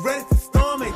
[0.00, 0.94] You ready to storm 18?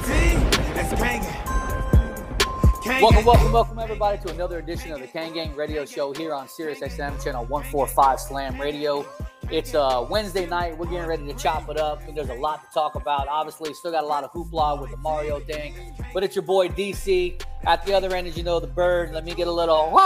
[0.72, 3.02] That's Kane gang.
[3.02, 6.48] Welcome, welcome, welcome, everybody, to another edition of the Kane Gang Radio Show here on
[6.48, 9.04] Sirius XM channel 145 Slam Radio.
[9.50, 10.78] It's uh, Wednesday night.
[10.78, 13.28] We're getting ready to chop it up, and there's a lot to talk about.
[13.28, 15.74] Obviously, still got a lot of hoopla with the Mario thing,
[16.14, 17.42] but it's your boy DC.
[17.66, 19.12] At the other end, as you know, the bird.
[19.12, 19.90] Let me get a little.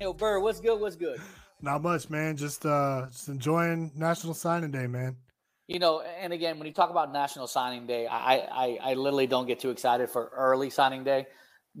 [0.00, 0.80] Yo, bird, what's good?
[0.80, 1.20] What's good?
[1.62, 2.36] Not much, man.
[2.36, 5.14] Just uh just enjoying National Signing Day, man.
[5.68, 9.26] You know, and again, when you talk about National Signing Day, I, I, I literally
[9.26, 11.26] don't get too excited for early signing day.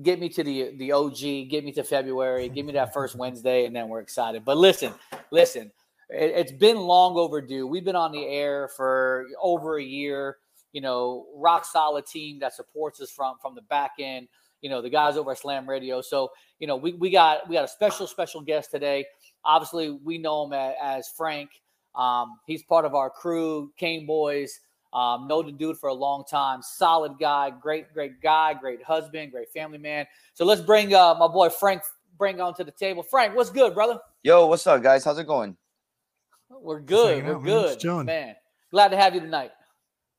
[0.02, 3.64] Get me to the the OG, get me to February, give me that first Wednesday,
[3.64, 4.44] and then we're excited.
[4.44, 4.92] But listen,
[5.30, 5.72] listen,
[6.10, 7.66] it, it's been long overdue.
[7.66, 10.36] We've been on the air for over a year.
[10.72, 14.28] You know, rock solid team that supports us from from the back end.
[14.60, 16.02] You know, the guys over at Slam Radio.
[16.02, 19.06] So, you know, we, we got we got a special special guest today.
[19.46, 21.48] Obviously, we know him as Frank.
[21.98, 24.60] Um, he's part of our crew, Kane Boys.
[24.92, 26.62] Um, know the dude for a long time.
[26.62, 30.06] Solid guy, great, great guy, great husband, great family man.
[30.32, 31.82] So let's bring uh, my boy Frank
[32.16, 33.02] bring on to the table.
[33.02, 33.98] Frank, what's good, brother?
[34.22, 35.04] Yo, what's up, guys?
[35.04, 35.56] How's it going?
[36.50, 37.18] We're good.
[37.18, 37.62] hanging We're out, man.
[37.62, 38.06] Good, chilling.
[38.06, 38.34] man.
[38.70, 39.50] Glad to have you tonight.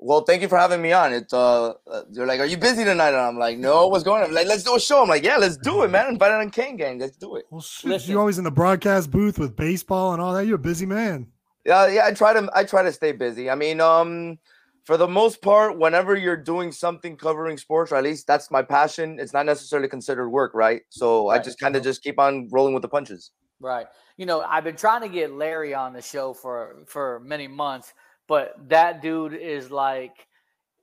[0.02, 1.12] Well, thank you for having me on.
[1.12, 4.24] It's uh, uh, they're like, "Are you busy tonight?" And I'm like, "No, what's going
[4.24, 5.02] on?" Like, let's do a show.
[5.02, 7.00] I'm like, "Yeah, let's do it, man." Invite on Kane Gang.
[7.00, 7.46] Let's do it.
[7.50, 8.12] Well, shit, Listen.
[8.12, 10.46] you always in the broadcast booth with baseball and all that.
[10.46, 11.28] You're a busy man.
[11.70, 12.06] Yeah, yeah.
[12.08, 13.48] I try to, I try to stay busy.
[13.48, 14.40] I mean, um,
[14.86, 18.64] for the most part, whenever you're doing something covering sports, or at least that's my
[18.64, 19.20] passion.
[19.20, 20.82] It's not necessarily considered work, right?
[20.90, 23.30] So I just kind of just keep on rolling with the punches.
[23.60, 23.86] Right.
[24.18, 27.94] You know, I've been trying to get Larry on the show for for many months,
[28.28, 30.26] but that dude is like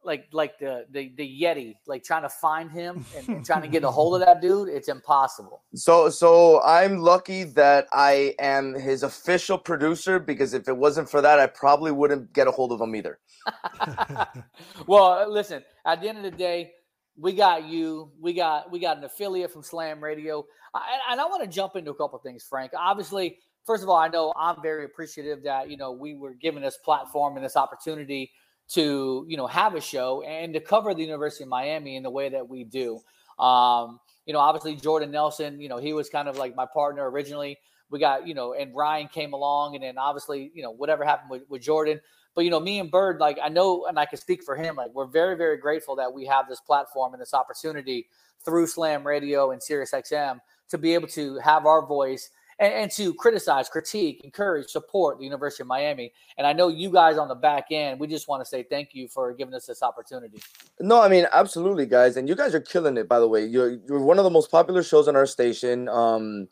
[0.06, 3.69] like like the the, the Yeti, like trying to find him and, and trying to
[3.69, 5.65] get a hold of that dude, it's impossible.
[5.75, 11.21] So, so I'm lucky that I am his official producer because if it wasn't for
[11.21, 13.19] that, I probably wouldn't get a hold of him either.
[14.87, 16.72] well, uh, listen, at the end of the day,
[17.19, 18.11] we got you.
[18.21, 20.47] We got we got an affiliate from Slam Radio.
[20.72, 20.81] I,
[21.11, 22.72] and I want to jump into a couple things, Frank.
[22.78, 26.62] Obviously, first of all, I know I'm very appreciative that you know we were given
[26.62, 28.31] this platform and this opportunity
[28.69, 32.10] to you know have a show and to cover the University of Miami in the
[32.10, 33.00] way that we do.
[33.38, 37.09] Um, you know, obviously Jordan Nelson, you know, he was kind of like my partner
[37.09, 37.59] originally.
[37.91, 41.31] We got, you know, and Ryan came along, and then obviously, you know, whatever happened
[41.31, 42.00] with, with Jordan.
[42.34, 44.77] But you know, me and Bird, like I know, and I can speak for him.
[44.77, 48.09] Like we're very, very grateful that we have this platform and this opportunity
[48.44, 52.28] through Slam Radio and Sirius XM to be able to have our voice
[52.59, 56.12] and, and to criticize, critique, encourage, support the University of Miami.
[56.39, 58.94] And I know you guys on the back end, we just want to say thank
[58.94, 60.41] you for giving us this opportunity.
[60.81, 63.09] No, I mean absolutely, guys, and you guys are killing it.
[63.09, 66.49] By the way, you're you're one of the most popular shows on our station, um,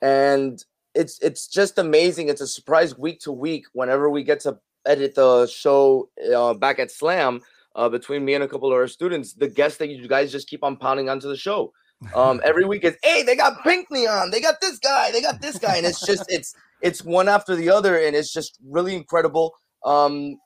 [0.00, 0.64] and
[0.94, 2.28] it's it's just amazing.
[2.28, 6.78] It's a surprise week to week whenever we get to edit the show uh, back
[6.78, 7.40] at Slam.
[7.74, 10.46] Uh, between me and a couple of our students, the guests that you guys just
[10.46, 11.72] keep on pounding onto the show.
[12.14, 15.40] Um, every week is, hey, they got Pinkney on, they got this guy, they got
[15.40, 18.94] this guy, and it's just it's it's one after the other, and it's just really
[18.94, 19.54] incredible.
[19.84, 20.36] Um,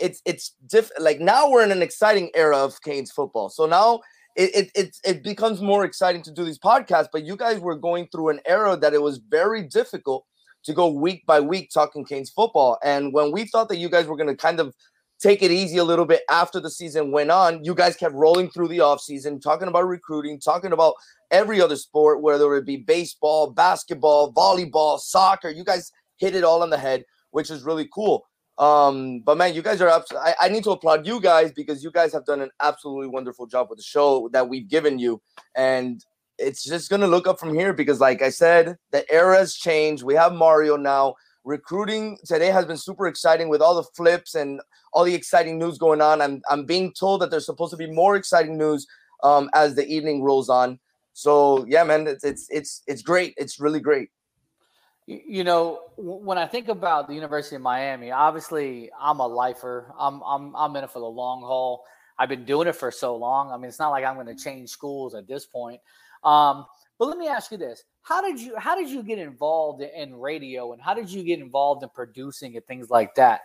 [0.00, 3.48] it's it's diff like now we're in an exciting era of Canes football.
[3.48, 4.00] So now
[4.36, 7.08] it it it, it becomes more exciting to do these podcasts.
[7.12, 10.24] But you guys were going through an era that it was very difficult
[10.64, 12.78] to go week by week talking Canes football.
[12.82, 14.74] And when we thought that you guys were going to kind of
[15.20, 18.50] take it easy a little bit after the season went on, you guys kept rolling
[18.50, 20.94] through the offseason, talking about recruiting, talking about
[21.30, 25.50] every other sport, whether it be baseball, basketball, volleyball, soccer.
[25.50, 28.24] You guys hit it all on the head, which is really cool.
[28.58, 31.82] Um, but man, you guys are abs- I, I need to applaud you guys because
[31.82, 35.20] you guys have done an absolutely wonderful job with the show that we've given you.
[35.54, 36.04] And
[36.38, 40.02] it's just gonna look up from here because, like I said, the era has changed.
[40.02, 41.14] We have Mario now.
[41.48, 44.60] Recruiting today has been super exciting with all the flips and
[44.92, 46.20] all the exciting news going on.
[46.20, 48.86] I'm I'm being told that there's supposed to be more exciting news
[49.22, 50.78] um, as the evening rolls on.
[51.14, 53.32] So yeah, man, it's it's it's it's great.
[53.38, 54.10] It's really great.
[55.06, 59.94] You know, when I think about the University of Miami, obviously I'm a lifer.
[59.98, 61.82] I'm I'm I'm in it for the long haul.
[62.18, 63.52] I've been doing it for so long.
[63.52, 65.80] I mean, it's not like I'm going to change schools at this point.
[66.24, 66.66] Um,
[66.98, 70.14] but let me ask you this: How did you how did you get involved in
[70.14, 73.40] radio, and how did you get involved in producing and things like that?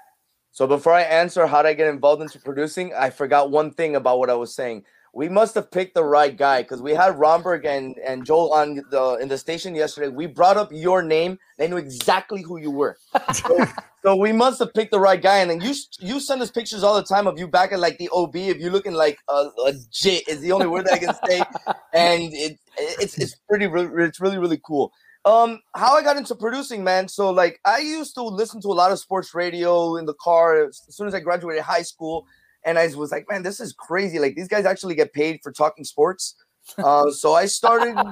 [0.52, 3.96] So before I answer how did I get involved into producing, I forgot one thing
[3.96, 4.84] about what I was saying.
[5.16, 8.82] We must have picked the right guy because we had Romberg and, and Joel on
[8.90, 10.08] the in the station yesterday.
[10.08, 11.38] We brought up your name.
[11.60, 12.98] They knew exactly who you were.
[13.34, 13.66] So,
[14.04, 15.38] so we must have picked the right guy.
[15.38, 17.98] And then you you send us pictures all the time of you back at like
[18.00, 18.36] the OB.
[18.36, 21.44] If you're looking like a, a jit is the only word that I can say.
[21.94, 24.92] and it, it's it's pretty it's really really cool.
[25.26, 27.08] Um, how I got into producing, man.
[27.08, 30.66] So like I used to listen to a lot of sports radio in the car
[30.66, 32.26] as soon as I graduated high school,
[32.66, 34.20] and I was like, man, this is crazy.
[34.20, 36.36] Like these guys actually get paid for talking sports.
[36.78, 37.96] Uh, so I started.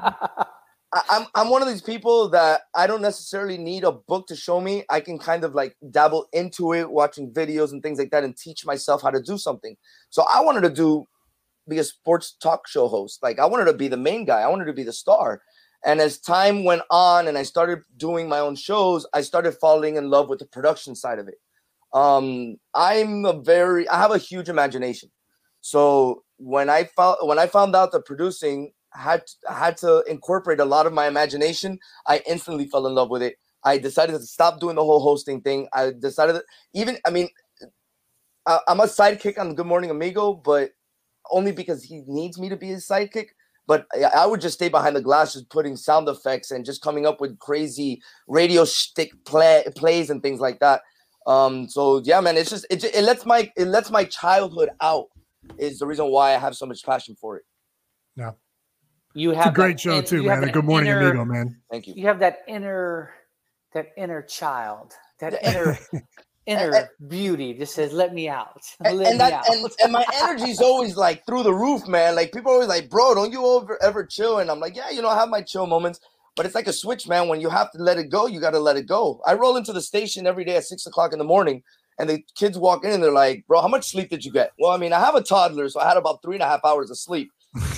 [0.93, 4.35] I, I'm I'm one of these people that I don't necessarily need a book to
[4.35, 4.83] show me.
[4.89, 8.35] I can kind of like dabble into it, watching videos and things like that, and
[8.35, 9.77] teach myself how to do something.
[10.09, 11.05] So I wanted to do
[11.67, 13.23] be a sports talk show host.
[13.23, 14.41] Like I wanted to be the main guy.
[14.41, 15.41] I wanted to be the star.
[15.83, 19.95] And as time went on and I started doing my own shows, I started falling
[19.95, 21.35] in love with the production side of it.
[21.93, 25.09] Um, I'm a very I have a huge imagination.
[25.61, 30.65] So when I found when I found out that producing had had to incorporate a
[30.65, 33.35] lot of my imagination, I instantly fell in love with it.
[33.63, 35.67] I decided to stop doing the whole hosting thing.
[35.73, 37.29] I decided that even I mean
[38.45, 40.71] I'm a sidekick on Good Morning Amigo, but
[41.31, 43.27] only because he needs me to be his sidekick.
[43.67, 43.85] But
[44.15, 47.21] I would just stay behind the glass, just putting sound effects and just coming up
[47.21, 50.81] with crazy radio stick play, plays and things like that.
[51.27, 55.05] Um, so yeah, man, it's just it, it lets my it lets my childhood out.
[55.57, 57.43] Is the reason why I have so much passion for it.
[58.15, 58.31] Yeah,
[59.13, 60.41] you have it's a great that, show too, man.
[60.51, 61.61] Good morning, inner, amigo, man.
[61.69, 61.93] Thank you.
[61.95, 63.11] You have that inner
[63.73, 65.77] that inner child, that inner
[66.45, 69.49] inner beauty just says, "Let me out." Let and, and me that out.
[69.49, 72.15] and, and my energy's always like through the roof, man.
[72.15, 74.89] Like people are always like, "Bro, don't you ever ever chill?" And I'm like, "Yeah,
[74.89, 75.99] you know, I have my chill moments."
[76.35, 77.27] But it's like a switch, man.
[77.27, 79.21] When you have to let it go, you got to let it go.
[79.25, 81.63] I roll into the station every day at six o'clock in the morning,
[81.99, 84.51] and the kids walk in and they're like, "Bro, how much sleep did you get?"
[84.57, 86.63] Well, I mean, I have a toddler, so I had about three and a half
[86.63, 87.31] hours of sleep,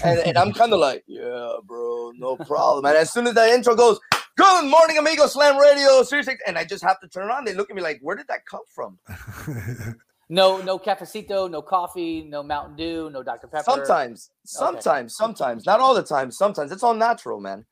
[0.04, 3.50] and, and I'm kind of like, "Yeah, bro, no problem." And as soon as that
[3.50, 4.00] intro goes,
[4.36, 5.28] Good morning, amigo.
[5.28, 7.46] Slam Radio, Sirius, and I just have to turn it on.
[7.46, 8.98] They look at me like, "Where did that come from?"
[10.30, 13.64] no, no cafecito, no coffee, no Mountain Dew, no Dr Pepper.
[13.64, 16.32] Sometimes, sometimes, sometimes, not all the time.
[16.32, 17.64] Sometimes it's all natural, man.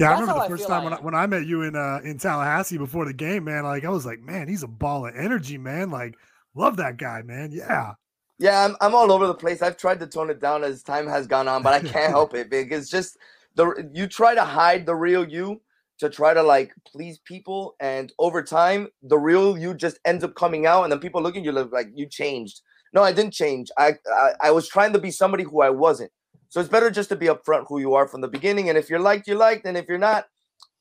[0.00, 1.60] Yeah, That's I remember the first feel time when I I, when I met you
[1.60, 3.64] in uh, in Tallahassee before the game, man.
[3.64, 5.90] Like I was like, man, he's a ball of energy, man.
[5.90, 6.14] Like,
[6.54, 7.50] love that guy, man.
[7.52, 7.92] Yeah.
[8.38, 9.60] Yeah, I'm, I'm all over the place.
[9.60, 12.32] I've tried to tone it down as time has gone on, but I can't help
[12.32, 13.18] it because just
[13.56, 15.60] the you try to hide the real you
[15.98, 20.34] to try to like please people, and over time, the real you just ends up
[20.34, 22.62] coming out, and then people look at you like you changed.
[22.94, 23.70] No, I didn't change.
[23.76, 26.10] I, I I was trying to be somebody who I wasn't.
[26.50, 28.68] So it's better just to be upfront who you are from the beginning.
[28.68, 30.26] And if you're liked, you're liked, and if you're not,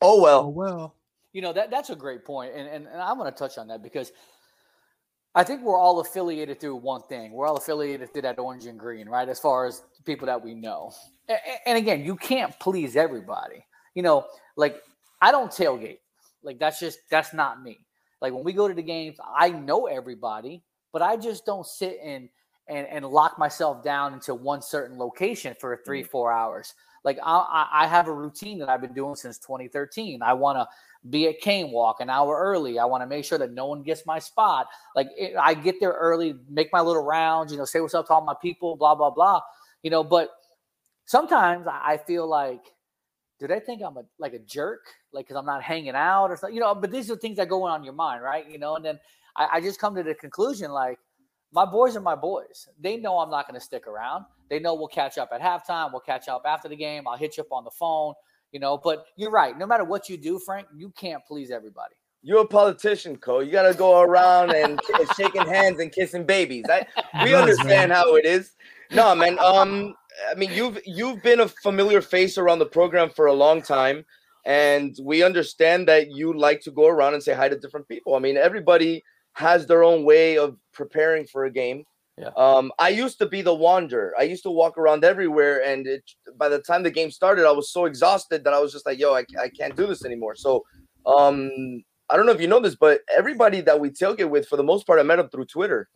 [0.02, 0.42] oh well.
[0.42, 0.96] Oh well.
[1.32, 3.68] You know that that's a great point, and and, and I want to touch on
[3.68, 4.12] that because
[5.36, 7.34] I think we're all affiliated through one thing.
[7.34, 9.30] We're all affiliated through that orange and green, right?
[9.30, 10.92] As far as people that we know.
[11.28, 13.64] And, and again, you can't please everybody.
[13.94, 14.26] You know,
[14.58, 14.82] like
[15.22, 16.00] I don't tailgate.
[16.42, 17.78] Like that's just that's not me.
[18.22, 22.00] Like when we go to the games, I know everybody, but I just don't sit
[22.04, 22.28] and
[22.70, 26.08] and, and lock myself down into one certain location for three, mm.
[26.08, 26.76] four hours.
[27.04, 30.22] Like I, I have a routine that I've been doing since 2013.
[30.22, 30.68] I want to
[31.10, 32.78] be at Cane Walk an hour early.
[32.78, 34.68] I want to make sure that no one gets my spot.
[34.96, 38.08] Like it, I get there early, make my little rounds, you know, say what's up
[38.08, 39.42] to all my people, blah blah blah.
[39.82, 40.30] You know, but
[41.06, 42.62] sometimes I feel like,
[43.40, 44.82] do they think I'm a like a jerk,
[45.14, 46.54] like because I'm not hanging out or something?
[46.54, 48.50] You know, but these are things that go on your mind, right?
[48.50, 49.00] You know, and then
[49.38, 51.00] I, I just come to the conclusion like
[51.52, 52.68] my boys are my boys.
[52.80, 54.26] They know I'm not going to stick around.
[54.50, 55.92] They know we'll catch up at halftime.
[55.92, 57.08] We'll catch up after the game.
[57.08, 58.14] I'll hit you up on the phone,
[58.52, 58.78] you know.
[58.78, 59.58] But you're right.
[59.58, 61.96] No matter what you do, Frank, you can't please everybody.
[62.22, 63.44] You're a politician, Cole.
[63.44, 64.80] You got to go around and
[65.18, 66.66] shaking hands and kissing babies.
[66.70, 66.86] I,
[67.24, 68.52] we understand how it is.
[68.92, 69.40] No, man.
[69.40, 69.96] Um,
[70.30, 74.04] I mean, you've you've been a familiar face around the program for a long time,
[74.46, 78.16] and we understand that you like to go around and say hi to different people.
[78.16, 79.04] I mean, everybody
[79.34, 81.84] has their own way of preparing for a game.
[82.18, 82.32] Yeah.
[82.36, 84.14] Um, I used to be the wanderer.
[84.20, 86.04] I used to walk around everywhere, and it,
[86.36, 89.00] by the time the game started, I was so exhausted that I was just like,
[89.00, 90.66] "Yo, I, I can't do this anymore." So,
[91.06, 91.50] um,
[92.10, 94.64] I don't know if you know this, but everybody that we tailgate with, for the
[94.64, 95.88] most part, I met them through Twitter.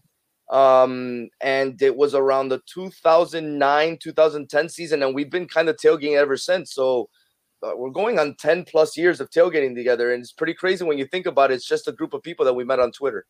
[0.50, 6.16] Um, and it was around the 2009 2010 season, and we've been kind of tailgating
[6.16, 6.74] ever since.
[6.74, 7.10] So,
[7.64, 10.98] uh, we're going on 10 plus years of tailgating together, and it's pretty crazy when
[10.98, 11.56] you think about it.
[11.56, 13.26] It's just a group of people that we met on Twitter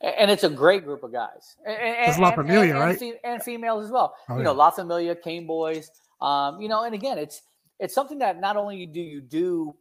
[0.00, 1.56] and it's a great group of guys.
[1.66, 3.00] And, It's La Familia, and, right?
[3.00, 4.14] And, and females as well.
[4.28, 4.58] Oh, you know, yeah.
[4.58, 5.90] La Familia, Cane Boys.
[6.20, 7.42] Um, you know, and again, it's
[7.80, 9.74] it's something that not only do you do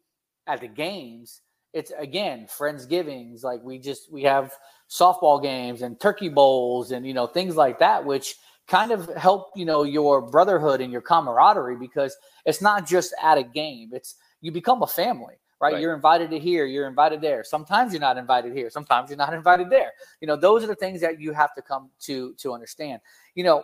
[0.48, 1.42] at the games,
[1.74, 3.44] it's again friendsgivings.
[3.44, 4.54] Like we just we have
[4.90, 8.36] softball games and turkey bowls and you know things like that, which
[8.68, 12.16] kind of help you know your brotherhood and your camaraderie because
[12.46, 15.36] it's not just at a game; it's you become a family.
[15.60, 15.74] Right?
[15.74, 15.82] right?
[15.82, 17.42] You're invited to here, you're invited there.
[17.42, 19.92] Sometimes you're not invited here, sometimes you're not invited there.
[20.20, 23.02] You know, those are the things that you have to come to to understand.
[23.36, 23.64] You know,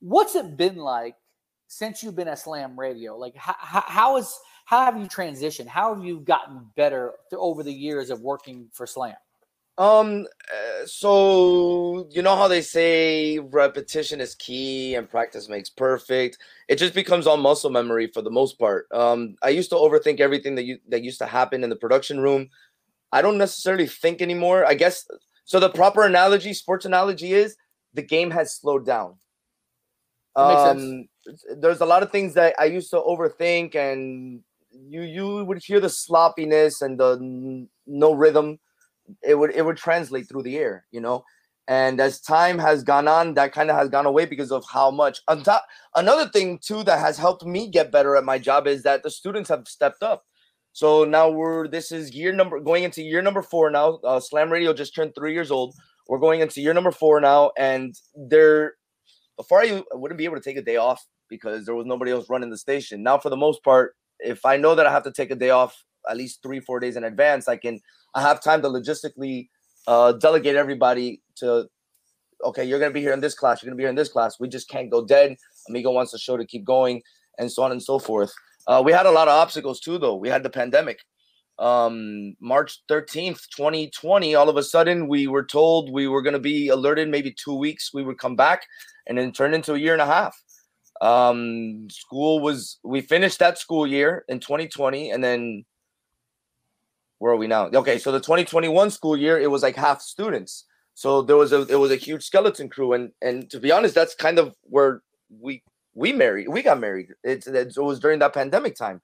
[0.00, 1.16] what's it been like
[1.66, 3.16] since you've been at Slam Radio?
[3.16, 5.66] Like, how, how is how have you transitioned?
[5.66, 9.16] How have you gotten better over the years of working for Slam?
[9.76, 16.38] Um, uh, so you know how they say repetition is key and practice makes perfect.
[16.68, 18.86] It just becomes all muscle memory for the most part.
[18.92, 22.20] Um, I used to overthink everything that you that used to happen in the production
[22.20, 22.50] room.
[23.12, 24.64] I don't necessarily think anymore.
[24.64, 25.06] I guess
[25.44, 25.58] so.
[25.58, 27.56] The proper analogy, sports analogy, is
[27.94, 29.16] the game has slowed down.
[30.36, 31.08] Um,
[31.56, 35.80] there's a lot of things that I used to overthink, and you you would hear
[35.80, 38.58] the sloppiness and the n- no rhythm.
[39.22, 41.24] It would it would translate through the air, you know.
[41.66, 44.90] And as time has gone on, that kind of has gone away because of how
[44.90, 45.20] much.
[45.28, 45.64] On top,
[45.96, 49.10] another thing too that has helped me get better at my job is that the
[49.10, 50.24] students have stepped up.
[50.72, 54.00] So now we're this is year number going into year number four now.
[54.04, 55.74] Uh, Slam Radio just turned three years old.
[56.08, 58.74] We're going into year number four now, and they're
[59.36, 62.28] before I wouldn't be able to take a day off because there was nobody else
[62.28, 63.02] running the station.
[63.02, 65.50] Now, for the most part, if I know that I have to take a day
[65.50, 67.80] off at least three, four days in advance, I can
[68.14, 69.48] I have time to logistically
[69.86, 71.66] uh, delegate everybody to
[72.44, 74.38] okay, you're gonna be here in this class, you're gonna be here in this class.
[74.38, 75.36] We just can't go dead.
[75.68, 77.02] Amigo wants the show to keep going,
[77.38, 78.32] and so on and so forth.
[78.66, 80.16] Uh, we had a lot of obstacles too, though.
[80.16, 80.98] We had the pandemic.
[81.58, 86.40] Um, March 13th, 2020, all of a sudden we were told we were going to
[86.40, 88.66] be alerted maybe two weeks we would come back
[89.06, 90.36] and then turned into a year and a half.
[91.00, 95.64] Um, school was we finished that school year in 2020, and then
[97.24, 97.68] where are we now?
[97.68, 100.66] Okay, so the 2021 school year, it was like half students.
[100.92, 103.94] So there was a it was a huge skeleton crew, and and to be honest,
[103.94, 105.00] that's kind of where
[105.30, 105.62] we
[105.94, 107.14] we married we got married.
[107.22, 109.00] It, it was during that pandemic time.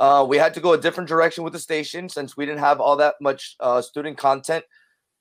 [0.00, 2.80] Uh, we had to go a different direction with the station since we didn't have
[2.80, 4.64] all that much uh, student content.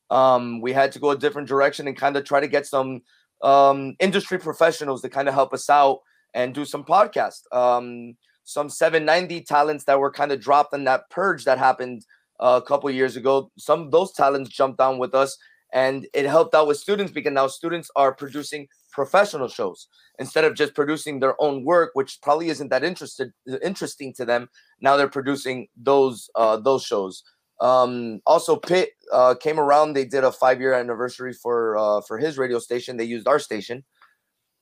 [0.09, 3.01] Um, we had to go a different direction and kind of try to get some
[3.43, 5.99] um, industry professionals to kind of help us out
[6.33, 7.43] and do some podcasts.
[7.51, 12.03] Um, some 790 talents that were kind of dropped in that purge that happened
[12.39, 13.51] a couple years ago.
[13.57, 15.37] Some of those talents jumped on with us,
[15.73, 20.55] and it helped out with students because now students are producing professional shows instead of
[20.55, 23.31] just producing their own work, which probably isn't that interested
[23.63, 24.49] interesting to them.
[24.81, 27.23] Now they're producing those uh, those shows.
[27.61, 29.93] Um, also, Pitt uh, came around.
[29.93, 32.97] They did a five year anniversary for uh, for his radio station.
[32.97, 33.83] They used our station,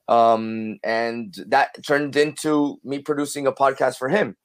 [0.08, 4.36] um, and that turned into me producing a podcast for him.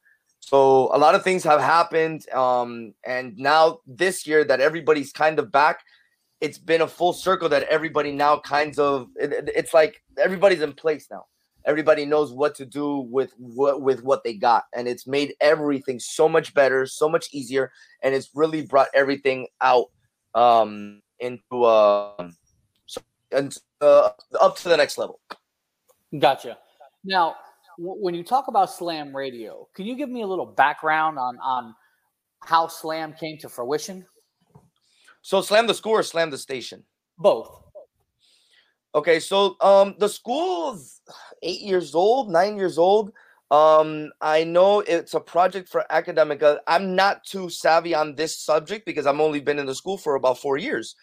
[0.46, 5.40] So a lot of things have happened, um, and now this year that everybody's kind
[5.40, 5.80] of back,
[6.42, 10.74] it's been a full circle that everybody now kinds of it, it's like everybody's in
[10.74, 11.24] place now.
[11.66, 15.98] Everybody knows what to do with what with what they got and it's made everything
[15.98, 17.72] so much better so much easier
[18.02, 19.86] and it's really brought everything out
[20.36, 22.30] um into uh
[23.32, 24.10] and uh,
[24.42, 25.22] up to the next level.
[26.20, 26.58] Gotcha.
[27.06, 27.38] Now
[27.78, 31.76] when you talk about slam radio can you give me a little background on on
[32.42, 34.06] how slam came to fruition
[35.22, 36.84] so slam the score slam the station
[37.18, 37.64] both
[38.96, 41.02] Okay, so um the school's
[41.42, 43.12] eight years old, nine years old.
[43.50, 46.44] Um, I know it's a project for academic.
[46.68, 50.16] I'm not too savvy on this subject because I've only been in the school for
[50.16, 50.96] about four years.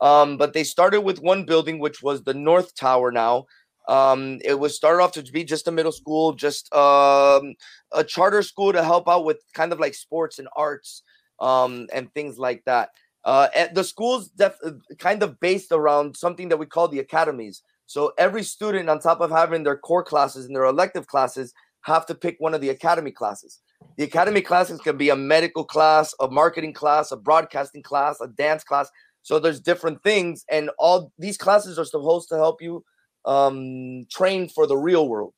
[0.00, 3.46] Um, but they started with one building, which was the North Tower now.
[3.88, 7.54] Um, it was started off to be just a middle school, just um,
[7.92, 11.02] a charter school to help out with kind of like sports and arts
[11.40, 12.90] um, and things like that.
[13.24, 17.62] Uh, the school's def- uh, kind of based around something that we call the academies.
[17.86, 22.04] So every student, on top of having their core classes and their elective classes, have
[22.06, 23.60] to pick one of the academy classes.
[23.96, 28.28] The academy classes can be a medical class, a marketing class, a broadcasting class, a
[28.28, 28.90] dance class.
[29.22, 32.84] So there's different things, and all these classes are supposed to help you
[33.24, 35.34] um, train for the real world.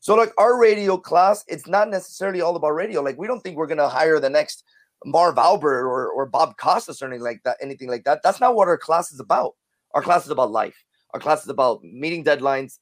[0.00, 3.02] So like our radio class, it's not necessarily all about radio.
[3.02, 4.64] Like we don't think we're gonna hire the next
[5.04, 8.20] Marv Albert or, or Bob Costas or anything like that, anything like that.
[8.22, 9.54] That's not what our class is about.
[9.94, 10.76] Our class is about life.
[11.12, 12.78] Our class is about meeting deadlines,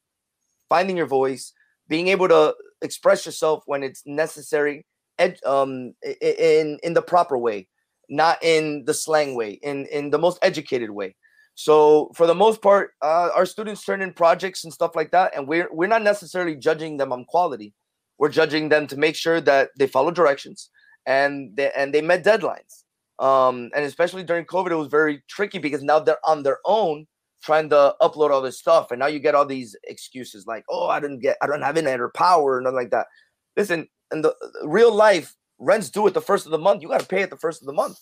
[0.69, 1.53] finding your voice,
[1.89, 4.85] being able to express yourself when it's necessary,
[5.19, 7.69] ed, um, in in the proper way,
[8.09, 11.17] not in the slang way, in in the most educated way.
[11.59, 15.33] So for the most part, uh, our students turn in projects and stuff like that,
[15.35, 17.75] and we're we're not necessarily judging them on quality.
[18.17, 20.71] We're judging them to make sure that they follow directions,
[21.05, 22.85] and they and they met deadlines.
[23.19, 27.09] Um, and especially during COVID, it was very tricky because now they're on their own
[27.43, 30.87] trying to upload all this stuff, and now you get all these excuses like, "Oh,
[30.87, 33.09] I didn't get, I don't have internet or power," or nothing like that.
[33.57, 36.83] Listen, in the real life, rents due at the first of the month.
[36.83, 37.99] You got to pay at the first of the month.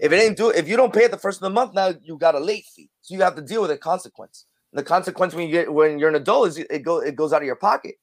[0.00, 1.92] If it ain't due, if you don't pay it the first of the month, now
[2.02, 4.46] you got a late fee, so you have to deal with a consequence.
[4.72, 7.32] And the consequence when you get when you're an adult is it go it goes
[7.32, 7.96] out of your pocket.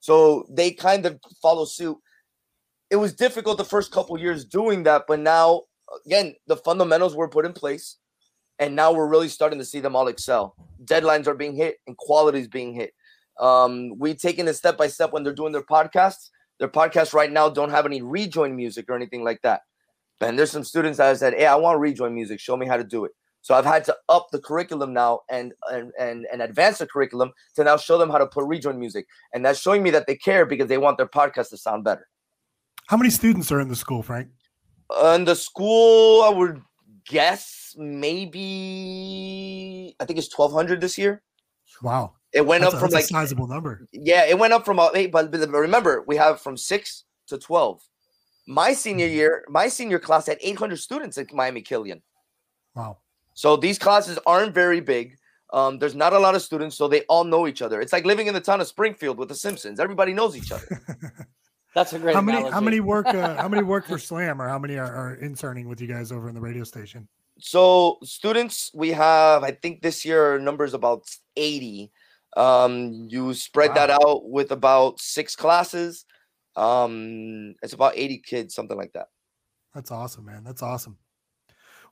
[0.00, 1.98] So they kind of follow suit.
[2.90, 5.62] It was difficult the first couple years doing that, but now
[6.06, 7.96] again the fundamentals were put in place,
[8.58, 10.54] and now we're really starting to see them all excel.
[10.84, 12.92] Deadlines are being hit and quality is being hit.
[13.38, 16.30] Um, we taking it step by step when they're doing their podcasts.
[16.58, 19.60] Their podcasts right now don't have any rejoin music or anything like that.
[20.20, 22.40] And there's some students that have said, "Hey, I want to rejoin music.
[22.40, 25.54] Show me how to do it." So I've had to up the curriculum now and
[25.70, 29.06] and and, and advance the curriculum to now show them how to put rejoin music,
[29.32, 32.08] and that's showing me that they care because they want their podcast to sound better.
[32.88, 34.28] How many students are in the school, Frank?
[34.90, 36.62] Uh, in the school, I would
[37.06, 38.44] guess maybe
[40.00, 41.22] I think it's twelve hundred this year.
[41.82, 43.86] Wow, it went that's up a, from like a sizable number.
[43.92, 47.80] Yeah, it went up from eight, but, but remember we have from six to twelve.
[48.48, 49.14] My senior Mm-hmm.
[49.14, 52.00] year, my senior class had 800 students at Miami Killian.
[52.74, 52.96] Wow.
[53.34, 55.16] So these classes aren't very big.
[55.52, 57.80] Um, there's not a lot of students, so they all know each other.
[57.80, 59.78] It's like living in the town of Springfield with the Simpsons.
[59.78, 60.66] Everybody knows each other.
[61.74, 62.14] That's a great.
[62.14, 62.50] How many?
[62.50, 63.06] How many work?
[63.06, 66.10] Uh, how many work for Slam, or how many are, are interning with you guys
[66.10, 67.06] over in the radio station?
[67.40, 71.04] so students, we have, I think this year our number is about
[71.36, 71.90] 80.
[72.36, 76.04] Um, you spread that out with about six classes.
[76.58, 79.08] Um, it's about 80 kids, something like that.
[79.74, 80.44] That's awesome, man.
[80.44, 80.98] That's awesome.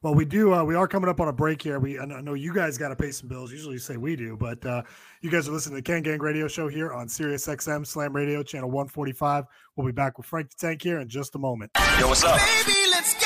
[0.03, 0.53] Well, we do.
[0.53, 1.79] Uh, we are coming up on a break here.
[1.79, 3.51] We I know- you guys got to pay some bills.
[3.51, 4.83] Usually, you say we do, but uh,
[5.23, 8.15] you guys are listening to the Kane Gang Radio Show here on Sirius XM Slam
[8.15, 9.45] Radio Channel 145.
[9.75, 11.71] We'll be back with Frank the Tank here in just a moment.
[11.99, 12.39] Yo, what's up?
[12.39, 13.26] Baby, let's go.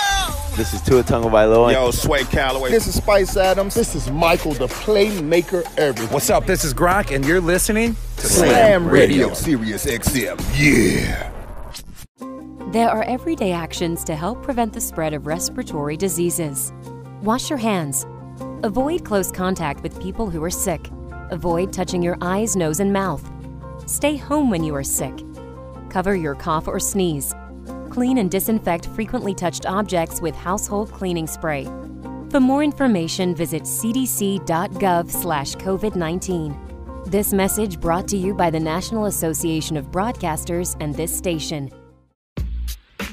[0.56, 1.72] This is Tua Tagovailoa.
[1.72, 2.70] Yo, Sway Calloway.
[2.70, 3.74] This is Spice Adams.
[3.74, 6.12] This is Michael, the playmaker everything.
[6.12, 6.44] What's up?
[6.44, 9.28] This is Gronk, and you're listening to Slam Radio.
[9.28, 10.38] Radio, Sirius XM.
[10.58, 11.30] Yeah.
[12.72, 16.72] There are everyday actions to help prevent the spread of respiratory diseases.
[17.22, 18.04] Wash your hands.
[18.62, 20.90] Avoid close contact with people who are sick.
[21.30, 23.24] Avoid touching your eyes, nose, and mouth.
[23.86, 25.14] Stay home when you are sick.
[25.90, 27.34] Cover your cough or sneeze.
[27.90, 31.64] Clean and disinfect frequently touched objects with household cleaning spray.
[32.30, 36.56] For more information, visit cdc.gov/covid19.
[37.06, 41.70] This message brought to you by the National Association of Broadcasters and this station.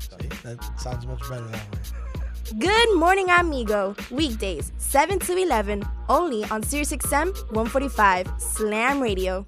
[0.00, 2.58] See, that sounds much better that way.
[2.58, 3.94] Good morning, amigo.
[4.10, 9.46] Weekdays, 7 to 11, only on SiriusXM 145 Slam Radio.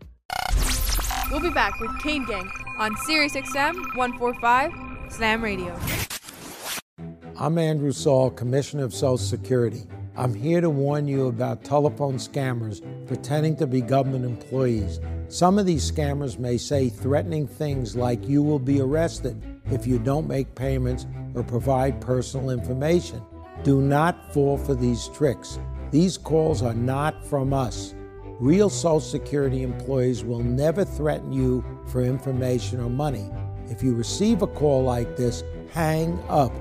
[1.31, 4.71] We'll be back with Kane Gang on Sirius XM 145
[5.11, 5.79] Slam Radio.
[7.39, 9.85] I'm Andrew Saul, Commissioner of Social Security.
[10.15, 15.01] I'm here to warn you about telephone scammers pretending to be government employees.
[15.29, 19.99] Some of these scammers may say threatening things like you will be arrested if you
[19.99, 23.23] don't make payments or provide personal information.
[23.65, 25.59] Do not fall for these tricks.
[25.91, 27.95] These calls are not from us.
[28.41, 33.31] Real Social Security employees will never threaten you for information or money.
[33.69, 36.53] If you receive a call like this, hang up.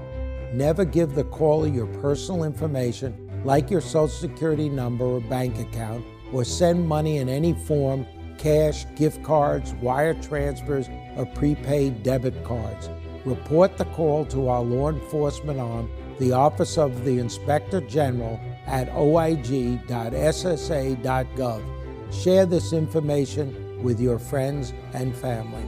[0.53, 6.05] Never give the caller your personal information, like your Social Security number or bank account,
[6.31, 8.05] or send money in any form
[8.37, 12.89] cash, gift cards, wire transfers, or prepaid debit cards.
[13.25, 18.89] Report the call to our law enforcement arm, the Office of the Inspector General, at
[18.89, 19.83] oig.ssa.gov.
[22.11, 25.65] Share this information with your friends and family.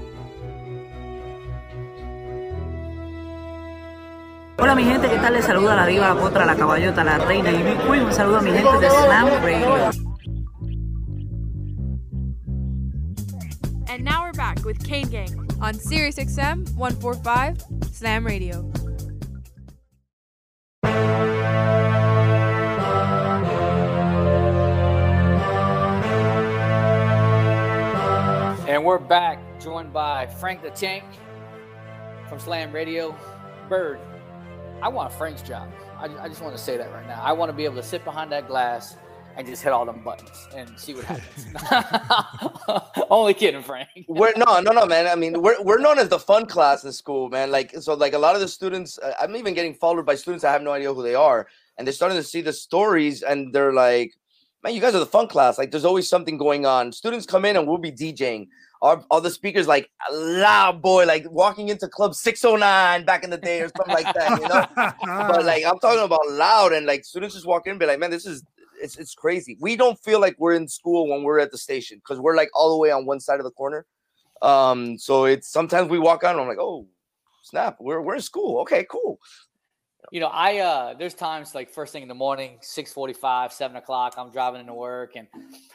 [4.59, 5.33] Hola mi gente, ¿qué tal?
[5.33, 8.05] Les saluda la diva, la potra, la caballota, la reina y mi queen.
[8.05, 9.91] Un saludo a mi gente de Slam Radio.
[13.89, 18.71] And now we're back with Kane Gang on Sirius XM 145 Slam Radio.
[28.67, 31.03] And we're back, joined by Frank the Tank
[32.27, 33.15] from Slam Radio.
[33.69, 33.99] Bird,
[34.81, 35.69] I want Frank's job.
[35.97, 37.21] I, I just want to say that right now.
[37.21, 38.97] I want to be able to sit behind that glass
[39.36, 41.48] and just hit all them buttons and see what happens.
[43.10, 43.89] Only kidding, Frank.
[44.08, 45.08] We're no, no, no, man.
[45.08, 47.52] I mean, we're we're known as the fun class in school, man.
[47.52, 50.43] Like so, like a lot of the students, uh, I'm even getting followed by students
[50.43, 53.54] I have no idea who they are, and they're starting to see the stories, and
[53.54, 54.13] they're like,
[54.63, 56.91] "Man, you guys are the fun class." Like, there's always something going on.
[56.91, 58.48] Students come in and we'll be DJing.
[58.82, 63.38] Our, all the speakers like loud boy, like walking into Club 609 back in the
[63.38, 64.67] day or something like that, you know.
[65.28, 68.00] but like I'm talking about loud, and like students just walk in and be like,
[68.00, 68.43] "Man, this is
[68.84, 69.58] it's it's crazy.
[69.60, 72.50] We don't feel like we're in school when we're at the station because we're like
[72.54, 73.86] all the way on one side of the corner.
[74.41, 76.88] Um, so it's sometimes we walk out and I'm like, oh
[77.43, 78.62] snap, we're we're in school.
[78.62, 79.19] Okay, cool.
[80.12, 84.15] You know, I uh there's times like first thing in the morning, 645, 7 o'clock,
[84.17, 85.28] I'm driving into work and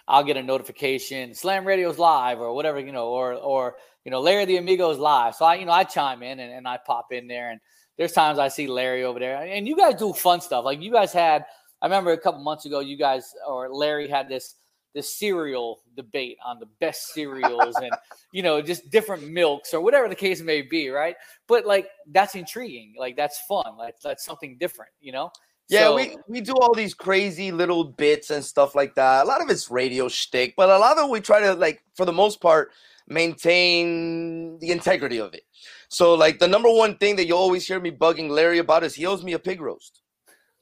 [0.07, 4.21] I'll get a notification, Slam Radio's live or whatever, you know, or or you know,
[4.21, 5.35] Larry the Amigos live.
[5.35, 7.61] So I, you know, I chime in and, and I pop in there and
[7.97, 9.37] there's times I see Larry over there.
[9.37, 10.64] And you guys do fun stuff.
[10.64, 11.44] Like you guys had
[11.80, 14.54] I remember a couple months ago, you guys or Larry had this
[14.94, 17.90] this cereal debate on the best cereals and
[18.32, 21.16] you know just different milks or whatever the case may be, right?
[21.46, 25.30] But like that's intriguing, like that's fun, like that's something different, you know.
[25.68, 29.24] Yeah, So- we, we do all these crazy little bits and stuff like that.
[29.24, 31.84] A lot of it's radio shtick, but a lot of it we try to like
[31.94, 32.72] for the most part
[33.06, 35.42] maintain the integrity of it.
[35.88, 38.94] So like the number one thing that you always hear me bugging Larry about is
[38.94, 40.00] he owes me a pig roast.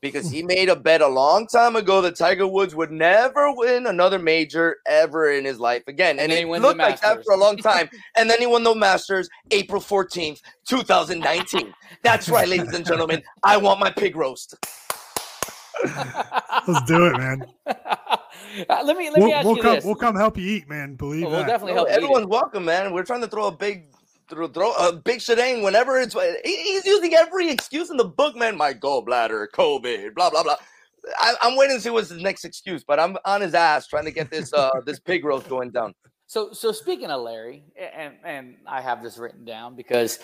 [0.09, 3.87] Because he made a bet a long time ago that Tiger Woods would never win
[3.87, 6.19] another major ever in his life again.
[6.19, 7.89] And, then he it the looked like that for a long time.
[8.17, 11.75] and then he won the Masters April 14th, 2019.
[12.03, 13.23] That's right, ladies and gentlemen.
[13.43, 14.55] I want my pig roast.
[15.85, 17.45] Let's do it, man.
[17.67, 17.75] Uh,
[18.85, 19.75] let me let we'll, ask we'll you come.
[19.75, 19.85] this.
[19.85, 20.95] We'll come help you eat, man.
[20.95, 21.47] Believe Oh, we'll that.
[21.47, 22.93] definitely No, help you eat everyone's welcome, man.
[22.93, 23.89] We're trying to throw a big
[24.29, 28.37] throw, throw a big shedang whenever it's he- he's using every excuse in the book,
[28.37, 28.57] man.
[28.57, 30.57] My gallbladder, COVID, blah blah blah.
[31.19, 34.05] I, I'm waiting to see what's his next excuse, but I'm on his ass trying
[34.07, 35.95] to get this uh this pig roast going down.
[36.27, 40.19] So, so speaking of Larry, and and I have this written down because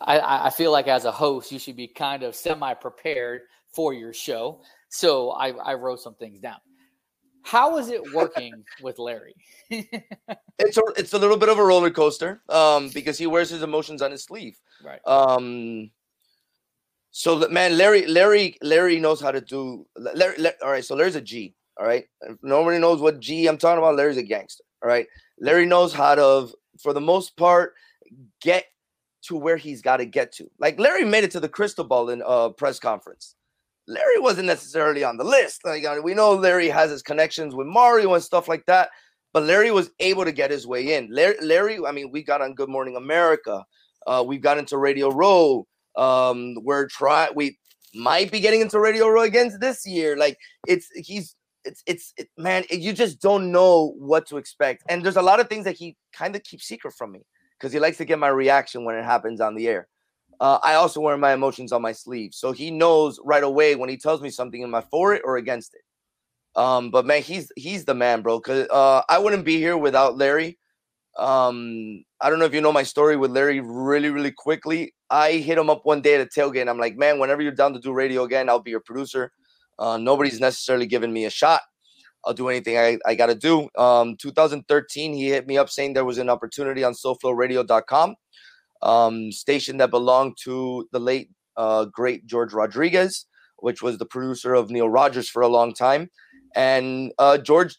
[0.00, 3.42] I, I feel like as a host, you should be kind of semi prepared
[3.74, 4.62] for your show.
[4.88, 6.58] So I, I wrote some things down.
[7.42, 9.34] How is it working with Larry?
[10.62, 13.62] It's a it's a little bit of a roller coaster, um, because he wears his
[13.62, 14.58] emotions on his sleeve.
[14.84, 15.00] Right.
[15.06, 15.90] Um.
[17.12, 19.86] So man, Larry, Larry, Larry knows how to do.
[19.96, 20.84] Larry, Larry, all right.
[20.84, 21.54] So Larry's a G.
[21.78, 22.04] All right.
[22.20, 23.96] If nobody knows what G I'm talking about.
[23.96, 24.64] Larry's a gangster.
[24.82, 25.06] All right.
[25.38, 26.48] Larry knows how to,
[26.78, 27.74] for the most part,
[28.42, 28.66] get
[29.22, 30.50] to where he's got to get to.
[30.58, 33.34] Like Larry made it to the crystal ball in a press conference.
[33.90, 35.60] Larry wasn't necessarily on the list.
[35.64, 38.88] Like uh, we know Larry has his connections with Mario and stuff like that,
[39.32, 41.08] but Larry was able to get his way in.
[41.10, 43.64] Larry, I mean, we got on Good Morning America.
[44.06, 45.66] Uh, we've got into Radio Row.
[45.96, 47.32] Um, we're trying.
[47.34, 47.58] We
[47.94, 50.16] might be getting into Radio Row again this year.
[50.16, 52.64] Like it's he's it's it's it, man.
[52.70, 55.76] it- you just don't know what to expect, and there's a lot of things that
[55.76, 57.20] he kind of keeps secret from me
[57.58, 59.88] because he likes to get my reaction when it happens on the air.
[60.40, 63.90] Uh, I also wear my emotions on my sleeve, so he knows right away when
[63.90, 65.82] he tells me something, am I for it or against it?
[66.56, 68.40] Um, but man, he's he's the man, bro.
[68.40, 70.58] Cause uh, I wouldn't be here without Larry.
[71.16, 73.60] Um, I don't know if you know my story with Larry.
[73.60, 76.62] Really, really quickly, I hit him up one day at a tailgate.
[76.62, 79.32] And I'm like, man, whenever you're down to do radio again, I'll be your producer.
[79.78, 81.62] Uh, nobody's necessarily giving me a shot.
[82.24, 83.68] I'll do anything I, I got to do.
[83.78, 88.14] Um, 2013, he hit me up saying there was an opportunity on SoFlowRadio.com,
[88.82, 93.26] um, station that belonged to the late uh, great George Rodriguez,
[93.58, 96.10] which was the producer of Neil Rogers for a long time.
[96.54, 97.76] And uh, George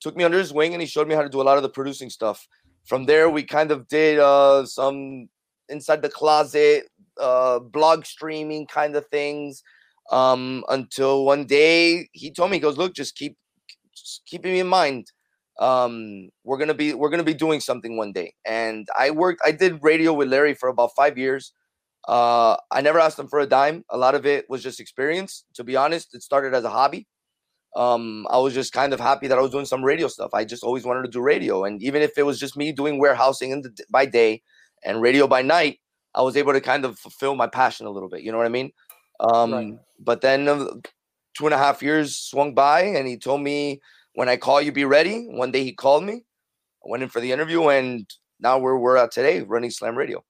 [0.00, 1.62] took me under his wing and he showed me how to do a lot of
[1.62, 2.46] the producing stuff.
[2.86, 5.28] From there, we kind of did uh, some
[5.68, 6.88] inside the closet
[7.20, 9.62] uh, blog streaming kind of things
[10.10, 13.36] um, until one day he told me, he goes, look, just keep
[13.94, 15.10] just keeping me in mind.
[15.58, 18.34] Um, we're gonna be we're gonna be doing something one day.
[18.46, 21.52] And I worked, I did radio with Larry for about five years.
[22.06, 23.84] Uh, I never asked him for a dime.
[23.90, 25.44] A lot of it was just experience.
[25.54, 27.06] To be honest, it started as a hobby
[27.76, 30.44] um i was just kind of happy that i was doing some radio stuff i
[30.44, 33.50] just always wanted to do radio and even if it was just me doing warehousing
[33.50, 34.42] in the, by day
[34.84, 35.78] and radio by night
[36.14, 38.46] i was able to kind of fulfill my passion a little bit you know what
[38.46, 38.72] i mean
[39.20, 40.66] um but then uh,
[41.36, 43.80] two and a half years swung by and he told me
[44.18, 46.14] when i call you be ready one day he called me
[46.84, 48.06] i went in for the interview and
[48.40, 50.22] now we're we're at today running slam radio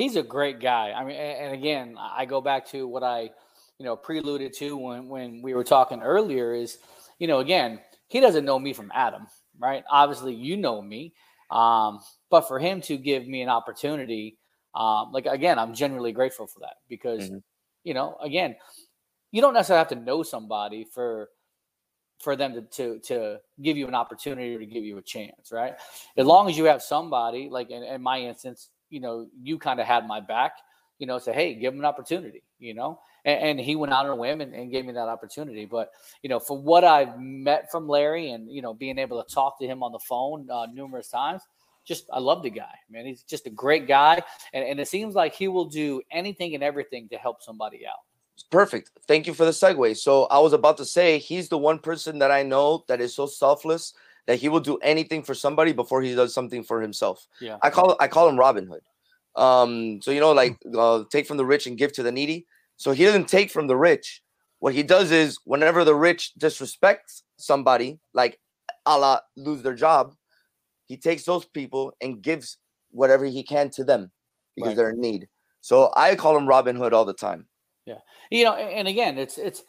[0.00, 0.92] He's a great guy.
[0.92, 3.30] I mean, and again, I go back to what I,
[3.78, 6.54] you know, preluded to when when we were talking earlier.
[6.54, 6.78] Is
[7.18, 9.26] you know, again, he doesn't know me from Adam,
[9.58, 9.84] right?
[9.90, 11.12] Obviously, you know me,
[11.50, 14.38] um, but for him to give me an opportunity,
[14.74, 17.30] um, like again, I'm genuinely grateful for that because
[17.84, 18.56] You know, again,
[19.32, 21.28] you don't necessarily have to know somebody for
[22.20, 25.50] for them to to to give you an opportunity or to give you a chance,
[25.50, 25.74] right?
[26.16, 29.80] As long as you have somebody, like in, in my instance, you know, you kind
[29.80, 30.52] of had my back,
[30.98, 33.00] you know, say, hey, give him an opportunity, you know.
[33.24, 35.64] And, and he went out on a whim and, and gave me that opportunity.
[35.64, 35.90] But
[36.22, 39.58] you know, for what I've met from Larry and you know, being able to talk
[39.60, 41.42] to him on the phone uh, numerous times,
[41.86, 43.06] just I love the guy, man.
[43.06, 46.62] He's just a great guy, and, and it seems like he will do anything and
[46.62, 48.00] everything to help somebody out.
[48.50, 48.90] Perfect.
[49.06, 49.96] Thank you for the segue.
[49.96, 53.14] So I was about to say he's the one person that I know that is
[53.14, 53.92] so selfless
[54.26, 57.26] that he will do anything for somebody before he does something for himself.
[57.40, 57.58] Yeah.
[57.62, 58.82] I call I call him Robin Hood.
[59.36, 62.46] Um, so you know, like uh, take from the rich and give to the needy.
[62.76, 64.22] So he doesn't take from the rich.
[64.60, 68.38] What he does is whenever the rich disrespects somebody, like
[68.86, 70.14] a la lose their job,
[70.86, 72.58] he takes those people and gives
[72.90, 74.10] whatever he can to them
[74.56, 74.76] because Right.
[74.76, 75.28] they're in need.
[75.60, 77.46] So I call him Robin Hood all the time.
[77.90, 77.98] Yeah.
[78.30, 79.62] You know, and again, it's it's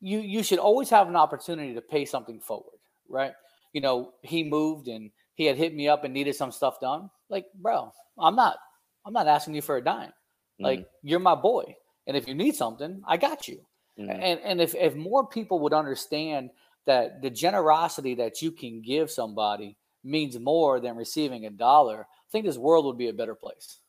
[0.00, 3.32] you you should always have an opportunity to pay something forward, right?
[3.72, 7.10] You know, he moved and he had hit me up and needed some stuff done.
[7.28, 8.58] Like, bro, I'm not
[9.04, 10.12] I'm not asking you for a dime.
[10.58, 11.76] Like, you're my boy.
[12.06, 13.60] And if you need something, I got you.
[13.98, 14.10] Mhm.
[14.10, 16.50] And and if if more people would understand
[16.86, 22.28] that the generosity that you can give somebody means more than receiving a dollar, I
[22.30, 23.80] think this world would be a better place.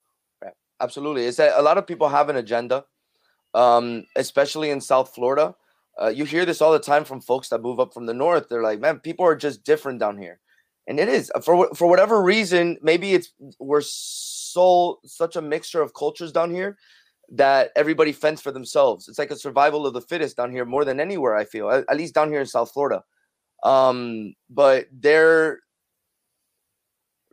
[0.41, 0.53] Right.
[0.79, 1.25] Absolutely.
[1.25, 2.85] It's that a lot of people have an agenda,
[3.53, 5.55] um, especially in South Florida.
[5.99, 8.47] Uh, you hear this all the time from folks that move up from the north.
[8.49, 10.39] They're like, man, people are just different down here.
[10.87, 12.77] And it is for for whatever reason.
[12.81, 16.77] Maybe it's we're so such a mixture of cultures down here
[17.29, 19.09] that everybody fends for themselves.
[19.09, 21.35] It's like a survival of the fittest down here more than anywhere.
[21.35, 23.03] I feel at, at least down here in South Florida.
[23.63, 25.59] Um, but they're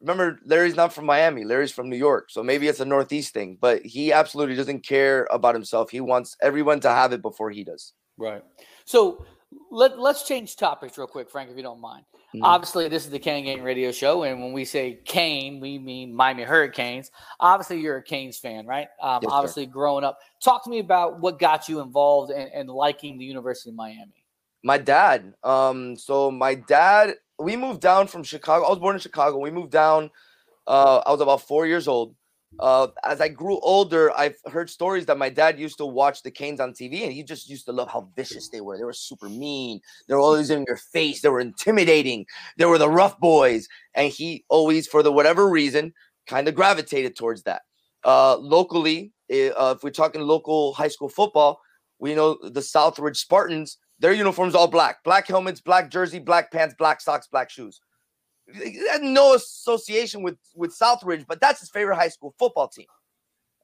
[0.05, 1.45] remember Larry's not from Miami.
[1.45, 2.31] Larry's from New York.
[2.31, 5.91] So maybe it's a Northeast thing, but he absolutely doesn't care about himself.
[5.91, 7.95] He wants everyone to have it before he does.
[8.19, 8.43] Right.
[8.85, 9.25] So
[9.71, 12.05] let, let's change topics real quick, Frank, if you don't mind.
[12.35, 12.41] Mhm.
[12.43, 16.13] Obviously, this is the Kane Gang Radio Show, and when we say Kane, we mean
[16.15, 17.11] Miami Hurricanes.
[17.39, 18.89] Obviously, you're a Canes fan, right?
[19.01, 19.37] Um, Yes, sir.
[19.37, 20.19] obviously, growing up.
[20.43, 24.25] Talk to me about what got you involved and, and liking the University of Miami.
[24.65, 25.35] My dad.
[25.45, 28.67] Um, so my dad, we moved down from Chicago.
[28.67, 29.39] I was born in Chicago.
[29.39, 30.11] We moved down.
[30.67, 32.15] Uh, I was about four years old.
[32.61, 36.31] Uh, as I grew older, I've heard stories that my dad used to watch the
[36.31, 38.79] Canes on TV, and he just used to love how vicious they were.
[38.79, 39.81] They were super mean.
[40.07, 41.21] They were always in your face.
[41.21, 42.27] They were intimidating.
[42.57, 45.93] They were the rough boys, and he always, for the whatever reason,
[46.27, 47.63] kind of gravitated towards that.
[48.05, 51.61] Uh, locally, eh, uh, if we're talking local high school football,
[51.99, 53.79] we know the Southridge Spartans.
[54.05, 57.81] Their uniforms all black, black helmets, black jersey, black pants, black socks, black shoes.
[59.01, 62.85] No association with with Southridge, but that's his favorite high school football team.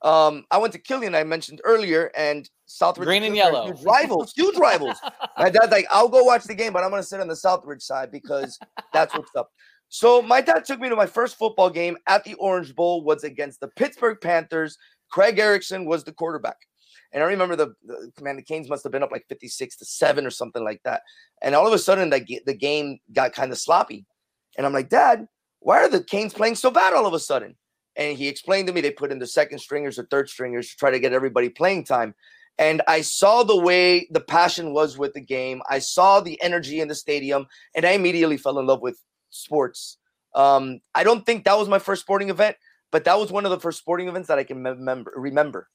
[0.00, 3.66] Um, I went to Killian, I mentioned earlier, and Southridge Green and yellow.
[3.66, 4.96] huge rivals, huge rivals.
[5.36, 7.82] My dad's like, I'll go watch the game, but I'm gonna sit on the Southridge
[7.82, 8.58] side because
[8.94, 9.50] that's what's up.
[9.90, 13.24] So my dad took me to my first football game at the Orange Bowl was
[13.24, 14.78] against the Pittsburgh Panthers.
[15.10, 16.56] Craig Erickson was the quarterback.
[17.12, 19.84] And I remember the, the man, the Canes must have been up like 56 to
[19.84, 21.02] 7 or something like that.
[21.42, 24.06] And all of a sudden, that the game got kind of sloppy.
[24.56, 25.26] And I'm like, Dad,
[25.60, 27.56] why are the Canes playing so bad all of a sudden?
[27.96, 30.76] And he explained to me they put in the second stringers or third stringers to
[30.76, 32.14] try to get everybody playing time.
[32.58, 35.62] And I saw the way the passion was with the game.
[35.68, 39.96] I saw the energy in the stadium, and I immediately fell in love with sports.
[40.34, 42.56] Um, I don't think that was my first sporting event,
[42.92, 45.12] but that was one of the first sporting events that I can remember.
[45.16, 45.68] remember.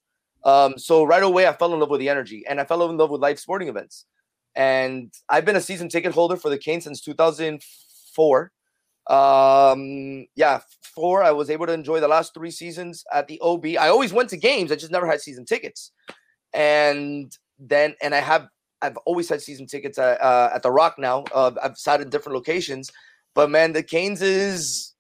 [0.45, 2.97] Um, so right away, I fell in love with the energy, and I fell in
[2.97, 4.05] love with live sporting events.
[4.55, 8.51] And I've been a season ticket holder for the Canes since 2004.
[9.07, 11.23] Um, yeah, four.
[11.23, 13.65] I was able to enjoy the last three seasons at the OB.
[13.79, 14.71] I always went to games.
[14.71, 15.91] I just never had season tickets.
[16.53, 18.47] And then, and I have,
[18.81, 21.25] I've always had season tickets at, uh, at the Rock now.
[21.33, 22.91] Uh, I've sat in different locations,
[23.33, 24.93] but man, the Canes is,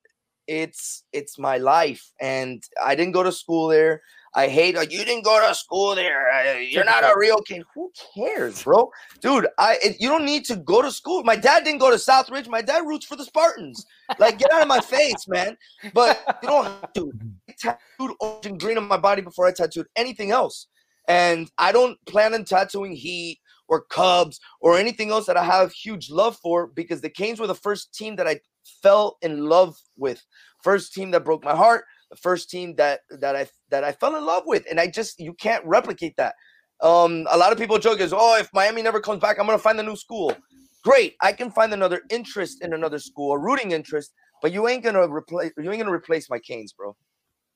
[0.47, 2.11] it's, it's my life.
[2.19, 4.01] And I didn't go to school there.
[4.37, 6.29] I hate like you didn't go to school there.
[6.29, 7.63] uh, You're not a real kid.
[7.73, 8.91] Who cares, bro?
[9.21, 11.23] Dude, I it, you don't need to go to school.
[11.23, 12.47] My dad didn't go to Southridge.
[12.49, 13.85] My dad roots for the Spartans.
[14.19, 15.57] Like, get out of my face, man.
[15.93, 17.11] But you don't have to.
[17.49, 20.67] I tattooed orange and green on my body before I tattooed anything else.
[21.07, 25.71] And I don't plan on tattooing Heat or Cubs or anything else that I have
[25.71, 28.39] huge love for because the Canes were the first team that I
[28.81, 30.23] fell in love with.
[30.63, 31.85] First team that broke my heart.
[32.09, 35.19] The first team that that I that I fell in love with, and I just
[35.19, 36.35] you can't replicate that.
[36.81, 39.57] Um, a lot of people joke is, oh, if Miami never comes back, I'm gonna
[39.57, 40.35] find a new school.
[40.83, 44.83] Great, I can find another interest in another school, a rooting interest, but you ain't
[44.83, 46.95] gonna replace you ain't gonna replace my Canes, bro.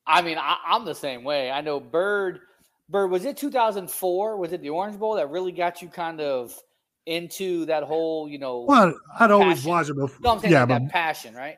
[0.06, 1.50] I mean, I, I'm the same way.
[1.50, 2.40] I know Bird.
[2.88, 4.36] Bird, was it 2004?
[4.36, 6.58] Was it the Orange Bowl that really got you kind of
[7.06, 8.64] into that whole, you know?
[8.66, 9.70] Well, I'd always passion?
[9.70, 10.18] watch it before.
[10.20, 11.56] No, I'm saying yeah, like but that passion, right?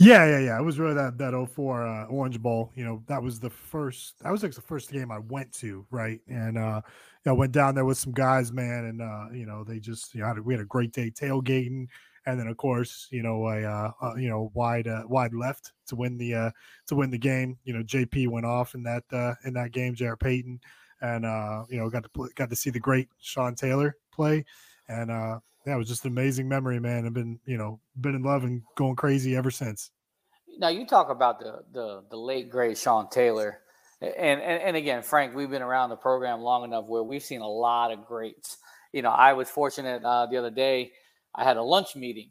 [0.00, 0.58] Yeah, yeah, yeah.
[0.58, 2.70] It was really that that 04 uh, Orange Bowl.
[2.76, 4.18] You know, that was the first.
[4.20, 6.20] That was like the first game I went to, right?
[6.28, 6.82] And uh,
[7.24, 10.14] you know, went down there with some guys, man, and uh, you know, they just
[10.14, 11.88] you know, had a, we had a great day tailgating,
[12.26, 15.72] and then of course, you know, a uh, uh, you know wide uh, wide left
[15.88, 16.50] to win the uh,
[16.86, 17.58] to win the game.
[17.64, 20.60] You know, JP went off in that uh, in that game, Jarrett Payton,
[21.00, 24.44] and uh, you know, got to play, got to see the great Sean Taylor play,
[24.88, 27.04] and uh, yeah, it was just an amazing memory, man.
[27.04, 29.90] I've been you know been in love and going crazy ever since.
[30.58, 33.58] Now you talk about the the the late great Sean Taylor,
[34.00, 37.42] and and, and again, Frank, we've been around the program long enough where we've seen
[37.42, 38.56] a lot of greats.
[38.94, 40.92] You know, I was fortunate uh, the other day.
[41.34, 42.30] I had a lunch meeting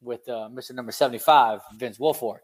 [0.00, 0.72] with uh, Mr.
[0.72, 2.40] Number seventy five, Vince Wilfork.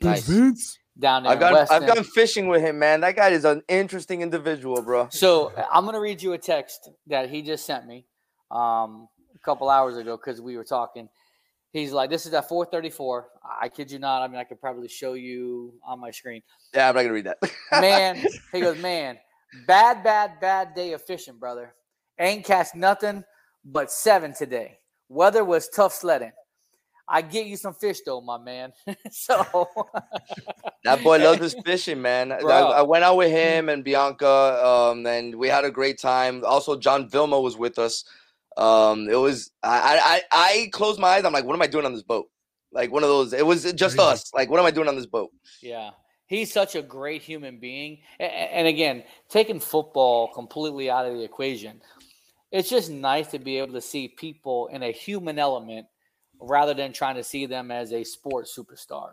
[0.00, 0.76] Thanks, Vince.
[0.98, 3.00] Down there I've in gone, I've gone fishing with him, man.
[3.02, 5.06] That guy is an interesting individual, bro.
[5.12, 8.06] So I'm gonna read you a text that he just sent me
[8.50, 9.13] um, a
[9.44, 11.08] couple hours ago because we were talking.
[11.72, 13.24] He's like, "This is at 4:34."
[13.60, 14.22] I kid you not.
[14.22, 16.42] I mean, I could probably show you on my screen.
[16.72, 17.38] Yeah, I'm not gonna read that.
[17.80, 19.18] Man, he goes, "Man,
[19.66, 21.74] bad, bad, bad day of fishing, brother.
[22.18, 23.24] Ain't catch nothing
[23.64, 24.78] but seven today.
[25.08, 26.32] Weather was tough sledding.
[27.06, 28.72] I get you some fish though, my man.
[29.10, 29.44] so
[30.84, 32.32] That boy loves his fishing, man.
[32.32, 36.42] I, I went out with him and Bianca, um, and we had a great time.
[36.44, 38.04] Also, John Vilma was with us.
[38.56, 41.24] Um, it was I, I I I closed my eyes.
[41.24, 42.28] I'm like, what am I doing on this boat?
[42.72, 43.32] Like one of those.
[43.32, 44.32] It was just us.
[44.34, 45.30] Like, what am I doing on this boat?
[45.62, 45.90] Yeah.
[46.26, 47.98] He's such a great human being.
[48.18, 51.80] A- a- And again, taking football completely out of the equation,
[52.50, 55.86] it's just nice to be able to see people in a human element
[56.40, 59.10] rather than trying to see them as a sports superstar.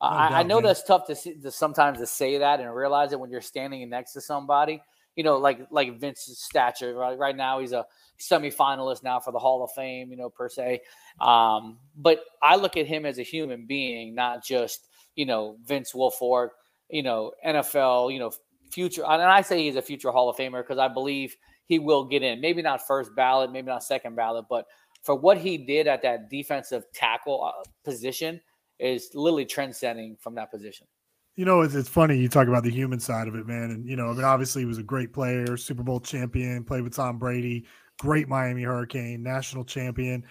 [0.00, 0.64] I, I doubt, know man.
[0.64, 3.88] that's tough to, see, to sometimes to say that and realize it when you're standing
[3.90, 4.82] next to somebody.
[5.16, 6.94] You know, like like Vince's stature.
[6.94, 7.84] Right, right now, he's a
[8.18, 10.10] semifinalist now for the Hall of Fame.
[10.10, 10.80] You know, per se.
[11.20, 15.92] Um, but I look at him as a human being, not just you know Vince
[15.92, 16.48] Wilfork.
[16.90, 18.12] You know, NFL.
[18.12, 18.32] You know,
[18.70, 19.04] future.
[19.04, 22.22] And I say he's a future Hall of Famer because I believe he will get
[22.22, 22.40] in.
[22.40, 24.66] Maybe not first ballot, maybe not second ballot, but
[25.02, 28.40] for what he did at that defensive tackle uh, position
[28.78, 30.86] is literally trendsetting from that position.
[31.34, 33.70] You know, it's, it's funny you talk about the human side of it, man.
[33.70, 36.82] And you know, I mean, obviously, he was a great player, Super Bowl champion, played
[36.82, 37.64] with Tom Brady,
[38.00, 40.24] great Miami Hurricane, national champion.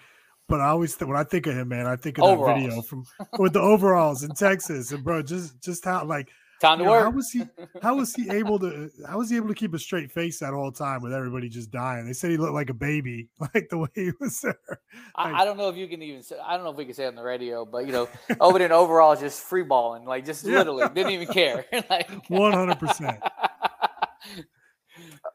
[0.48, 2.82] But I always think when I think of him, man, I think of that video
[2.82, 3.04] from
[3.38, 6.28] with the overalls in Texas, and bro, just just how like
[6.62, 7.42] Time to you know, How was he?
[7.82, 8.88] How was he able to?
[9.08, 11.72] How was he able to keep a straight face that whole time with everybody just
[11.72, 12.06] dying?
[12.06, 14.78] They said he looked like a baby, like the way he was there.
[15.16, 16.94] I, I don't know if you can even say, I don't know if we can
[16.94, 18.08] say it on the radio, but you know,
[18.40, 20.58] over there in overall, just free balling, like just Yeah.
[20.58, 21.66] literally didn't even care.
[21.90, 23.18] like, One hundred percent.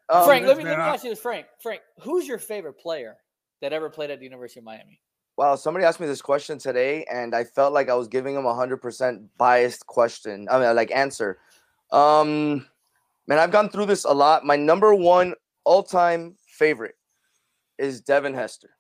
[0.07, 1.45] Um, Frank, let me, man, let me ask you this, Frank.
[1.61, 3.17] Frank, who's your favorite player
[3.61, 5.01] that ever played at the University of Miami?
[5.37, 8.47] Wow, somebody asked me this question today, and I felt like I was giving him
[8.47, 10.47] a hundred percent biased question.
[10.49, 11.37] I mean, like answer.
[11.91, 12.65] Um,
[13.27, 14.45] man, I've gone through this a lot.
[14.45, 16.95] My number one all-time favorite
[17.77, 18.71] is Devin Hester.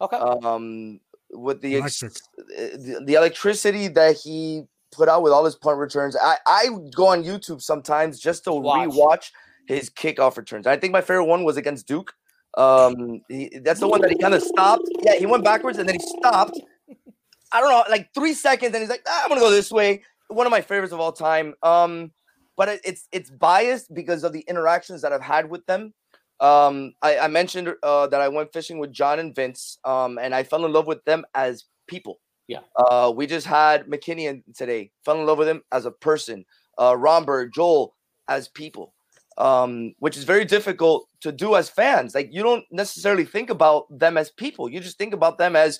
[0.00, 0.16] Okay.
[0.16, 5.76] Um, with the, ex- the the electricity that he put out with all his punt
[5.76, 8.88] returns, I I go on YouTube sometimes just to Watch.
[8.88, 9.30] rewatch
[9.66, 10.66] his kickoff returns.
[10.66, 12.14] I think my favorite one was against Duke.
[12.56, 14.88] Um, he, that's the one that he kind of stopped.
[15.02, 16.58] Yeah, he went backwards and then he stopped.
[17.52, 20.02] I don't know, like three seconds, and he's like, "Ah, "I'm gonna go this way."
[20.28, 21.54] One of my favorites of all time.
[21.62, 22.12] Um,
[22.56, 25.94] but it, it's it's biased because of the interactions that I've had with them.
[26.40, 30.34] Um, I, I mentioned uh, that I went fishing with John and Vince, um, and
[30.34, 32.20] I fell in love with them as people.
[32.48, 32.60] Yeah.
[32.76, 34.90] Uh, we just had McKinney today.
[35.04, 36.44] Fell in love with him as a person.
[36.78, 37.94] Uh, Romberg, Joel
[38.28, 38.94] as people,
[39.38, 42.14] um, which is very difficult to do as fans.
[42.14, 44.68] Like you don't necessarily think about them as people.
[44.68, 45.78] You just think about them as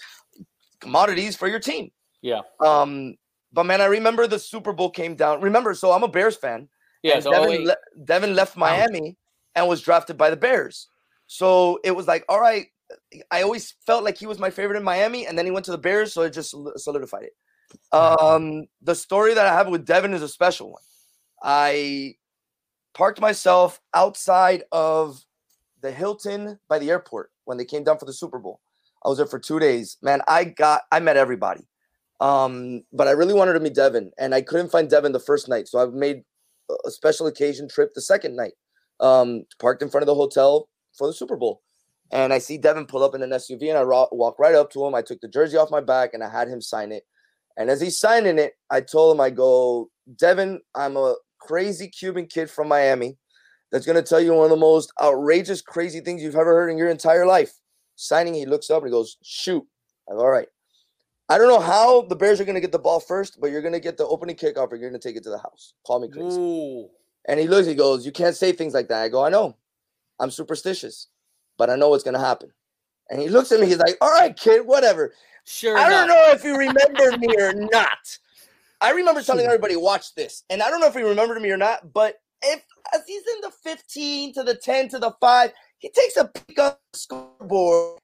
[0.81, 1.91] commodities for your team.
[2.23, 2.41] Yeah.
[2.61, 3.17] Um,
[3.53, 5.41] but man, I remember the Super Bowl came down.
[5.41, 6.69] Remember, so I'm a Bears fan.
[7.03, 9.17] Yeah, so Devin, le- Devin left Miami
[9.55, 10.89] and was drafted by the Bears.
[11.27, 12.67] So it was like, all right.
[13.31, 15.71] I always felt like he was my favorite in Miami, and then he went to
[15.71, 17.35] the Bears, so it just solidified it.
[17.93, 20.83] Um, the story that I have with Devin is a special one.
[21.43, 22.15] I
[22.99, 25.25] parked myself outside of
[25.83, 28.61] the Hilton by the airport when they came down for the Super Bowl.
[29.05, 29.97] I was there for two days.
[30.03, 31.65] Man, I got I met everybody.
[32.21, 35.49] Um, but I really wanted to meet Devin, and I couldn't find Devin the first
[35.49, 35.69] night.
[35.69, 36.25] So I made
[36.69, 38.55] a- special occasion trip the second night.
[38.99, 40.69] Um, parked in front of the hotel
[40.99, 41.63] for the Super Bowl.
[42.11, 44.73] And I see Devin pull up in an SUV, and I ro- walk right up
[44.73, 44.97] to him.
[44.97, 47.07] I took the jersey off my back, and I had him sign it.
[47.57, 52.27] And as he's signing it, I told him, I go, Devin, I'm a crazy Cuban
[52.27, 53.17] kid from Miami.
[53.71, 56.71] that's going to tell you one of the most outrageous, crazy things you've ever heard
[56.71, 57.53] in your entire life.
[57.97, 59.65] Signing, he looks up and he goes, shoot.
[60.09, 60.49] Like, all right.
[61.29, 63.61] I don't know how the Bears are going to get the ball first, but you're
[63.61, 65.75] going to get the opening kickoff and you're going to take it to the house.
[65.87, 66.41] Call me crazy.
[66.41, 66.89] Ooh.
[67.27, 69.03] And he looks, he goes, You can't say things like that.
[69.03, 69.57] I go, I know.
[70.19, 71.09] I'm superstitious,
[71.59, 72.51] but I know what's going to happen.
[73.11, 75.13] And he looks at me, he's like, All right, kid, whatever.
[75.45, 75.77] Sure.
[75.77, 78.19] I don't know if you remember me or not.
[78.81, 80.45] I remember telling everybody, watch this.
[80.51, 82.63] And I don't know if he remembered me or not, but if
[82.95, 86.59] as he's in the 15 to the 10 to the 5, he takes a peek
[86.59, 87.99] on the scoreboard.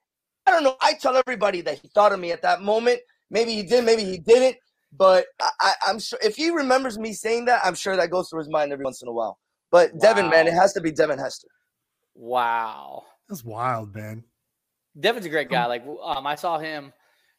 [0.45, 0.75] I don't know.
[0.81, 2.99] I tell everybody that he thought of me at that moment.
[3.29, 4.57] Maybe he did, maybe he didn't.
[4.97, 8.29] But I, I, I'm sure if he remembers me saying that, I'm sure that goes
[8.29, 9.39] through his mind every once in a while.
[9.71, 11.49] But Devin, man, it has to be Devin Hester.
[12.13, 13.03] Wow.
[13.27, 14.23] That's wild, man.
[14.97, 15.65] Devin's a great guy.
[15.65, 16.93] Like um, I saw him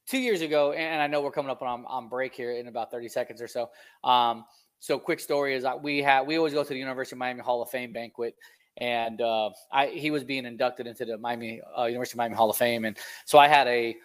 [0.06, 2.90] two years ago, and I know we're coming up on on break here in about
[2.90, 3.70] thirty seconds or so.
[4.04, 4.44] Um,
[4.78, 7.40] so quick story is that we have we always go to the University of Miami
[7.40, 8.34] Hall of Fame banquet,
[8.78, 12.50] and uh, I he was being inducted into the Miami uh, University of Miami Hall
[12.50, 13.96] of Fame, and so I had a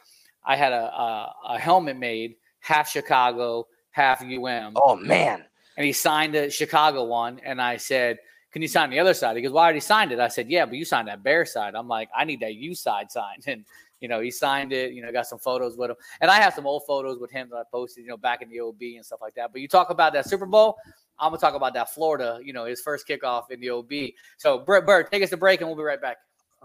[0.45, 4.73] I had a a, a helmet made half Chicago, half UM.
[4.75, 5.43] Oh man!
[5.77, 8.19] And he signed the Chicago one, and I said.
[8.51, 9.37] Can you sign the other side?
[9.37, 10.19] He goes, Well, I already signed it.
[10.19, 11.73] I said, Yeah, but you signed that bear side.
[11.73, 13.43] I'm like, I need that U side signed.
[13.47, 13.63] And
[14.01, 15.95] you know, he signed it, you know, got some photos with him.
[16.19, 18.49] And I have some old photos with him that I posted, you know, back in
[18.49, 19.51] the OB and stuff like that.
[19.53, 20.77] But you talk about that Super Bowl,
[21.19, 23.91] I'm gonna talk about that Florida, you know, his first kickoff in the OB.
[24.37, 26.17] So Bert, Bert, take us to break and we'll be right back.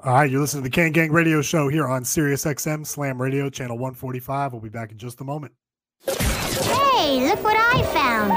[0.04, 3.20] All right, you're listening to the Kane Gang Radio Show here on Sirius XM Slam
[3.20, 4.52] Radio, channel 145.
[4.52, 5.52] We'll be back in just a moment.
[6.06, 8.32] Hey, look what I found.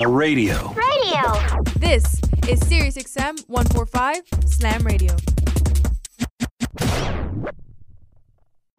[0.00, 0.72] A radio.
[0.72, 1.62] Radio.
[1.76, 5.14] This is Sirius XM 145 Slam Radio.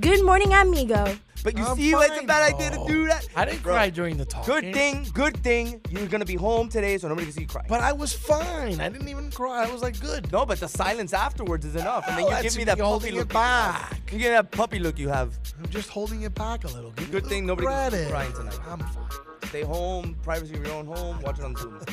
[0.00, 1.16] Good morning, amigo.
[1.42, 3.06] But you see why it's a bad idea to do oh.
[3.06, 3.26] that?
[3.34, 4.44] I didn't Bro, cry during the talk.
[4.44, 7.64] Good thing, good thing you're gonna be home today, so nobody can see you cry.
[7.68, 8.80] But I was fine.
[8.80, 9.64] I didn't even cry.
[9.64, 10.30] I was like, good.
[10.30, 12.78] No, but the silence afterwards is enough, and then Oh, you give me me that
[12.78, 13.30] puppy look.
[13.30, 14.12] it back.
[14.12, 15.38] You get that puppy look you have.
[15.58, 16.90] I'm just holding it back a little.
[16.92, 18.58] Give Good a thing little nobody can see you crying tonight.
[18.68, 19.04] I'm fine.
[19.44, 21.20] Stay home, privacy of your own home.
[21.22, 21.80] Watch it on Zoom.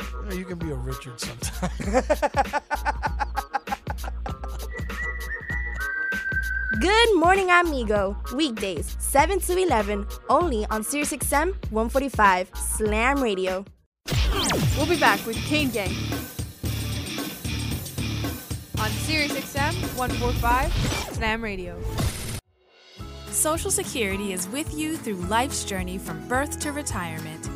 [0.00, 1.70] You, know, you can be a Richard sometime.
[6.70, 8.14] Good morning, amigo.
[8.34, 13.64] Weekdays, 7 to 11, only on Sirius XM 145 Slam Radio.
[14.76, 15.90] We'll be back with Kane Gang
[18.78, 20.70] on Sirius XM 145
[21.14, 21.80] Slam Radio.
[23.30, 27.48] Social Security is with you through life's journey from birth to retirement.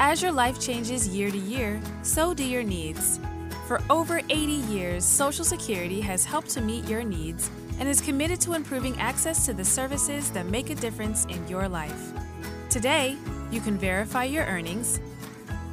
[0.00, 3.20] As your life changes year to year, so do your needs.
[3.68, 4.34] For over 80
[4.72, 9.46] years, Social Security has helped to meet your needs and is committed to improving access
[9.46, 12.12] to the services that make a difference in your life.
[12.70, 13.16] Today,
[13.50, 15.00] you can verify your earnings,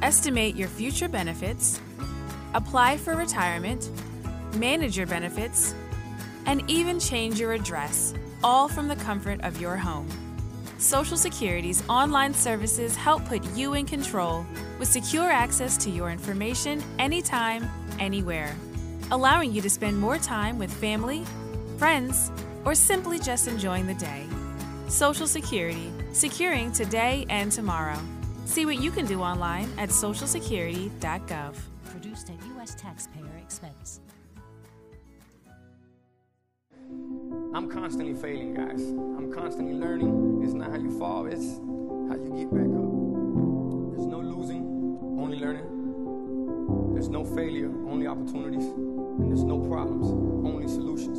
[0.02, 1.80] estimate your future benefits,
[2.54, 3.90] apply for retirement,
[4.56, 5.74] manage your benefits,
[6.46, 10.08] and even change your address, all from the comfort of your home.
[10.78, 14.44] Social Security's online services help put you in control
[14.78, 18.54] with secure access to your information anytime, anywhere,
[19.10, 21.24] allowing you to spend more time with family,
[21.78, 22.30] friends,
[22.64, 24.26] or simply just enjoying the day.
[24.88, 27.98] Social Security, securing today and tomorrow.
[28.44, 31.54] See what you can do online at socialsecurity.gov.
[31.86, 32.74] Produced at U.S.
[32.74, 34.00] taxpayer expense.
[37.54, 38.80] I'm constantly failing, guys.
[38.80, 40.42] I'm constantly learning.
[40.44, 41.58] It's not how you fall, it's
[42.08, 42.90] how you get back up.
[43.94, 44.64] There's no losing,
[45.18, 46.92] only learning.
[46.92, 48.64] There's no failure, only opportunities.
[48.64, 50.06] And there's no problems,
[50.44, 51.18] only solutions.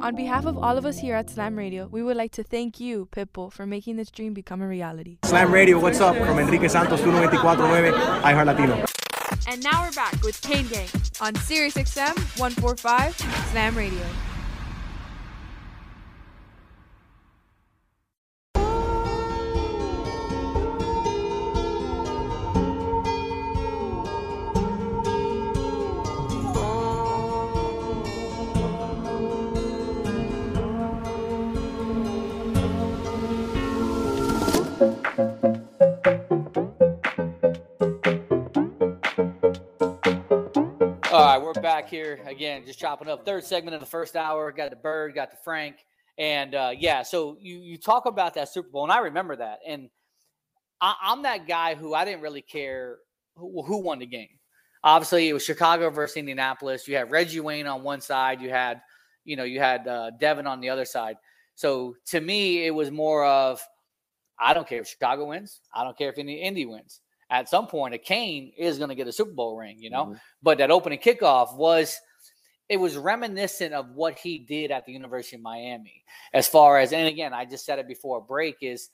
[0.00, 2.78] On behalf of all of us here at Slam Radio, we would like to thank
[2.78, 5.18] you, Pitbull, for making this dream become a reality.
[5.24, 6.16] Slam Radio, what's up?
[6.16, 7.92] From Enrique Santos, 1249,
[8.22, 8.84] iHeart Latino.
[9.48, 10.88] And now we're back with Kane Gang
[11.20, 13.16] on Sirius XM 145
[13.50, 14.27] Slam Radio.
[41.88, 43.24] Here again, just chopping up.
[43.24, 44.50] Third segment of the first hour.
[44.52, 45.76] Got the Bird, got the Frank,
[46.18, 47.02] and uh, yeah.
[47.02, 49.58] So you you talk about that Super Bowl, and I remember that.
[49.66, 49.90] And
[50.80, 52.98] I, I'm that guy who I didn't really care
[53.36, 54.28] who, who won the game.
[54.84, 56.86] Obviously, it was Chicago versus Indianapolis.
[56.86, 58.40] You had Reggie Wayne on one side.
[58.40, 58.80] You had,
[59.24, 61.16] you know, you had uh, Devin on the other side.
[61.56, 63.60] So to me, it was more of,
[64.38, 65.60] I don't care if Chicago wins.
[65.74, 67.00] I don't care if any Indy wins.
[67.30, 70.06] At some point, a Kane is going to get a Super Bowl ring, you know.
[70.06, 70.20] Mhm.
[70.42, 71.98] But that opening kickoff was,
[72.68, 76.04] it was reminiscent of what he did at the University of Miami.
[76.32, 78.90] As far as, and again, I just said it before a break is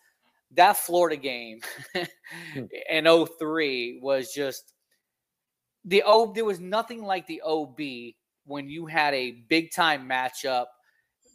[0.53, 1.61] that Florida game
[2.91, 4.74] in 03 was just
[5.85, 6.32] the O.
[6.32, 7.78] There was nothing like the OB
[8.47, 10.66] when you had a big time matchup.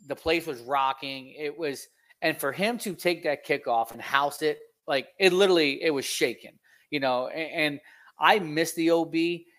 [0.08, 1.34] The place was rocking.
[1.38, 1.88] It was,
[2.22, 6.06] and for him to take that kickoff and house it, like it literally, it was
[6.06, 6.58] shaking,
[6.89, 7.27] you know.
[7.27, 7.79] And, and
[8.19, 9.15] I miss the OB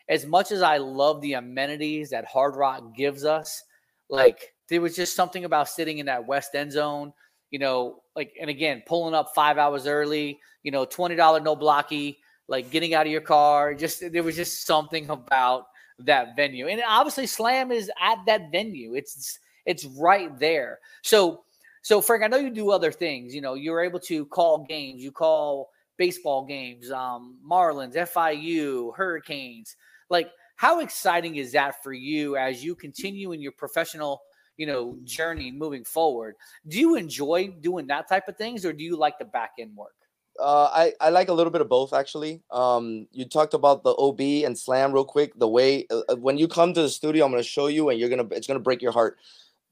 [0.08, 3.62] as much as I love the amenities that Hard Rock gives us.
[4.08, 7.12] Like there was just something about sitting in that West End zone,
[7.50, 11.54] you know, like and again pulling up five hours early, you know, twenty dollar no
[11.56, 12.18] blocky,
[12.48, 13.74] like getting out of your car.
[13.74, 15.66] Just there was just something about
[16.00, 18.94] that venue, and obviously Slam is at that venue.
[18.94, 20.80] It's it's right there.
[21.02, 21.44] So
[21.82, 23.34] so Frank, I know you do other things.
[23.34, 25.02] You know, you're able to call games.
[25.02, 25.70] You call
[26.00, 29.76] baseball games, um, Marlins, FIU, Hurricanes.
[30.08, 34.22] Like, how exciting is that for you as you continue in your professional,
[34.56, 36.36] you know, journey moving forward?
[36.66, 39.76] Do you enjoy doing that type of things, or do you like the back end
[39.76, 39.92] work?
[40.40, 42.40] Uh, I, I like a little bit of both actually.
[42.50, 45.38] Um, you talked about the OB and slam real quick.
[45.38, 48.00] The way uh, uh, when you come to the studio, I'm gonna show you, and
[48.00, 49.18] you're gonna it's gonna break your heart.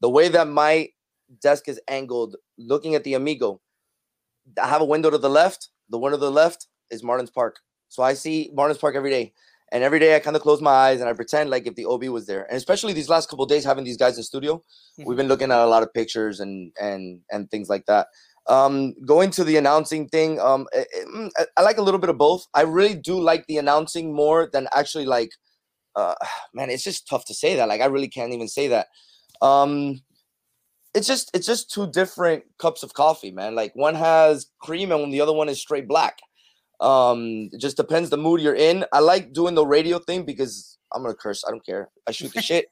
[0.00, 0.90] The way that my
[1.40, 3.62] desk is angled, looking at the Amigo,
[4.62, 5.70] I have a window to the left.
[5.88, 7.56] The one to the left is Marlins Park,
[7.88, 9.32] so I see Marlins Park every day.
[9.70, 11.84] And every day I kind of close my eyes and I pretend like if the
[11.84, 12.44] OB was there.
[12.44, 14.62] And especially these last couple of days having these guys in studio,
[15.06, 18.06] we've been looking at a lot of pictures and and and things like that.
[18.46, 20.86] Um, going to the announcing thing, um, I,
[21.38, 22.46] I- I like a little bit of both.
[22.54, 25.28] I really do like the announcing more than actually like,
[25.96, 26.14] uh,
[26.54, 27.68] man, it's just tough to say that.
[27.68, 28.86] Like I really can't even say that.
[29.42, 30.00] Um,
[30.94, 33.54] it's just it's just two different cups of coffee, man.
[33.54, 36.18] Like one has cream and the other one is straight black.
[36.80, 38.84] Um, it just depends the mood you're in.
[38.92, 41.44] I like doing the radio thing because I'm gonna curse.
[41.46, 41.90] I don't care.
[42.06, 42.66] I shoot the shit.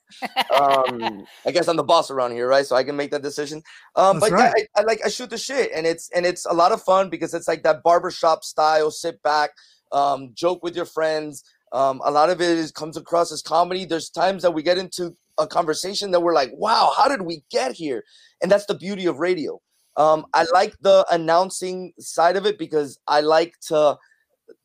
[0.56, 2.64] Um, I guess I'm the boss around here, right?
[2.64, 3.62] So I can make that decision.
[3.94, 4.52] Um, That's but yeah.
[4.56, 7.10] I, I like I shoot the shit, and it's and it's a lot of fun
[7.10, 8.90] because it's like that barbershop style.
[8.90, 9.50] Sit back,
[9.92, 11.44] um, joke with your friends.
[11.72, 13.84] Um, a lot of it is comes across as comedy.
[13.84, 17.42] There's times that we get into a conversation that we're like, "Wow, how did we
[17.50, 18.04] get here?"
[18.42, 19.60] And that's the beauty of radio.
[19.96, 23.96] Um, I like the announcing side of it because I like to,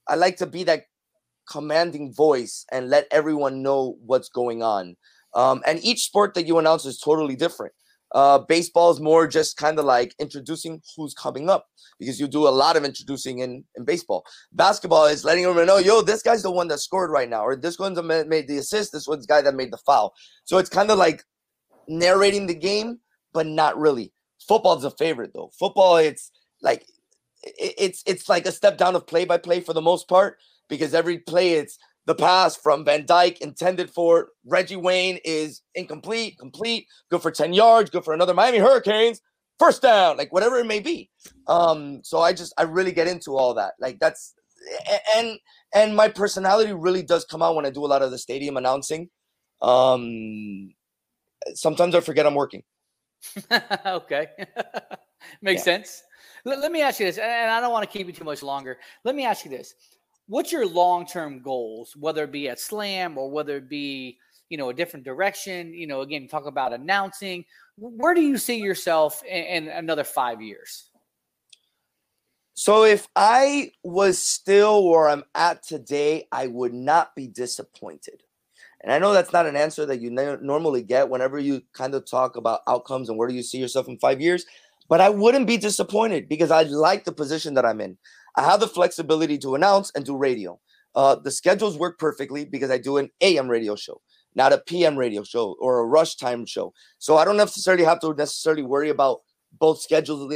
[0.08, 0.84] I like to be that
[1.50, 4.96] commanding voice and let everyone know what's going on.
[5.34, 7.74] Um, and each sport that you announce is totally different.
[8.14, 11.68] Uh, baseball is more just kind of like introducing who's coming up
[12.00, 14.24] because you do a lot of introducing in, in baseball.
[14.52, 17.56] Basketball is letting everyone know, yo, this guy's the one that scored right now, or
[17.56, 20.14] this one's made the assist, this one's the guy that made the foul.
[20.44, 21.24] So it's kind of like
[21.88, 23.00] narrating the game,
[23.34, 24.12] but not really.
[24.48, 25.52] Football's a favorite though.
[25.58, 26.32] Football, it's
[26.62, 26.86] like
[27.44, 30.38] it- it's it's like a step down of play by play for the most part
[30.68, 31.78] because every play it's
[32.12, 37.54] the pass from Van Dyke intended for Reggie Wayne is incomplete, complete, good for 10
[37.54, 39.22] yards, good for another Miami Hurricanes.
[39.58, 41.10] first down, like whatever it may be.
[41.48, 43.76] Um, so I just I really get into all that.
[43.80, 44.34] Like that's
[45.16, 45.40] and
[45.74, 48.58] and my personality really does come out when I do a lot of the stadium
[48.58, 49.10] announcing.
[49.62, 50.74] Um,
[51.54, 52.64] sometimes I forget I'm working.
[53.86, 54.28] okay.
[55.42, 56.04] Makes sense.
[56.44, 58.26] Let, let me ask you this, and and I don't want to keep you too
[58.26, 58.80] much longer.
[59.06, 59.76] Let me ask you this.
[60.32, 64.18] What's your long-term goals, whether it be at Slam or whether it be,
[64.48, 65.74] you know, a different direction?
[65.74, 67.44] You know, again, talk about announcing.
[67.76, 70.90] Where do you see yourself in, in another five years?
[72.54, 78.24] So if I was still where I'm at today, I would not be disappointed.
[78.80, 81.94] And I know that's not an answer that you ne- normally get whenever you kind
[81.94, 84.46] of talk about outcomes and where do you see yourself in five years.
[84.88, 87.98] But I wouldn't be disappointed because I like the position that I'm in.
[88.36, 90.60] I have the flexibility to announce and do radio.
[90.96, 94.02] Uh, the schedules work perfectly because I do an AM radio show,
[94.36, 96.74] not a PM radio show or a rush time show.
[96.98, 99.20] So I don't necessarily have to necessarily worry about
[99.58, 100.34] both schedules,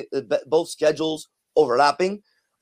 [0.48, 2.22] both schedules overlapping.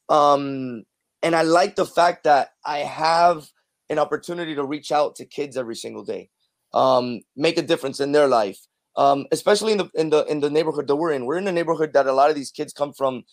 [0.09, 0.83] Um,
[1.21, 3.47] and I like the fact that I have
[3.89, 6.29] an opportunity to reach out to kids every single day,
[6.73, 8.59] um, make a difference in their life,
[8.97, 11.25] um, especially in the in the in the neighborhood that we're in.
[11.25, 13.23] We're in a neighborhood that a lot of these kids come from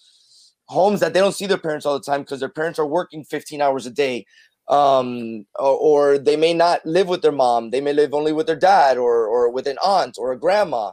[0.71, 3.25] homes that they don't see their parents all the time because their parents are working
[3.25, 4.25] 15 hours a day
[4.68, 8.47] um, or, or they may not live with their mom they may live only with
[8.47, 10.93] their dad or or with an aunt or a grandma.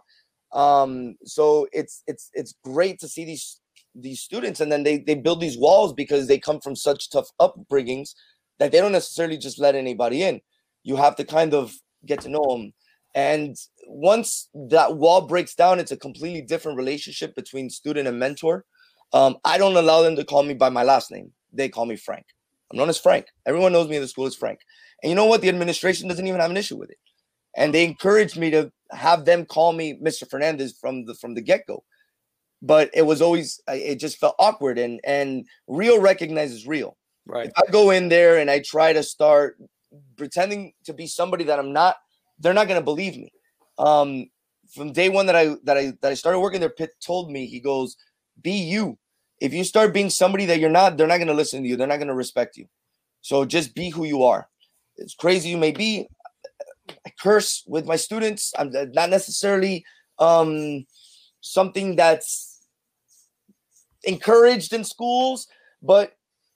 [0.51, 3.59] Um, so it's it's it's great to see these
[3.93, 7.29] these students and then they they build these walls because they come from such tough
[7.39, 8.15] upbringings
[8.57, 10.41] that they don't necessarily just let anybody in.
[10.83, 11.73] You have to kind of
[12.05, 12.73] get to know them
[13.13, 13.55] and
[13.87, 18.65] once that wall breaks down it's a completely different relationship between student and mentor
[19.13, 21.31] um, I don't allow them to call me by my last name.
[21.53, 22.25] They call me Frank.
[22.71, 23.27] I'm known as Frank.
[23.45, 24.59] Everyone knows me in the school as Frank.
[25.01, 25.41] And you know what?
[25.41, 26.97] The administration doesn't even have an issue with it.
[27.55, 30.29] And they encouraged me to have them call me Mr.
[30.29, 31.83] Fernandez from the from the get-go.
[32.61, 36.97] But it was always it just felt awkward and and real recognizes real.
[37.25, 37.47] Right.
[37.47, 39.57] If I go in there and I try to start
[40.17, 41.95] pretending to be somebody that I'm not,
[42.39, 43.31] they're not gonna believe me.
[43.77, 44.27] Um,
[44.73, 47.45] from day one that I that I that I started working there, Pitt told me
[47.45, 47.95] he goes,
[48.41, 48.97] "Be you.
[49.39, 51.75] If you start being somebody that you're not, they're not gonna listen to you.
[51.75, 52.67] They're not gonna respect you.
[53.21, 54.47] So just be who you are.
[55.03, 56.07] As crazy you may be,
[57.05, 58.53] I curse with my students.
[58.57, 59.85] I'm uh, not necessarily
[60.19, 60.85] um
[61.41, 62.61] something that's
[64.03, 65.47] encouraged in schools,
[65.81, 66.13] but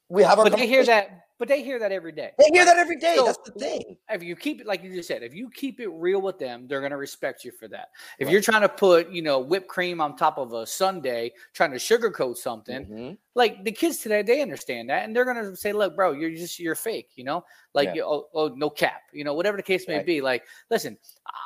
[0.10, 1.21] we have our But they hear that.
[1.42, 2.34] But they hear that every day.
[2.38, 3.16] They hear that every day.
[3.16, 3.98] So, That's the thing.
[4.12, 6.68] If you keep it like you just said, if you keep it real with them,
[6.68, 7.88] they're gonna respect you for that.
[8.20, 11.72] If you're trying to put, you know, whipped cream on top of a Sunday, trying
[11.72, 13.14] to sugarcoat something, Mm-hmm.
[13.34, 16.60] Like the kids today, they understand that, and they're gonna say, "Look, bro, you're just
[16.60, 17.96] you're fake," you know, like Yeah.
[17.96, 20.06] you- oh, oh, no cap, you know, whatever the case may Right.
[20.06, 20.22] be.
[20.22, 20.98] Like, listen,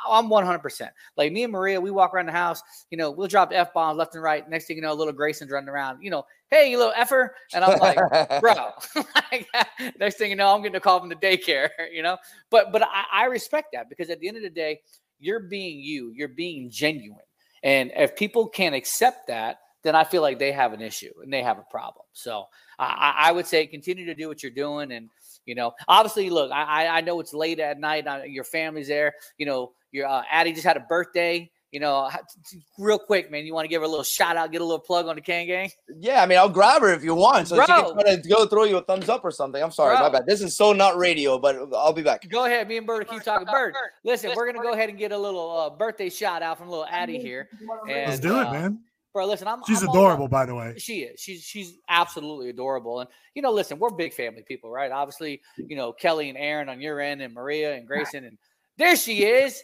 [0.09, 0.59] I'm 100.
[0.59, 3.73] percent Like me and Maria, we walk around the house, you know, we'll drop f
[3.73, 4.47] bombs left and right.
[4.49, 7.35] Next thing you know, a little Grayson's running around, you know, hey, you little effer,
[7.53, 7.99] and I'm like,
[8.41, 8.71] bro.
[9.99, 12.17] next thing you know, I'm getting a call from the daycare, you know.
[12.49, 14.81] But but I, I respect that because at the end of the day,
[15.19, 17.19] you're being you, you're being genuine.
[17.63, 21.31] And if people can't accept that, then I feel like they have an issue and
[21.31, 22.05] they have a problem.
[22.11, 22.45] So
[22.77, 24.91] I, I I would say continue to do what you're doing.
[24.91, 25.09] And,
[25.45, 28.07] you know, obviously, look, I, I- I know it's late at night.
[28.07, 29.13] uh, Your family's there.
[29.37, 31.49] You know, your uh, Addie just had a birthday.
[31.71, 32.19] You know, ha-
[32.49, 34.61] t- t- real quick, man, you want to give her a little shout out, get
[34.61, 35.69] a little plug on the Kane Gang?
[35.99, 37.93] Yeah, I mean, I'll grab her if you want, so she Bro.
[37.95, 39.61] can try to go throw you a thumbs up or something.
[39.61, 40.25] I'm sorry, my bad.
[40.25, 42.29] This is so not radio, but I'll be back.
[42.29, 42.69] Go ahead.
[42.69, 43.45] Me and Bird keep talking.
[43.51, 43.73] Bird,
[44.05, 46.85] listen, we're gonna go ahead and get a little uh, birthday shout out from little
[46.85, 47.49] Addie here.
[47.85, 48.79] Let's do it, uh, man.
[49.15, 49.61] Bro, listen, I'm.
[49.65, 50.73] She's I'm adorable, by the way.
[50.75, 51.21] She is.
[51.21, 52.99] She's she's absolutely adorable.
[52.99, 54.91] And you know, listen, we're big family people, right?
[54.91, 58.37] Obviously, you know, Kelly and Aaron on your end, and Maria and Grayson, and
[58.77, 59.63] there she is.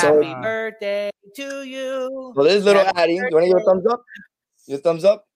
[0.00, 2.32] So- Happy birthday to you.
[2.36, 4.04] So this little Happy Addie, you want to give a thumbs up?
[4.68, 5.26] Your thumbs up?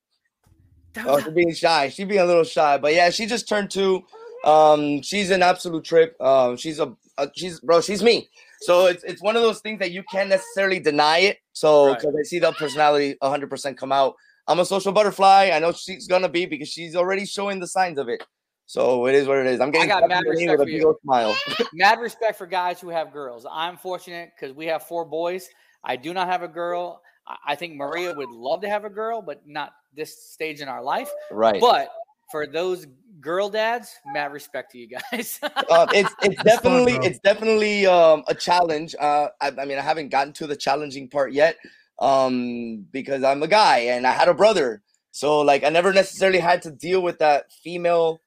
[0.95, 1.89] Thumbs Oh, she's being shy.
[1.89, 4.05] She's being a little shy, but yeah, she just turned two.
[4.45, 6.15] Um, she's an absolute trip.
[6.23, 7.81] Um, she's a, a she's bro.
[7.81, 8.29] She's me.
[8.61, 11.39] So it's it's one of those things that you can't necessarily deny it.
[11.57, 11.99] So Right.
[11.99, 14.15] because I see the personality 100 percent come out.
[14.47, 15.51] I'm a social butterfly.
[15.55, 18.23] I know she's gonna be because she's already showing the signs of it.
[18.67, 19.59] So it is what it is.
[19.61, 21.37] I'm getting got mad in the knee respect with a for big old smile.
[21.73, 23.47] Mad respect for guys who have girls.
[23.51, 25.49] I'm fortunate because we have four boys.
[25.83, 27.01] I do not have a girl.
[27.27, 30.69] I- I think Maria would love to have a girl, but not this stage in
[30.69, 31.11] our life.
[31.31, 31.61] Right.
[31.61, 31.89] But
[32.31, 32.87] for those
[33.21, 35.39] girl dads, mad respect to you guys.
[35.43, 37.07] uh, it's it's definitely bro.
[37.07, 38.95] it's definitely um, a challenge.
[38.99, 41.57] Uh, I, I mean, I haven't gotten to the challenging part yet
[41.99, 46.39] um, because I'm a guy and I had a brother, so like I never necessarily
[46.41, 48.21] had to deal with that female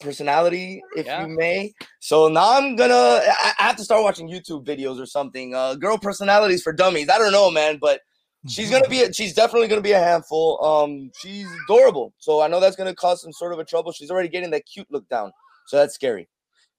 [0.00, 1.22] personality, if Yeah.
[1.22, 1.72] you may.
[2.00, 5.54] So now I'm gonna I, I have to start watching YouTube videos or something.
[5.54, 7.08] Uh, girl personalities for dummies.
[7.08, 8.00] I don't know, man, but
[8.48, 9.02] She's gonna be.
[9.02, 10.64] A, she's definitely gonna be a handful.
[10.64, 13.92] Um, she's adorable, so I know that's gonna cause some sort of a trouble.
[13.92, 15.30] She's already getting that cute look down,
[15.66, 16.28] so that's scary.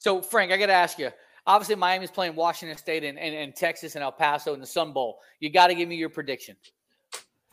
[0.04, 1.12] So, Frank, I got to ask you.
[1.46, 4.92] Obviously, Miami's playing Washington State and, and, and Texas and El Paso in the Sun
[4.92, 5.20] Bowl.
[5.40, 6.58] You got to give me your prediction.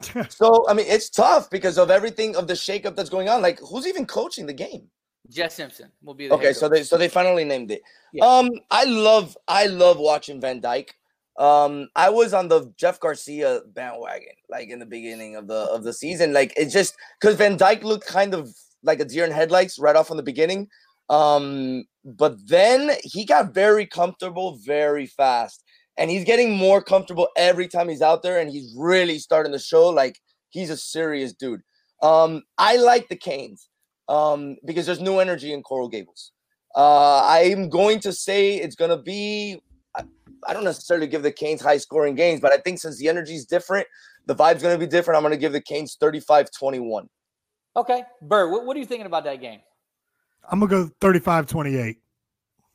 [0.28, 3.40] so, I mean, it's tough because of everything of the shakeup that's going on.
[3.40, 4.88] Like, who's even coaching the game?
[5.28, 7.82] Jess Simpson will be the Okay, head so they so they finally named it.
[8.20, 10.94] Um, I love I love watching Van Dyke.
[11.38, 15.84] Um, I was on the Jeff Garcia bandwagon, like in the beginning of the of
[15.84, 16.32] the season.
[16.32, 19.96] Like it's just because Van Dyke looked kind of like a deer in headlights right
[19.96, 20.68] off from the beginning.
[21.08, 25.62] Um, but then he got very comfortable very fast,
[25.96, 29.58] and he's getting more comfortable every time he's out there, and he's really starting to
[29.58, 30.18] show like
[30.50, 31.62] he's a serious dude.
[32.02, 33.68] Um, I like the Canes
[34.08, 36.32] um, because there's new energy in Coral Gables.
[36.74, 39.60] Uh, I'm going to say it's going to be.
[40.47, 43.09] I, I don't necessarily give the Canes high scoring games, but I think since the
[43.09, 43.86] energy is different,
[44.26, 45.16] the vibe's going to be different.
[45.16, 47.09] I'm going to give the Canes 35 21.
[47.76, 49.61] Okay, Burr, what, what are you thinking about that game?
[50.51, 51.97] I'm gonna go 35-28.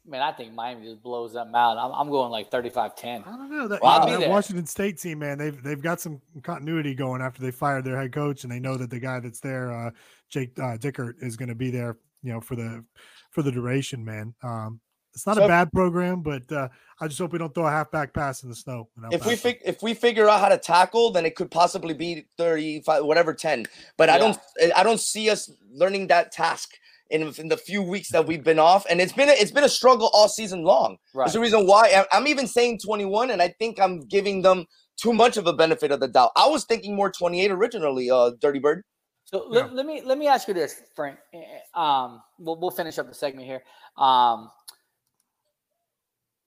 [0.08, 1.78] Man, I think Miami just blows them out.
[1.78, 3.28] I'm, I'm going like 35-10.
[3.28, 4.30] I don't know that, Well, I'll you know, be that.
[4.30, 8.14] Washington State team, man, they've they've got some continuity going after they fired their head
[8.14, 9.90] coach, and they know that the guy that's there, uh,
[10.30, 12.86] Jake uh, Dickert, is going to be there, you know, for the
[13.32, 14.36] for the duration, man.
[14.44, 14.80] Um,
[15.16, 16.68] it's not So- a bad program, but uh,
[17.00, 18.90] I just hope we don't throw a halfback pass in the snow.
[18.98, 21.50] in El If we fig- if we figure out how to tackle, then it could
[21.50, 23.66] possibly be 35, whatever 10.
[23.98, 24.38] But I don't
[24.76, 26.70] I don't see us learning that task
[27.10, 28.86] in, in the few weeks that we've been off.
[28.90, 30.98] And it's been a, it's been a struggle all season long.
[31.14, 31.46] That's the Right.
[31.46, 34.66] reason why I- I'm even saying 21, and I think I'm giving them
[34.98, 36.32] too much of a benefit of the doubt.
[36.36, 38.84] I was thinking more 28 originally, uh, Dirty Bird.
[39.26, 41.18] So let, let me let me ask you this, Frank.
[41.34, 43.64] Eh, eh, Um, we'll we'll finish up the segment here.
[43.98, 44.52] Um,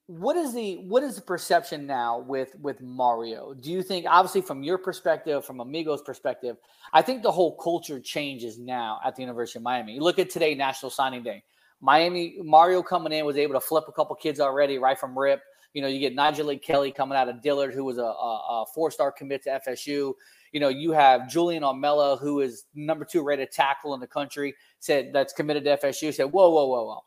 [0.09, 3.53] what is the what is the perception now with with Mario?
[3.53, 6.57] Do you think, obviously, from your perspective, from Amigos' perspective,
[6.95, 9.93] I think the whole culture changes now at the University of Miami.
[9.93, 11.45] You look at today, National Signing Day.
[11.83, 15.43] Miami Mario coming in was able to flip a couple kids already right from rip.
[15.75, 18.65] You know, you get Nyjalik Kelly coming out of Dillard, who was a, a, a
[18.75, 20.15] four-star commit to FSU.
[20.53, 24.55] You know, you have Julian Armella, who is number two rated tackle in the country,
[24.81, 26.15] said that's committed to FSU.
[26.15, 27.05] Said, whoa, whoa, whoa, whoa.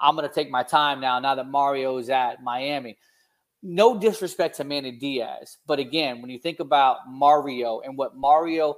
[0.00, 2.96] I'm going to take my time now, now that Mario's at Miami.
[3.62, 8.76] No disrespect to Manny Diaz, but again, when you think about Mario and what Mario,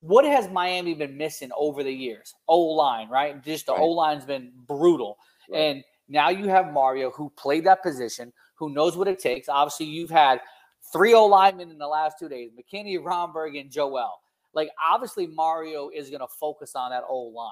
[0.00, 2.32] what has Miami been missing over the years?
[2.48, 3.42] O line, right?
[3.42, 3.80] Just the Right.
[3.80, 5.18] O line's been brutal.
[5.52, 9.48] And now you have Mario who played that position, who knows what it takes.
[9.48, 10.40] Obviously, you've had
[10.92, 14.20] three O linemen in the last two days McKinney, Romberg, and Joel.
[14.54, 17.50] Like, obviously, Mario is going to focus on that O line.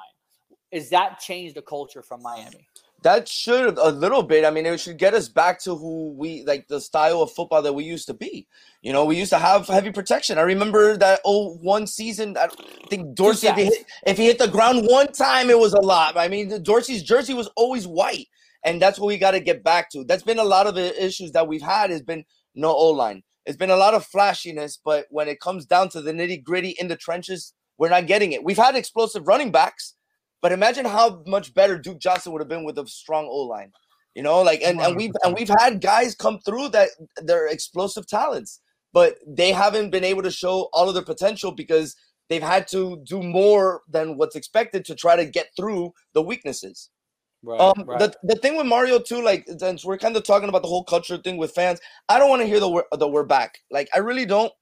[0.71, 2.67] Is that changed the culture from Miami?
[3.03, 4.45] That should a little bit.
[4.45, 7.63] I mean, it should get us back to who we like the style of football
[7.63, 8.47] that we used to be.
[8.83, 10.37] You know, we used to have heavy protection.
[10.37, 12.37] I remember that oh one season.
[12.37, 12.49] I
[12.91, 15.81] think Dorsey, if he, hit, if he hit the ground one time, it was a
[15.81, 16.19] lot.
[16.19, 18.27] I mean, Dorsey's jersey was always white,
[18.65, 20.05] and that's what we got to get back to.
[20.05, 21.91] That's been a lot of the issues that we've had.
[21.91, 22.25] Has been
[22.55, 23.23] no O line.
[23.47, 26.77] It's been a lot of flashiness, but when it comes down to the nitty gritty
[26.79, 28.45] in the trenches, we're not getting it.
[28.45, 29.95] We've had explosive running backs.
[30.43, 33.73] But imagine how much better Duke Johnson would have been with a strong O line.
[34.15, 36.89] You know, like and, and we've and we've had guys come through that
[37.23, 38.61] they're explosive talents,
[38.93, 41.95] but they haven't been able to show all of their potential because
[42.29, 46.91] they've had to do more than what's expected to try to get through the weaknesses.
[47.43, 47.99] Right, Um, right.
[47.99, 50.85] the, the thing with Mario too, like since we're kind of talking about the whole
[50.85, 53.59] culture thing with fans, I don't want to hear the word the we're back.
[53.71, 54.53] Like I really don't.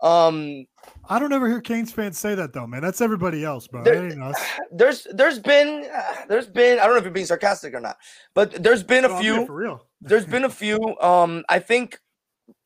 [0.00, 0.66] Um,
[1.08, 2.82] I don't ever hear Canes fans say that though, man.
[2.82, 3.82] That's everybody else, bro.
[3.82, 4.40] There- ain't us.
[4.72, 7.96] there's there's been uh, there's been I don't know if you're being sarcastic or not,
[8.34, 9.86] but there's been a No, few for real.
[10.00, 10.78] there's been a few.
[11.00, 11.98] Um, I think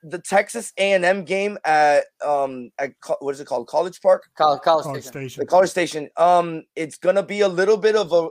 [0.02, 4.24] the Texas A and M game at um at what is it called College Park
[4.36, 5.12] College, college, College Station.
[5.12, 5.40] Station.
[5.40, 6.08] the College Station.
[6.16, 8.28] Um, it's gonna be a little bit of a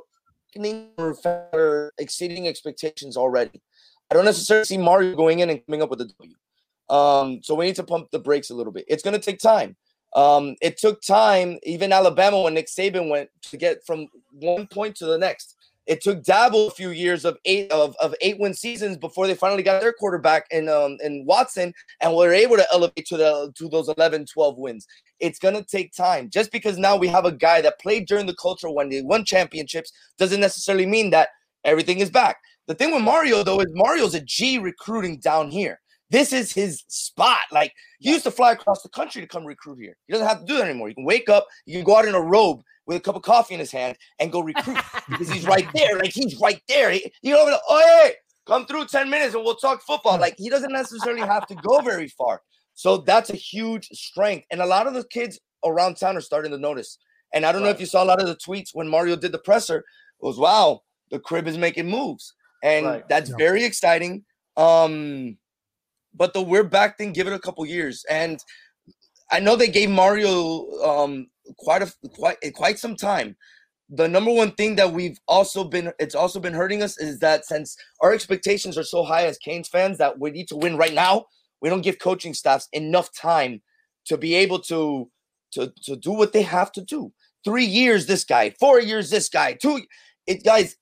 [1.22, 3.62] for exceeding expectations already.
[4.10, 6.36] I don't necessarily see Mario going in and coming up with a W.
[6.92, 8.86] Um, so we need to pump the brakes a little bit.
[8.88, 9.78] It's going to take time.
[10.14, 14.96] Um, it took time, even Alabama when Nick Saban went to get from one point
[14.98, 15.56] to the next.
[15.88, 19.34] It took Dabo a few years of eight of, of eight win seasons before they
[19.34, 23.52] finally got their quarterback in um in Watson and were able to elevate to the
[23.58, 24.86] to those 11, 12 wins.
[25.20, 26.30] It's gonna take time.
[26.30, 29.26] Just because now we have a guy that played during the culture when they won
[29.26, 31.30] championships doesn't necessarily mean that
[31.64, 32.38] everything is back.
[32.68, 35.81] The thing with Mario though is Mario's a G recruiting down here.
[36.12, 37.40] This is his spot.
[37.52, 39.96] Like he used to fly across the country to come recruit here.
[40.08, 40.90] He doesn't have to do that anymore.
[40.90, 43.22] You can wake up, you can go out in a robe with a cup of
[43.22, 44.78] coffee in his hand and go recruit
[45.10, 45.98] because he's right there.
[45.98, 46.92] Like he's right there.
[46.92, 48.14] He, you know, oh hey,
[48.46, 50.20] come through 10 minutes and we'll talk football.
[50.20, 52.42] Like he doesn't necessarily have to go very far.
[52.74, 54.46] So that's a huge strength.
[54.52, 56.98] And a lot of the kids around town are starting to notice.
[57.34, 59.32] And I don't know if you saw a lot of the tweets when Mario did
[59.32, 59.78] the presser.
[59.78, 62.34] It was wow, the crib is making moves.
[62.64, 63.08] And Right.
[63.08, 63.38] that's Yeah.
[63.38, 64.26] very exciting.
[64.58, 65.38] Um,
[66.14, 68.06] but the we're back thing, give it a couple years.
[68.10, 68.44] And
[69.32, 73.36] I know they gave Mario um quite a quite quite some time.
[73.90, 77.46] The number one thing that we've also been it's also been hurting us is that
[77.46, 80.94] since our expectations are so high as Canes fans that we need to win right
[80.94, 81.26] now,
[81.62, 83.62] we don't give coaching staffs enough time
[84.06, 85.10] to be able to
[85.54, 87.12] to to do what they have to do.
[87.44, 88.52] Three years, this guy.
[88.60, 89.54] Four years, this guy.
[89.54, 89.82] Two.
[90.28, 90.76] It guys,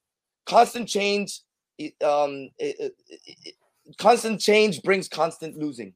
[0.46, 1.42] constant change.
[1.78, 2.94] it, Um, it-
[3.26, 3.56] it-
[3.98, 5.94] constant change brings constant losing.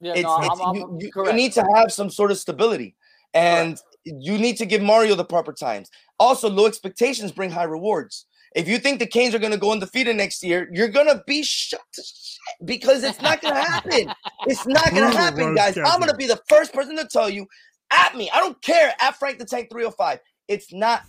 [0.00, 1.34] Yeah, It's, no, it's- I'm- you, I'm you- you correct.
[1.36, 2.94] need to have some sort of stability,
[3.32, 5.90] and you need to give Mario the proper times.
[6.18, 8.26] Also, low expectations bring high rewards.
[8.54, 11.22] If you think the Canes are going to go undefeated next year, you're going to
[11.26, 14.12] be shut to shit because it's not going to happen.
[14.46, 15.76] It's not going to happen, guys.
[15.76, 17.46] I'm going to be the first person to tell you
[17.90, 18.30] at me.
[18.32, 20.20] I don't care at Frank the Tank 305.
[20.46, 21.02] It's not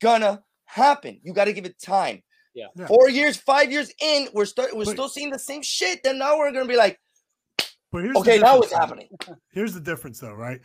[0.00, 1.20] gonna happen.
[1.22, 2.22] You got to give it time.
[2.56, 2.68] Yeah.
[2.74, 2.86] Yeah.
[2.86, 6.02] Four years, five years in, we're start we're But- still seeing the same shit.
[6.02, 6.98] Then now we're gonna be like,
[7.92, 8.78] But here's the okay, now difference, what's though.
[8.78, 9.08] happening?
[9.52, 10.60] Here's the difference, though, right?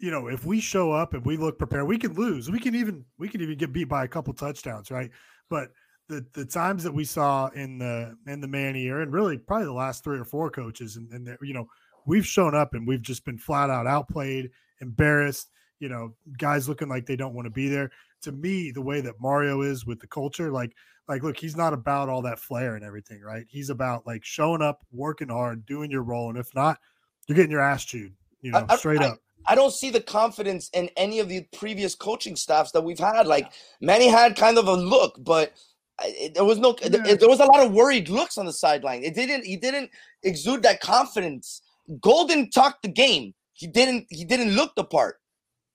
[0.00, 2.50] You know, if we show up and we look prepared, we can lose.
[2.50, 5.10] We can even we can even get beat by a couple touchdowns, right?
[5.50, 5.68] But
[6.08, 9.66] the the times that we saw in the in the Manny era, and really probably
[9.66, 11.68] the last three or four coaches, and, and you know,
[12.06, 14.50] we've shown up and we've just been flat out outplayed,
[14.80, 15.50] embarrassed.
[15.80, 17.90] You know, guys looking like they don't want to be there.
[18.22, 20.72] To me, the way that Mario is with the culture, like
[21.08, 23.46] like look, he's not about all that flair and everything, right?
[23.48, 26.78] He's about like showing up, working hard, doing your role, and if not,
[27.26, 28.12] you're getting your ass chewed.
[28.42, 29.18] You know, I- straight I- up.
[29.46, 33.26] I don't see the confidence in any of the previous coaching staffs that we've had.
[33.26, 35.52] Like Manny had kind of a look, but
[35.98, 36.76] I- there was no.
[36.82, 39.02] there- There was a lot of worried looks on the sideline.
[39.04, 39.44] It didn't.
[39.46, 39.90] He didn't
[40.24, 41.62] exude that confidence.
[42.00, 43.32] Golden talked the game.
[43.54, 44.06] He didn't.
[44.10, 45.20] He didn't look the part.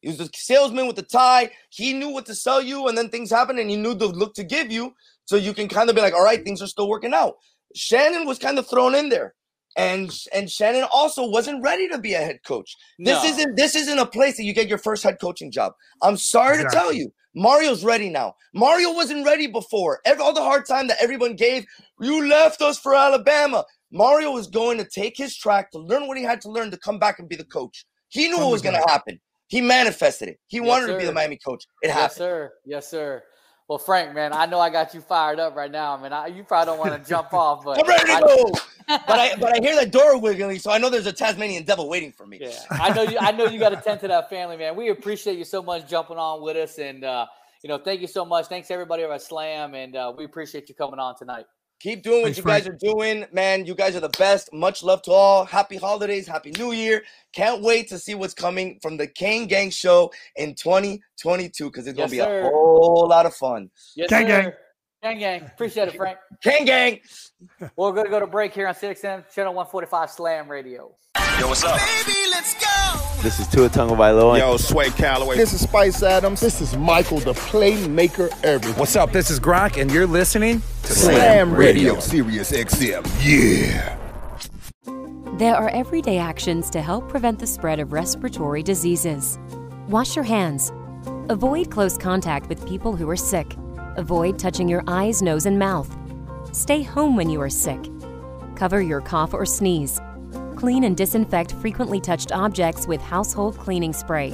[0.03, 1.49] He was a salesman with the tie.
[1.69, 4.33] He knew what to sell you, and then things happened, and he knew the look
[4.35, 4.93] to give you,
[5.23, 7.37] so you can kind of be like, "All right, things are still working out."
[7.73, 9.33] Shannon was kind of thrown in there,
[9.77, 12.75] and and Shannon also wasn't ready to be a head coach.
[12.99, 13.29] This No.
[13.29, 15.71] isn't this isn't a place that you get your first head coaching job.
[16.01, 18.35] I'm sorry to tell you, Mario's ready now.
[18.53, 20.01] Mario wasn't ready before.
[20.03, 21.65] Every, all the hard time that everyone gave,
[22.01, 23.63] you left us for Alabama.
[23.89, 26.77] Mario was going to take his track to learn what he had to learn to
[26.77, 27.85] come back and be the coach.
[28.09, 29.19] He knew what was going to happen.
[29.53, 30.39] He manifested it.
[30.47, 31.11] He Yes, wanted to be the.
[31.11, 31.65] Miami coach.
[31.83, 32.17] It yes, happened.
[32.17, 32.53] sir.
[32.65, 33.23] Yes, sir.
[33.67, 35.95] Well, Frank, man, I know I got you fired up right now.
[35.95, 38.21] I mean, I, you probably don't want to jump off, but I'm ready to I-
[38.21, 38.51] go.
[38.87, 41.87] but I but I hear that door wiggling, so I know there's a Tasmanian devil
[41.87, 42.39] waiting for me.
[42.41, 43.17] Yeah, I know you.
[43.19, 44.75] I know you got to tend to that family, man.
[44.75, 47.27] We appreciate you so much jumping on with us, and uh,
[47.61, 48.47] you know, thank you so much.
[48.47, 51.45] Thanks everybody over at Slam, and uh, we appreciate you coming on tonight.
[51.84, 52.75] Keep doing what Thanks, you guys Frank.
[52.81, 53.65] are doing, man.
[53.65, 54.53] You guys are the best.
[54.53, 55.43] Much love to all.
[55.43, 56.25] Happy holidays.
[56.25, 57.03] Happy New Year.
[57.34, 61.97] Can't wait to see what's coming from the Kane Gang Show in 2022 because it's
[61.97, 62.39] Yes, gonna be sir.
[62.47, 63.69] a whole lot of fun.
[63.97, 64.27] Yes, Gang, sir.
[64.43, 64.53] gang.
[65.03, 65.41] Gang, gang.
[65.53, 66.17] Appreciate it, Frank.
[66.41, 67.01] Kane Gang.
[67.59, 70.95] Well, we're gonna go to break here on 6M Channel 145 Slam Radio.
[71.38, 71.77] Yo, what's up?
[73.24, 74.38] This is Tua Tonga Tagovailoa.
[74.38, 75.38] Yo, Sway Calloway.
[75.38, 76.41] This is Spice Adams.
[76.41, 78.78] This is Michael, the playmaker everything.
[78.78, 79.13] What's up?
[79.13, 82.01] This is Gronk, and you're listening to Slam Radio.
[82.01, 83.07] Sirius XM.
[83.24, 83.97] Yeah.
[85.38, 89.39] There are everyday actions to help prevent the spread of respiratory diseases.
[89.88, 90.74] Wash your hands.
[91.30, 93.55] Avoid close contact with people who are sick.
[93.95, 95.95] Avoid touching your eyes, nose, and mouth.
[96.51, 97.89] Stay home when you are sick.
[98.57, 100.01] Cover your cough or sneeze.
[100.64, 104.30] Clean and disinfect frequently touched objects with household cleaning spray.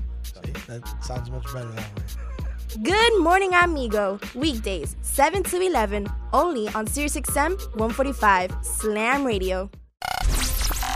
[0.33, 2.03] See, that sounds much better that way.
[2.83, 4.19] Good morning, amigo.
[4.33, 9.69] Weekdays, 7 to 11, only on SiriusXM 145 Slam Radio.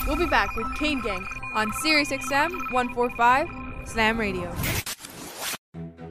[0.07, 3.47] We'll be back with Kane Gang on Sirius XM 145
[3.87, 4.53] Slam Radio.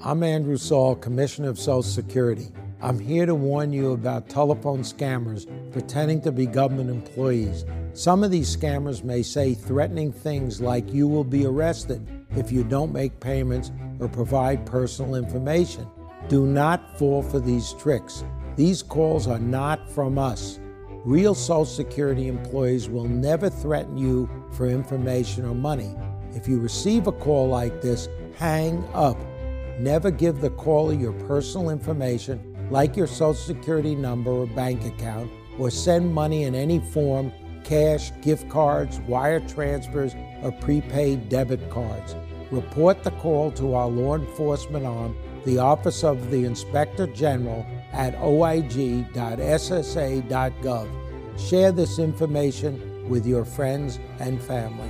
[0.02, 2.48] I'm Andrew Saul, Commissioner of Social Security.
[2.82, 7.64] I'm here to warn you about telephone scammers pretending to be government employees.
[7.92, 12.06] Some of these scammers may say threatening things like you will be arrested
[12.36, 13.70] if you don't make payments
[14.00, 15.86] or provide personal information.
[16.28, 18.24] Do not fall for these tricks.
[18.56, 20.60] These calls are not from us.
[21.04, 25.94] Real Social Security employees will never threaten you for information or money.
[26.32, 29.18] If you receive a call like this, hang up.
[29.78, 35.30] Never give the caller your personal information, like your Social Security number or bank account,
[35.58, 37.32] or send money in any form
[37.64, 42.14] cash, gift cards, wire transfers, or prepaid debit cards.
[42.54, 48.14] Report the call to our law enforcement arm, the Office of the Inspector General, at
[48.18, 49.08] oig.ssa.gov.
[51.36, 54.88] Share this information with your friends and family.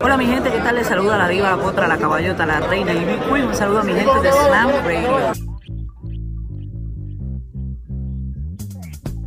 [0.00, 0.76] Hola mi gente, ¿qué tal?
[0.76, 3.48] Les saluda la diva, la potra, la caballota, la reina y Queen.
[3.48, 5.32] Un saludo a mi gente de Slam Radio.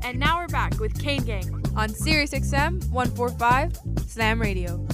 [0.03, 4.85] And now we're back with Kane Gang on Sirius XM 145 Slam Radio.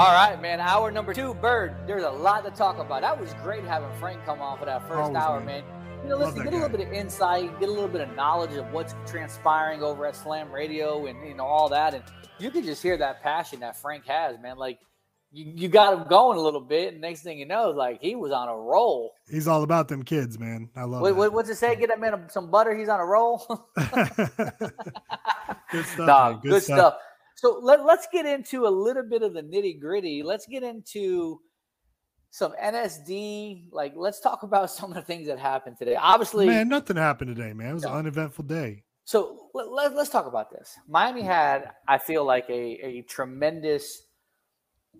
[0.00, 0.60] All right, man.
[0.60, 1.74] Hour number two, Bird.
[1.86, 3.02] There's a lot to talk about.
[3.02, 5.64] That was great having Frank come on for that first Always, hour, man.
[5.64, 6.02] man.
[6.02, 8.14] You know, listen, that get a little bit of insight, get a little bit of
[8.16, 12.04] knowledge of what's transpiring over at Slam Radio and you know all that, and
[12.38, 14.56] you can just hear that passion that Frank has, man.
[14.56, 14.78] Like
[15.32, 18.14] you, you got him going a little bit, and next thing you know, like he
[18.14, 19.12] was on a roll.
[19.28, 20.70] He's all about them kids, man.
[20.74, 21.14] I love that.
[21.14, 21.76] what, what's it say?
[21.76, 22.76] Get that man some butter.
[22.76, 23.70] He's on a roll.
[25.70, 26.06] Good stuff.
[26.06, 26.40] Nah, man.
[26.42, 26.94] good, stuff.
[27.36, 30.22] So let, let's get into a little bit of the nitty gritty.
[30.22, 31.40] Let's get into
[32.30, 33.68] some NSD.
[33.72, 35.96] Like, let's talk about some of the things that happened today.
[35.96, 37.70] Obviously, Man, nothing happened today, man.
[37.70, 38.82] It was an uneventful day.
[39.04, 40.76] so let, let, us talk about this.
[40.88, 44.02] Miami had, I feel like, a, a tremendous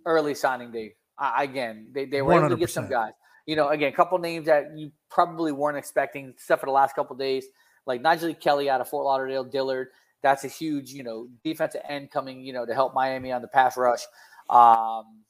[0.07, 0.95] early signing day.
[1.19, 3.13] I, again, they, they were able to get some guys.
[3.47, 6.95] You know, again, a couple names that you probably weren't expecting, except for the last
[6.95, 7.45] couple days,
[7.87, 9.89] like Nyjalik Kelly out of Fort Lauderdale, Dillard.
[10.23, 13.49] That's a huge, you know, defensive end coming, you know, to help Miami on the
[13.49, 14.03] pass rush.
[14.49, 15.23] Um,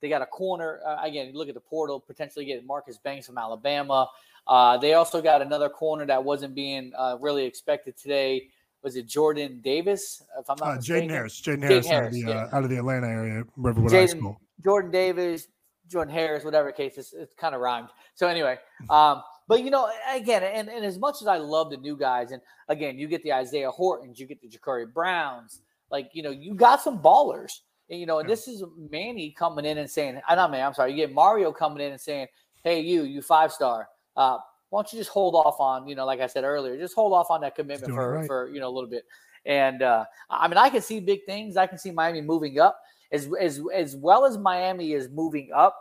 [0.00, 0.80] they got a corner.
[0.86, 4.08] Uh, again, look at the portal, potentially getting Marcus Banks from Alabama.
[4.46, 8.48] Uh, they also got another corner that wasn't being uh, really expected today.
[8.82, 10.22] Was it Jordan Davis?
[10.38, 11.08] If I'm not Uh, mistaken?
[11.08, 11.40] Jaden Harris.
[11.40, 12.44] Jaden Jaden Harris, out, of the, yeah.
[12.44, 14.40] uh, out of the Atlanta area, Riverwood High School.
[14.62, 15.48] Jordan Davis,
[15.88, 17.88] Jordan Harris, whatever case, it's, it's kind of rhymed.
[18.14, 18.58] So anyway,
[18.90, 22.32] um, but you know, again, and, and as much as I love the new guys,
[22.32, 26.30] and again, you get the Isaiah Hortons, you get the Jacurri Browns, like you know,
[26.30, 27.52] you got some ballers.
[27.90, 30.74] And, you know, and this is Manny coming in and saying, I not Manny, I'm
[30.74, 32.26] sorry, you get Mario coming in and saying,
[32.62, 34.36] Hey, you, you five star, uh,
[34.70, 37.12] why don't you just hold off on, you know, like I said earlier, just hold
[37.12, 38.26] off on that commitment for, right.
[38.26, 39.04] for, you know, a little bit.
[39.46, 41.56] And uh, I mean, I can see big things.
[41.56, 42.80] I can see Miami moving up
[43.12, 45.80] as as as well as Miami is moving up.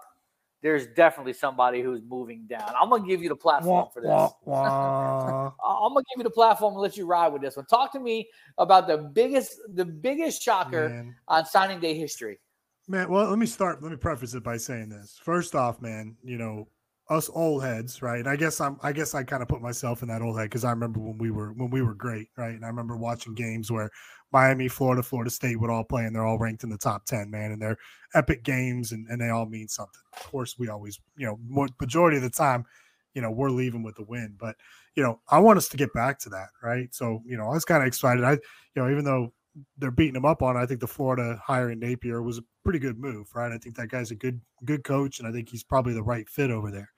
[0.61, 2.73] There's definitely somebody who's moving down.
[2.81, 4.09] I'm gonna give you the platform for this.
[4.45, 7.65] Wah, I'm gonna give you the platform and let you ride with this one.
[7.65, 8.27] Talk to me
[8.57, 11.15] about the biggest the biggest shocker Man.
[11.27, 12.39] on signing day history.
[12.87, 13.83] Man, well, let me start.
[13.83, 15.19] Let me preface it by saying this.
[15.21, 16.67] First off, man, you know,
[17.09, 18.19] us old heads, right?
[18.19, 20.45] And I guess I'm I guess I kind of put myself in that old head
[20.45, 22.53] because I remember when we were when we were great, right?
[22.53, 23.89] And I remember watching games where
[24.31, 27.31] Miami, Florida, Florida State would all play and they're all ranked in the top 10,
[27.31, 27.77] man, and they're
[28.13, 30.01] epic games and, and they all mean something.
[30.13, 32.65] Of course, we always, you know, more, majority of the time,
[33.13, 34.35] you know, we're leaving with the win.
[34.37, 34.57] But,
[34.95, 36.93] you know, I want us to get back to that, right?
[36.93, 38.25] So, you know, I was kind of excited.
[38.25, 38.39] I, you
[38.75, 39.31] know, even though
[39.77, 42.99] they're beating him up on, I think the Florida hiring Napier was a pretty good
[42.99, 43.51] move, right?
[43.51, 46.27] I think that guy's a good, good coach, and I think he's probably the right
[46.29, 46.91] fit over there.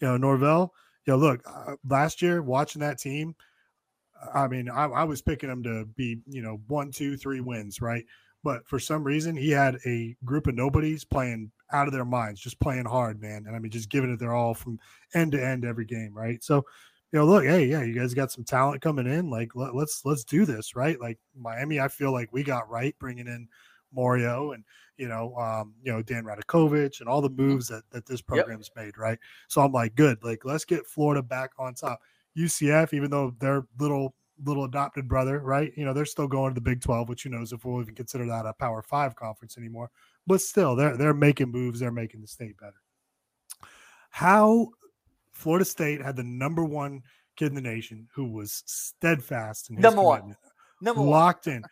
[0.00, 0.72] You know, Norvell,
[1.06, 3.34] you know, look, uh, last year watching that team,
[4.34, 7.80] I mean, I, I was picking him to be, you know, one, two, three wins,
[7.80, 8.04] right?
[8.42, 12.40] But for some reason, he had a group of nobodies playing out of their minds,
[12.40, 13.44] just playing hard, man.
[13.46, 14.78] And I mean, just giving it their all from
[15.14, 16.42] end to end every game, right?
[16.42, 16.64] So,
[17.12, 19.30] you know, look, hey, yeah, you guys got some talent coming in.
[19.30, 21.00] Like, let, let's let's do this, right?
[21.00, 23.48] Like Miami, I feel like we got right bringing in
[23.92, 24.64] Mario and
[24.96, 28.70] you know, um, you know, Dan Radakovich and all the moves that that this program's
[28.76, 29.18] made, right?
[29.48, 32.00] So I'm like, good, like let's get Florida back on top.
[32.36, 35.72] UCF, even though they're little little adopted brother, right?
[35.76, 37.94] You know, they're still going to the Big 12, which who knows if we'll even
[37.94, 39.90] consider that a Power Five conference anymore.
[40.26, 42.80] But still, they're they're making moves, they're making the state better.
[44.10, 44.68] How
[45.40, 47.02] Florida State had the number one
[47.36, 50.36] kid in the nation who was steadfast in his Number one.
[50.82, 51.10] Number one.
[51.10, 51.62] locked in,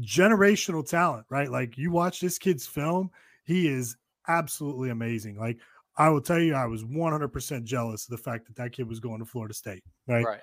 [0.00, 1.50] generational talent, right?
[1.50, 3.10] Like you watch this kid's film,
[3.44, 3.96] he is
[4.28, 5.36] absolutely amazing.
[5.38, 5.58] Like
[5.96, 9.00] I will tell you, I was 100% jealous of the fact that that kid was
[9.00, 10.24] going to Florida State, right?
[10.24, 10.40] Right.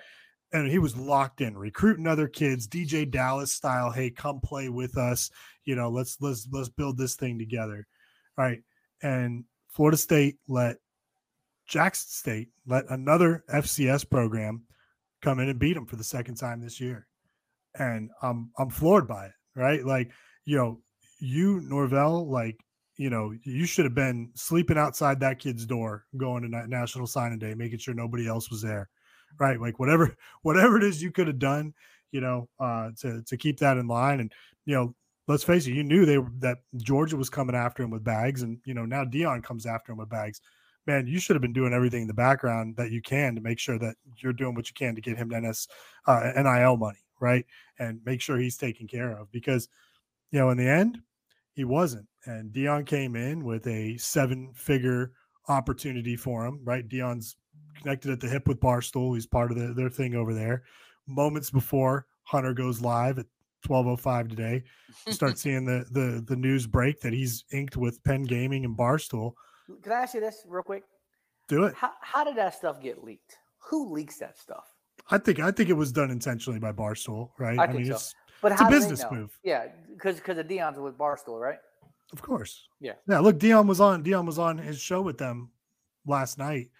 [0.52, 3.90] And he was locked in, recruiting other kids, DJ Dallas style.
[3.90, 5.30] Hey, come play with us.
[5.64, 7.86] You know, let's let's let's build this thing together,
[8.36, 8.60] right?
[9.02, 10.76] And Florida State let
[11.68, 14.62] Jackson State let another FCS program
[15.22, 17.06] come in and beat them for the second time this year,
[17.78, 19.32] and I'm I'm floored by it.
[19.54, 20.10] Right, like
[20.44, 20.80] you know,
[21.20, 22.58] you Norvell, like
[22.96, 27.06] you know, you should have been sleeping outside that kid's door going to Na- National
[27.06, 28.88] Signing Day, making sure nobody else was there.
[29.38, 31.74] Right, like whatever whatever it is you could have done,
[32.12, 34.32] you know, uh, to to keep that in line, and
[34.64, 34.94] you know,
[35.26, 38.42] let's face it, you knew they were that Georgia was coming after him with bags,
[38.42, 40.40] and you know now Deion comes after him with bags.
[40.88, 43.58] Man, you should have been doing everything in the background that you can to make
[43.58, 45.68] sure that you're doing what you can to get him NS
[46.06, 47.44] uh, NIL money, right,
[47.78, 49.68] and make sure he's taken care of because
[50.30, 50.98] you know in the end
[51.52, 55.12] he wasn't, and Deion came in with a seven-figure
[55.48, 56.88] opportunity for him, right?
[56.88, 57.36] Deion's
[57.82, 60.62] connected at the hip with Barstool; he's part of the, their thing over there.
[61.06, 63.26] Moments before Hunter goes live at
[63.66, 64.64] 12:05 today.
[65.06, 68.74] You start seeing the the the news break that he's inked with Penn Gaming and
[68.74, 69.34] Barstool.
[69.82, 70.84] Can I ask you this real quick?
[71.48, 71.74] Do it.
[71.74, 73.38] How, how did that stuff get leaked?
[73.70, 74.66] Who leaks that stuff?
[75.10, 77.58] I think I think it was done intentionally by Barstool, right?
[77.58, 77.94] I think so.
[77.94, 81.58] it's But it's a business move, Yeah, because because of Deion's with Barstool, right?
[82.12, 82.68] of course.
[82.80, 82.94] Yeah.
[83.06, 85.50] Yeah, look, Deion was on Deion was on his show with them
[86.06, 86.70] last night,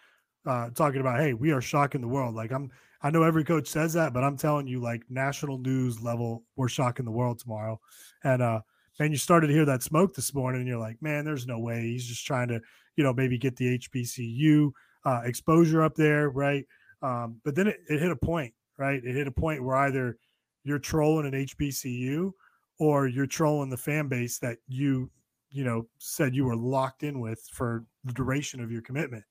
[0.47, 2.35] uh, talking about, hey, we are shocking the world.
[2.35, 2.71] Like I'm
[3.01, 6.69] I know every coach says that, but I'm telling you, like national news level, we're
[6.69, 7.81] shocking the world tomorrow.
[8.25, 8.61] And uh
[8.99, 11.59] man, you started to hear that smoke this morning, and you're like, man, there's no
[11.59, 11.83] way.
[11.83, 12.61] He's just trying to,
[12.97, 14.71] you know, maybe get the HBCU
[15.05, 16.65] uh exposure up there, right?
[17.03, 19.03] Um, but then it, it hit a point, right?
[19.05, 20.19] It hit a point where either
[20.65, 22.33] you're trolling an HBCU
[22.79, 25.11] or you're trolling the fan base that you
[25.51, 29.25] you know said you were locked in with for the duration of your commitment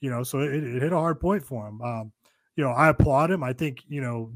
[0.00, 2.12] you know so it, it hit a hard point for him um
[2.56, 4.30] you know i applaud him i think you know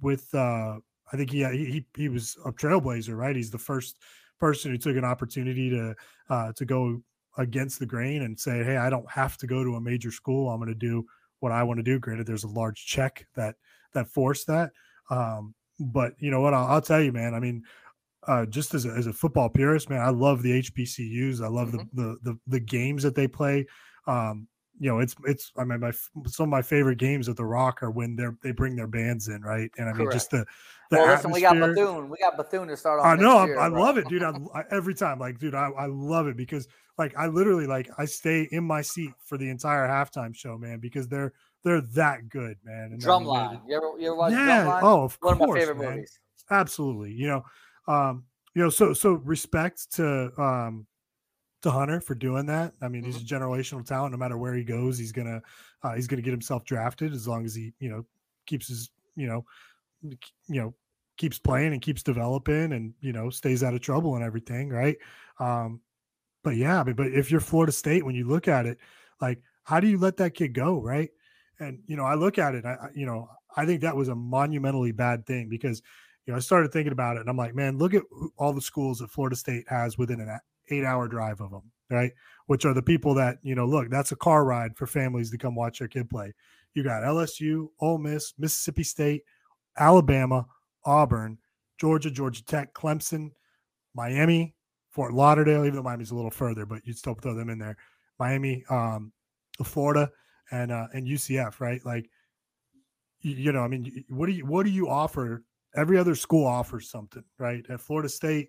[0.00, 0.76] with uh
[1.12, 3.36] i think he he he was a trailblazer right?
[3.36, 3.98] He's the first
[4.38, 5.94] person who took an opportunity to
[6.30, 7.00] uh to go
[7.38, 10.50] against the grain and say hey i don't have to go to a major school.
[10.50, 11.04] I'm going to do
[11.40, 11.98] what i want to do.
[11.98, 13.56] Granted there's a large check that
[13.92, 14.70] that forced that
[15.10, 16.54] um but you know what?
[16.54, 17.62] I'll, I'll tell you man i mean
[18.26, 21.40] uh, just as a, as a football purist, man, I love the HBCUs.
[21.40, 23.66] I love the, the the the games that they play.
[24.06, 24.48] Um,
[24.78, 25.52] you know, it's it's.
[25.56, 25.92] I mean, my
[26.26, 29.28] some of my favorite games at the Rock are when they're they bring their bands
[29.28, 29.70] in, right?
[29.78, 30.44] And I mean, just the
[30.90, 32.08] the well, listen, we got Bethune.
[32.08, 33.06] We got Bethune to start off.
[33.06, 33.38] I know.
[33.38, 33.80] I, year, I bro.
[33.80, 34.22] love it, dude.
[34.22, 36.68] I, I, every time, like, dude, I, I love it because,
[36.98, 40.78] like, I literally, like, I stay in my seat for the entire halftime show, man,
[40.78, 41.32] because they're
[41.64, 42.92] they're that good, man.
[42.92, 43.60] And I mean, Drumline.
[43.66, 44.64] You ever you ever watch yeah.
[44.64, 44.82] Drumline?
[44.82, 45.94] Oh, of One course, of my favorite man.
[45.96, 46.18] movies.
[46.50, 47.12] Absolutely.
[47.12, 47.44] You know,
[47.92, 48.24] um,
[48.54, 50.86] you know, so so respect to um
[51.62, 52.74] to Hunter for doing that.
[52.82, 54.12] I mean, he's a generational talent.
[54.12, 55.42] No matter where he goes, he's gonna
[55.82, 58.04] uh, he's gonna get himself drafted as long as he you know
[58.46, 59.44] keeps his you know
[60.02, 60.74] you know
[61.16, 64.96] keeps playing and keeps developing and you know stays out of trouble and everything, right?
[65.38, 65.80] Um,
[66.42, 68.78] but yeah, but but if you're Florida State, when you look at it,
[69.20, 71.10] like how do you let that kid go, right?
[71.60, 74.08] And you know, I look at it, I I- you know, I think that was
[74.08, 75.82] a monumentally bad thing because
[76.26, 78.02] you know I started thinking about it, and I'm like, man, look at
[78.36, 80.28] all the schools that Florida State has within an
[80.68, 82.12] eight-hour drive of them, right?
[82.46, 85.38] Which are the people that you know, look, that's a car ride for families to
[85.38, 86.32] come watch their kid play.
[86.74, 89.22] You got LSU, Ole Miss, Mississippi State,
[89.78, 90.46] Alabama,
[90.84, 91.38] Auburn,
[91.78, 93.30] Georgia, Georgia Tech, Clemson,
[93.94, 94.54] Miami,
[94.90, 97.76] Fort Lauderdale, even though Miami's a little further, but you'd still throw them in there.
[98.18, 99.12] Miami, um,
[99.62, 100.10] Florida,
[100.50, 101.84] and uh, and UCF, right?
[101.84, 102.08] Like,
[103.20, 105.42] you know, I mean, what do you what do you offer?
[105.74, 107.64] Every other school offers something, right?
[107.68, 108.48] At Florida State,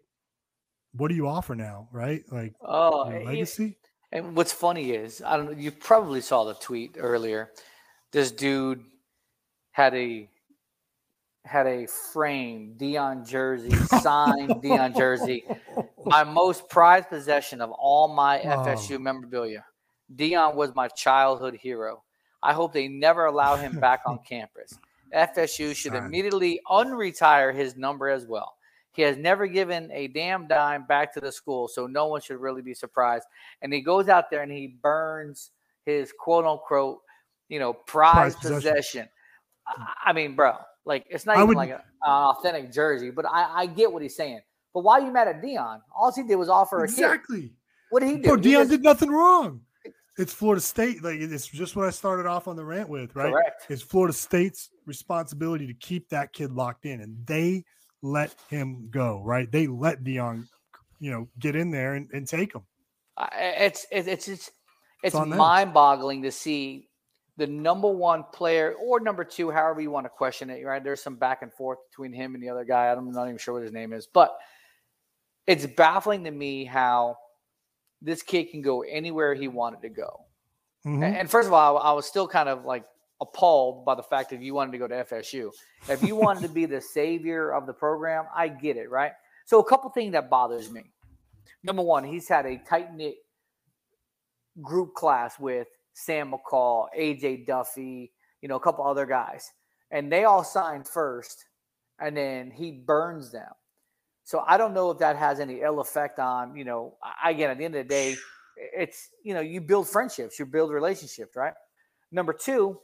[0.94, 2.24] what do you offer now, right?
[2.32, 3.78] Like, Oh, your it- legacy.
[4.12, 7.52] And what's funny is, I don't know, you probably saw the tweet earlier.
[8.14, 8.84] This dude
[9.72, 10.30] had a
[11.44, 13.70] had a frame Deion jersey,
[14.02, 15.44] signed Deion jersey,
[16.06, 19.66] my most prized possession of all my FSU memorabilia.
[20.14, 22.04] Deion was my childhood hero.
[22.44, 24.78] I hope they never allow him back on campus.
[25.14, 28.57] FSU should immediately unretire his number as well.
[28.98, 32.40] He has never given a damn dime back to the school, so no one should
[32.40, 33.26] really be surprised.
[33.62, 35.52] And he goes out there and he burns
[35.86, 37.02] his quote unquote,
[37.48, 38.74] you know, prize Prized possession.
[38.76, 39.10] possession.
[39.68, 43.26] I, I mean, bro, like it's not I even would- like an authentic jersey, but
[43.26, 44.42] I, I get what he's saying.
[44.74, 45.80] But why are you mad at Deion?
[45.96, 46.94] All he did was offer a kid.
[46.94, 47.54] Exactly.
[47.92, 48.24] What did he do?
[48.30, 49.62] Bro, Deion just- did nothing wrong.
[50.18, 51.04] It's Florida State.
[51.04, 53.32] Like it's just what I started off on the rant with, right?
[53.32, 53.68] Correct.
[53.70, 57.64] It's Florida State's responsibility to keep that kid locked in, and they
[58.02, 59.52] let him go, right?
[59.52, 60.48] They let Deion,
[61.00, 62.64] you know, get in there and, and take him.
[63.34, 64.52] It's it's it's it's,
[65.04, 66.88] it's mind-boggling to see
[67.38, 70.64] the number one player or number two, however you want to question it.
[70.64, 70.84] Right?
[70.84, 72.88] There's some back and forth between him and the other guy.
[72.88, 74.38] I'm not even sure what his name is, but
[75.46, 77.18] it's baffling to me how
[78.02, 80.26] this kid can go anywhere he wanted to go.
[80.86, 81.04] Mhm.
[81.04, 82.86] And, first of all, I was still kind of like
[83.22, 85.52] appalled by the fact that you wanted to go to FSU.
[85.90, 89.12] If you wanted to be the savior of the program, I get it, right?
[89.46, 90.92] So a couple things that bothers me.
[91.64, 93.16] Number one, he's had a tight knit
[94.62, 98.12] group class with Sam McCall, AJ Duffy,
[98.42, 99.52] you know, a couple other guys,
[99.90, 101.46] and they all signed first,
[102.00, 103.52] and then he burns them.
[104.24, 107.58] So I don't know if that has any ill effect on, you know, again, at
[107.58, 108.16] the end of the day,
[108.58, 111.54] it's, you know, you build friendships, you build relationships, right?
[112.12, 112.80] Number two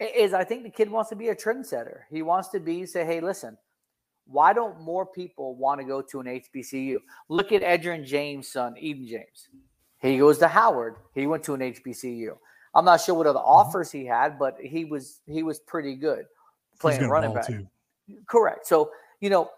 [0.00, 2.00] is I think the kid wants to be a trendsetter.
[2.10, 3.56] He wants to be, say, hey, listen,
[4.26, 6.98] why don't more people want to go to an HBCU?
[7.28, 9.48] Look at Edgerrin James' son, Eden James.
[10.00, 10.96] He goes to Howard.
[11.14, 12.36] He went to an HBCU.
[12.74, 13.48] I'm not sure what other mm-hmm.
[13.48, 16.26] offers he had, but he was he was pretty good
[16.78, 17.46] playing running back.
[17.46, 17.66] too.
[18.26, 18.66] Correct.
[18.66, 19.50] So you know,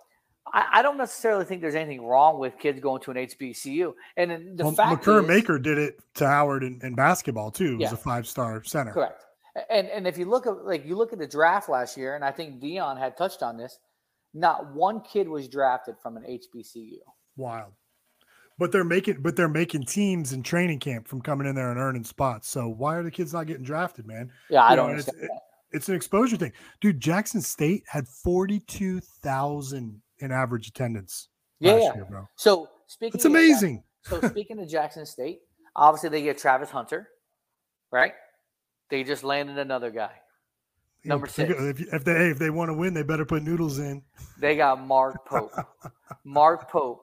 [0.52, 3.92] I, I don't necessarily think there's anything wrong with kids going to an HBCU.
[4.16, 7.72] And the Well, fact Makur is, Maker did it to Howard in, in basketball too.
[7.72, 7.94] He was Yeah.
[7.94, 8.92] a five star center.
[8.92, 9.24] Correct.
[9.68, 12.24] And and if you look at like you look at the draft last year, and
[12.24, 13.78] I think Deion had touched on this,
[14.32, 16.98] not one kid was drafted from an HBCU.
[17.36, 17.72] Wild.
[18.58, 21.80] But they're making but they're making teams in training camp from coming in there and
[21.80, 22.48] earning spots.
[22.48, 24.30] So why are the kids not getting drafted, man?
[24.50, 26.52] Yeah, I You don't know, and it's, understand it- it's an exposure thing.
[26.80, 31.28] Dude, Jackson State had 42,000 in average attendance
[31.60, 31.94] Yeah, last yeah.
[31.94, 32.28] year, bro.
[32.36, 33.84] So speaking, Jack- amazing.
[34.04, 35.40] so speaking of Jackson State,
[35.76, 37.08] obviously they get Travis Hunter,
[37.92, 38.12] right?
[38.90, 40.12] They just landed another guy.
[41.04, 41.52] Number six.
[41.56, 44.02] If, if they if they want to win, they better put noodles in.
[44.38, 45.52] They got Mark Pope.
[46.24, 47.02] Mark Pope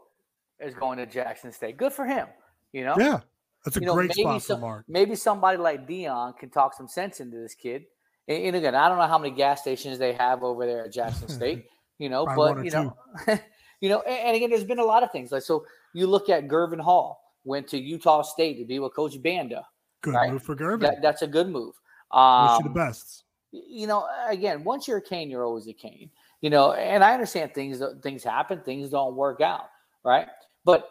[0.59, 1.77] is going to Jackson State.
[1.77, 2.27] Good for him.
[2.73, 2.95] You know.
[2.97, 3.21] Yeah.
[3.65, 4.85] That's a You know, great spot for Mark.
[4.87, 7.85] Maybe somebody like Deion can talk some sense into this kid.
[8.27, 10.93] And, and again, I don't know how many gas stations they have over there at
[10.93, 11.65] Jackson State.
[11.97, 12.95] You know, but you know,
[13.81, 15.31] you know, and, and again, there's been a lot of things.
[15.31, 19.21] Like so, you look at Gervin Hall went to Utah State to be with Coach
[19.21, 19.65] Banda.
[20.01, 20.31] Good right?
[20.31, 20.81] move for Gervin.
[20.81, 21.73] That, that's a good move.
[22.13, 23.23] Wish Um, you the best.
[23.51, 26.09] you know, again, once you're a cane, you're always a cane.
[26.41, 29.69] You know, and I understand things things happen, things don't work out,
[30.03, 30.27] right?
[30.63, 30.87] But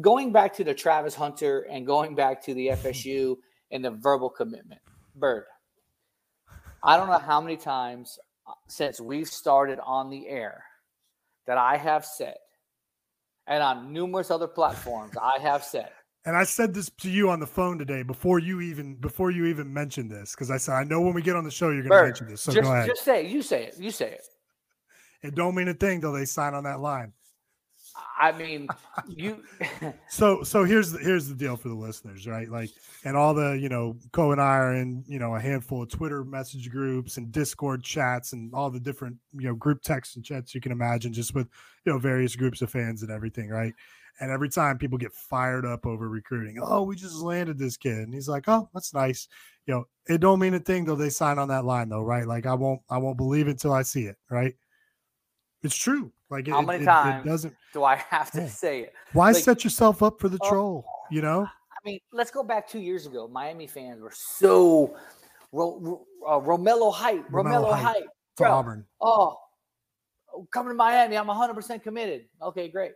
[0.00, 3.36] going back to the Travis Hunter and going back to the FSU
[3.70, 4.80] and the verbal commitment,
[5.16, 5.44] Bird.
[6.82, 10.64] I don't know how many times uh, since we've started on the air
[11.46, 12.36] that I have said,
[13.46, 15.90] and on numerous other platforms, I have said,
[16.26, 19.46] And I said this to you on the phone today before you even before you
[19.46, 21.82] even mentioned this because I said I know when we get on the show you're
[21.82, 22.42] going to mention this.
[22.42, 22.88] So just, go ahead.
[22.88, 23.30] just say it.
[23.30, 23.76] You say it.
[23.78, 24.24] You say it.
[25.22, 27.12] It don't mean a thing till they sign on that line.
[28.18, 28.68] I mean,
[29.08, 29.42] you.
[30.08, 32.48] So so here's the here's the deal for the listeners, right?
[32.48, 32.70] Like
[33.04, 35.88] and all the, you know, Co and I are in, you know, a handful of
[35.88, 40.24] Twitter message groups and Discord chats and all the different, you know, group texts and
[40.24, 41.48] chats you can imagine just with,
[41.86, 43.72] you know, various groups of fans and everything, right?
[44.18, 47.98] And every time people get fired up over recruiting, oh, we just landed this kid.
[47.98, 49.28] And he's like, Oh, that's nice.
[49.66, 52.26] You know, it don't mean a thing though they sign on that line though, right?
[52.26, 54.54] Like I won't I won't believe it till I see it, right?
[55.62, 56.12] It's true.
[56.30, 58.48] Like it, How many it- it times doesn't do I have to Yeah.
[58.48, 58.94] say it?
[59.12, 60.84] why Like, set yourself up for the oh, troll?
[61.10, 61.42] You know?
[61.42, 63.26] I mean, let's go back two years ago.
[63.28, 64.96] Miami fans were so
[65.52, 68.04] Ro, uh, Romello hype, Romello Romello, hype hype,
[68.36, 68.86] for Bro, Auburn.
[69.00, 69.38] Oh,
[70.34, 72.26] oh, coming to Miami, I'm 100 percent committed.
[72.42, 72.92] Okay, great.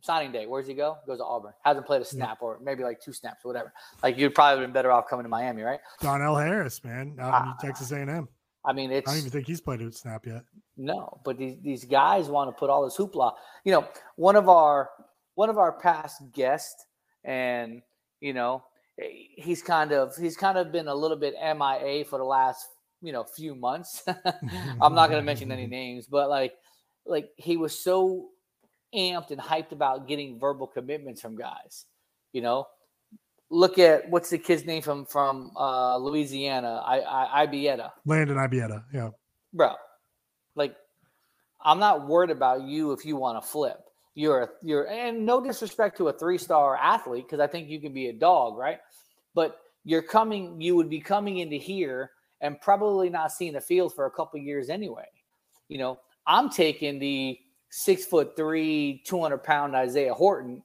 [0.00, 0.98] Signing day, where's he go?
[1.06, 1.52] Goes to Auburn.
[1.64, 3.72] Hasn't played a snap or maybe like two snaps or whatever.
[4.02, 5.80] Like you'd probably been better off coming to Miami, right?
[6.00, 7.56] Donnell Harris, man, out in ah.
[7.60, 8.28] Texas A&M.
[8.64, 10.42] I mean, I don't even think he's played a snap yet.
[10.76, 13.32] No, but these these guys want to put all this hoopla.
[13.64, 14.90] You know, one of our
[15.34, 16.84] one of our past guests,
[17.24, 17.82] and
[18.20, 18.64] you know,
[18.96, 22.66] he's kind of he's kind of been a little bit MIA for the last
[23.00, 24.02] you know few months.
[24.80, 26.54] I'm not going to mention any names, but like
[27.06, 28.28] like he was so
[28.94, 31.86] amped and hyped about getting verbal commitments from guys.
[32.32, 32.66] You know,
[33.50, 38.84] look at what's the kid's name from from uh, Louisiana, I, I Ibieta Landon Ibieta,
[38.92, 39.10] yeah.
[39.52, 39.74] bro.
[40.54, 40.76] Like,
[41.62, 43.78] I'm not worried about you if you want to flip.
[44.14, 47.80] You're a, you're and no disrespect to a three star athlete because I think you
[47.80, 48.78] can be a dog, right?
[49.34, 52.10] But you're coming, you would be coming into here
[52.40, 55.06] and probably not seeing the field for a couple years anyway.
[55.68, 57.38] You know, I'm taking the
[57.70, 60.62] six foot three, 200 pound Isaiah Horton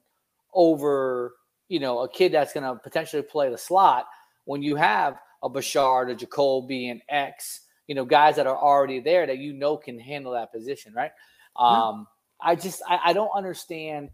[0.52, 1.34] over,
[1.68, 4.06] you know, a kid that's going to potentially play the slot
[4.44, 9.00] when you have a Brashard, a Jacoby, an X, you know, guys that are already
[9.00, 11.12] there that you know can handle that position, right?
[11.56, 12.06] Um,
[12.40, 14.10] I just I, I don't understand.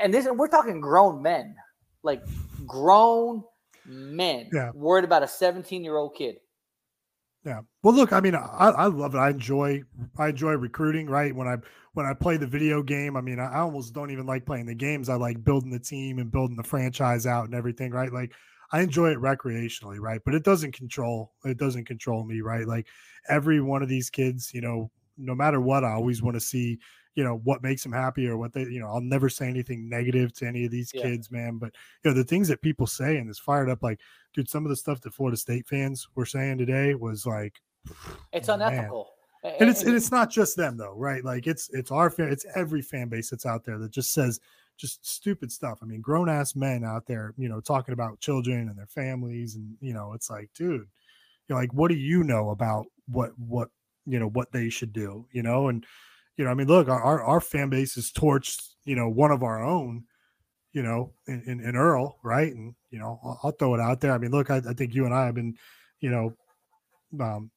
[0.00, 1.54] And this we're talking grown men,
[2.02, 2.22] like
[2.66, 3.44] grown
[3.84, 4.70] men, Yeah.
[4.74, 6.36] worried about a 17 year old kid.
[7.46, 7.60] Yeah.
[7.84, 9.18] Well, look, I mean, I, I love it.
[9.18, 9.80] I enjoy
[10.18, 11.08] I enjoy recruiting.
[11.08, 11.58] Right when I
[11.94, 14.74] when I play the video game, I mean, I almost don't even like playing the
[14.74, 15.08] games.
[15.08, 17.92] I like building the team and building the franchise out and everything.
[17.92, 18.12] Right.
[18.12, 18.32] Like
[18.72, 20.20] I enjoy it recreationally, right?
[20.24, 22.66] But it doesn't control it doesn't control me, right?
[22.66, 22.88] Like
[23.28, 26.80] every one of these kids, you know, no matter what, I always want to see,
[27.16, 29.88] you know, what makes them happy or what they, you know, I'll never say anything
[29.88, 31.02] negative to any of these Yeah.
[31.02, 31.58] kids, man.
[31.58, 31.74] But
[32.04, 34.00] you know, the things that people say and it's fired up, like,
[34.34, 37.60] dude, some of the stuff that Florida State fans were saying today was like,
[38.32, 38.68] It's oh, man.
[38.68, 39.14] unethical.
[39.44, 41.24] A- and it's and it's not just them though, right?
[41.24, 44.40] Like it's it's our fan, it's every fan base that's out there that just says
[44.76, 45.78] just stupid stuff.
[45.82, 49.54] I mean, grown ass men out there, you know, talking about children and their families,
[49.54, 50.86] and you know, it's like, dude,
[51.48, 53.70] you're like, what do you know about what what
[54.04, 55.68] you know what they should do, you know?
[55.68, 55.86] And
[56.36, 59.42] you know, I mean, look, our our, fan base is torched, you know, one of
[59.42, 60.04] our own,
[60.72, 62.52] you know, in, in, in Earl, right?
[62.52, 64.12] And you know, I'll, I'll throw it out there.
[64.12, 65.54] I mean, look, I, I think you and I have been,
[66.00, 66.32] you know,
[67.20, 67.50] um,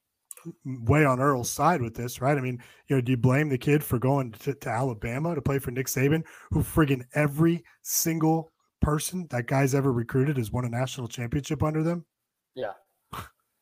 [0.65, 2.37] way on Earl's side with this, right?
[2.37, 5.41] I mean, you know, do you blame the kid for going to, to Alabama to
[5.41, 8.51] play for Nick Saban, who friggin' every single
[8.81, 12.05] person that guy's ever recruited has won a national championship under them?
[12.55, 12.73] Yeah.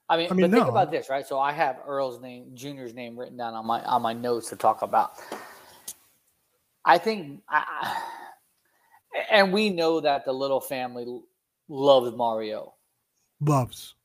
[0.09, 1.25] I mean, I mean, but think about this, right?
[1.27, 4.55] So I have Earl's name, Junior's name written down on my on my notes to
[4.55, 5.11] talk about.
[6.85, 8.01] I think, I, I-
[9.31, 11.21] and we know that the little family
[11.67, 12.75] loves Mario,
[13.41, 13.95] Loves.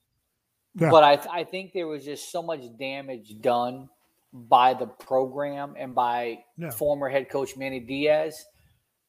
[0.75, 0.91] Yeah.
[0.91, 3.89] but I I think there was just so much damage done
[4.33, 6.71] by the program and by Yeah.
[6.71, 8.43] former head coach Manny Diaz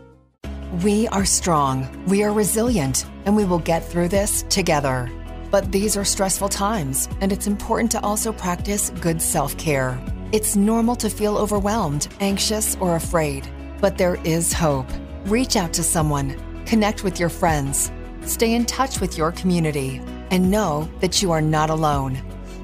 [0.83, 5.09] We are strong, we are resilient, and we will get through this together.
[5.53, 10.01] But these are stressful times, and it's important to also practice good self care.
[10.31, 13.47] It's normal to feel overwhelmed, anxious, or afraid,
[13.79, 14.87] but there is hope.
[15.25, 17.91] Reach out to someone, connect with your friends,
[18.25, 20.01] stay in touch with your community,
[20.31, 22.17] and know that you are not alone.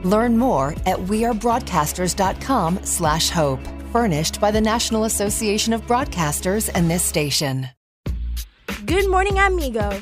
[0.04, 3.62] Learn more at wearebroadcasters.com slash hope,
[3.92, 7.70] Furnished by the National Association of Broadcasters and this station.
[8.88, 10.02] Good morning, amigo.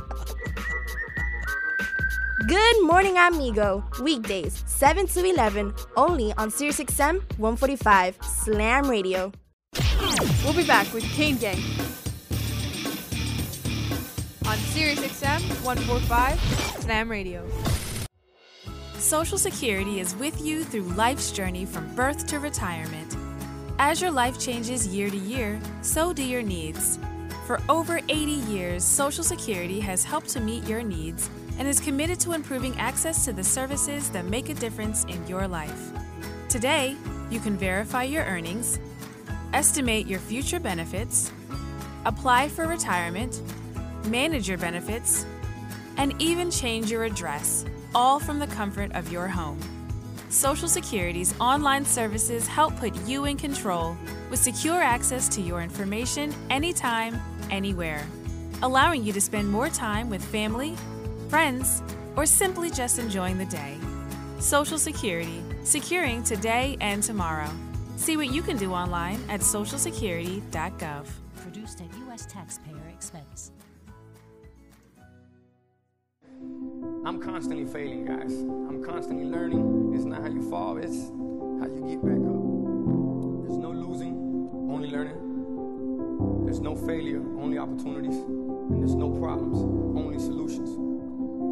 [2.47, 3.83] Good morning, amigo.
[4.01, 9.31] Weekdays, 7 to 11, only on SiriusXM 145 Slam Radio.
[10.43, 11.61] We'll be back with Kane Gang
[14.47, 16.39] on Sirius XM 145
[16.81, 17.47] Slam Radio.
[18.97, 23.17] Social Security is with you through life's journey from birth to retirement.
[23.77, 26.97] As your life changes year to year, so do your needs.
[27.45, 28.15] For over 80
[28.49, 31.29] years, Social Security has helped to meet your needs
[31.61, 35.47] and is committed to improving access to the services that make a difference in your
[35.47, 35.91] life.
[36.49, 36.97] Today,
[37.29, 38.79] you can verify your earnings,
[39.53, 41.31] estimate your future benefits,
[42.05, 43.43] apply for retirement,
[44.07, 45.23] manage your benefits,
[45.97, 47.63] and even change your address,
[47.93, 49.59] all from the comfort of your home.
[50.29, 53.95] Social Security's online services help put you in control
[54.31, 57.21] with secure access to your information anytime,
[57.51, 58.03] anywhere,
[58.63, 60.75] allowing you to spend more time with family,
[61.31, 61.81] friends,
[62.17, 63.77] or simply just enjoying the day.
[64.39, 67.49] Social Security, securing today and tomorrow.
[67.95, 71.05] See what you can do online at socialsecurity.gov.
[71.37, 72.25] Produced at U.S.
[72.25, 73.53] taxpayer expense.
[77.05, 78.33] I'm constantly failing, guys.
[78.67, 79.93] I'm constantly learning.
[79.95, 80.99] It's not how you fall, it's
[81.61, 82.43] how you get back up.
[83.47, 84.15] There's no losing,
[84.69, 86.43] only learning.
[86.43, 88.17] There's no failure, only opportunities.
[88.17, 89.59] And there's no problems,
[89.97, 90.90] only solutions.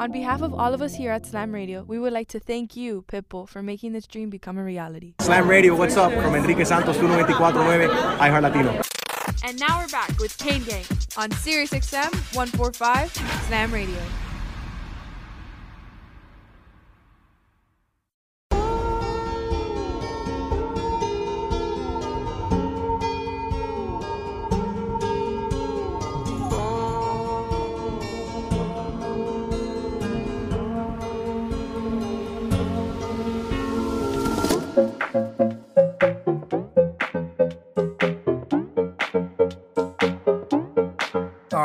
[0.00, 2.74] On behalf of all of us here at Slam Radio, we would like to thank
[2.74, 5.12] you, Pitbull, for making this dream become a reality.
[5.20, 6.10] Slam Radio, what's up?
[6.10, 8.80] From Enrique Santos, 1249, iHeart Latino.
[9.44, 10.86] And now we're back with Kane Gang
[11.18, 13.12] on Sirius XM 145
[13.46, 14.00] Slam Radio.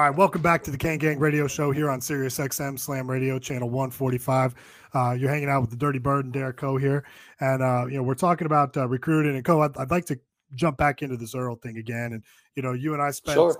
[0.06, 3.40] Right, welcome back to the Kane Gang Radio Show here on Sirius XM Slam Radio,
[3.40, 4.53] channel 145.
[4.94, 7.03] Uh, you're hanging out with the Dirty Bird and Derek Coe here,
[7.40, 9.36] and uh, you know we're talking about uh, recruiting.
[9.36, 10.19] And Coe, I'd, I'd like to
[10.53, 12.14] jump back into this Earl thing again.
[12.14, 12.23] And
[12.53, 13.57] you know, you and I spent, Sure.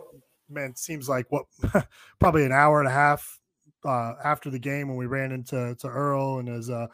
[0.48, 1.46] man, it seems like what
[2.20, 3.40] probably an hour and a half
[3.84, 6.86] uh, after the game when we ran into to Earl and his uh,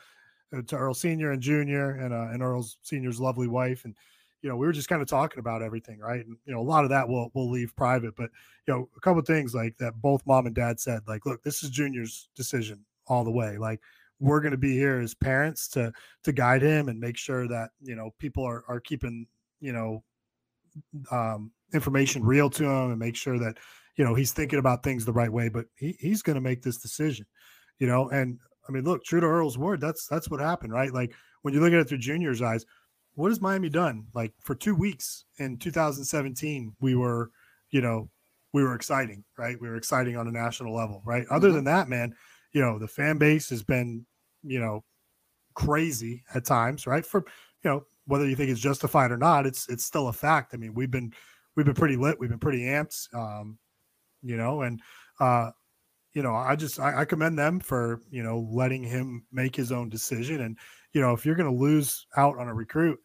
[0.65, 3.98] to Earl Senior and Junior and uh, and Earl's Senior's lovely wife and
[4.42, 6.26] you know, we were just kind of talking about everything, right?
[6.26, 8.30] And you know, a lot of that we'll we'll leave private, but
[8.68, 11.64] you know, a couple things like that both mom and dad said, like, look, this
[11.64, 13.58] is Junior's decision all the way.
[13.58, 13.80] Like,
[14.20, 15.92] we're going to be here as parents to
[16.24, 19.28] to guide him and make sure that you know people are are keeping
[19.60, 20.04] you know
[21.12, 23.58] um, information real to him and make sure that
[23.96, 25.50] you know he's thinking about things the right way.
[25.50, 27.26] But he, he's going to make this decision,
[27.80, 28.10] you know.
[28.10, 30.94] And I mean, look, true to Earl's word, that's that's what happened, right?
[30.94, 32.66] Like when you look at it through Junior's eyes,
[33.16, 34.08] what has Miami done?
[34.14, 37.32] Like for two weeks in 2017, we were,
[37.72, 38.10] you know,
[38.54, 39.60] we were exciting, right?
[39.60, 41.26] We were exciting on a national level, right?
[41.30, 41.54] Other Mhm.
[41.54, 42.16] than that, man,
[42.54, 44.06] you know, the fan base has been,
[44.44, 44.84] you know,
[45.56, 47.06] crazy at times, right?
[47.06, 47.26] For
[47.64, 50.54] you know, whether you think it's justified or not, it's it's still a fact.
[50.54, 51.14] I mean, we've been
[51.56, 53.60] we've been pretty lit, we've been pretty amped, um,
[54.24, 54.82] you know, and
[55.20, 55.52] uh,
[56.14, 59.72] you know, I just I, I commend them for you know letting him make his
[59.72, 60.42] own decision.
[60.42, 60.58] And
[60.94, 63.00] you know, if you're going to lose out on a recruit,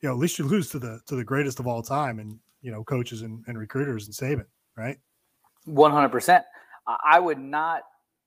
[0.00, 2.38] you know, at least you lose to the to the greatest of all time, and
[2.62, 4.46] you know, coaches and, and recruiters and Saban,
[4.76, 4.98] right?
[5.64, 6.44] One hundred percent.
[7.04, 7.82] I would not.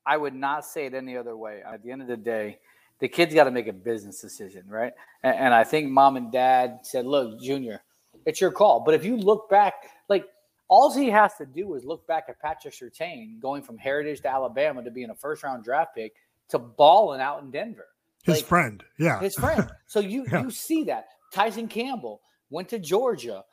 [0.06, 1.62] I would not say it any other way.
[1.66, 2.60] At the end of the day,
[3.00, 4.94] the kid's got to make a business decision, right?
[5.24, 7.82] And, and I think mom and dad said, "Look, Junior,
[8.26, 9.74] it's your call." But if you look back,
[10.10, 10.26] like
[10.68, 14.30] all he has to do is look back at Patrick Surtain going from Heritage to
[14.30, 16.14] Alabama to being a first round draft pick
[16.50, 17.88] to balling out in Denver.
[18.24, 19.70] His friend, yeah, his friend.
[19.88, 20.44] So you Yeah.
[20.44, 23.44] you see that Tyson Campbell went to Georgia,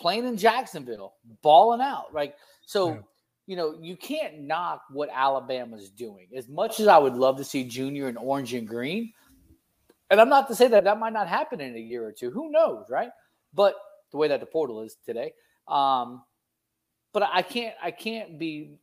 [0.00, 2.12] playing in Jacksonville, balling out.
[2.12, 2.34] Like
[2.66, 3.02] so,
[3.46, 6.28] you know, you can't knock what Alabama's doing.
[6.36, 9.12] As much as I would love to see Junior in orange and green,
[10.10, 12.30] and I'm not to say that that might not happen in a year or two.
[12.30, 13.10] Who knows, right?
[13.54, 13.74] But
[14.10, 15.32] the way that the portal is today,
[15.66, 16.22] um,
[17.12, 18.76] but I can't I can't be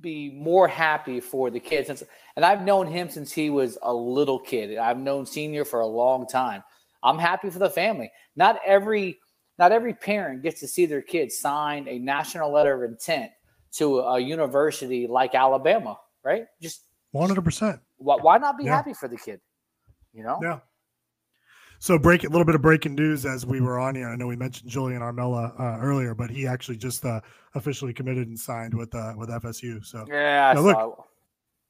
[0.00, 2.02] be more happy for the kid since
[2.36, 4.76] and I've known him since he was a little kid.
[4.76, 6.62] I've known senior for a long time.
[7.02, 8.10] I'm happy for the family.
[8.36, 9.18] Not every
[9.58, 13.30] not every parent gets to see their kid sign a national letter of intent
[13.72, 16.46] to a university like Alabama, right?
[16.60, 16.82] Just
[17.12, 17.80] one hundred percent.
[17.98, 18.76] why, why not be Yeah.
[18.76, 19.40] happy for the kid?
[20.12, 20.38] You know?
[20.42, 20.58] Yeah.
[21.84, 24.08] So break a little bit of breaking news as we were on here.
[24.08, 27.20] I know we mentioned Julian Armella uh, earlier, but he actually just uh,
[27.54, 29.84] officially committed and signed with uh, with FSU.
[29.84, 31.04] So Yeah, Now, look, it.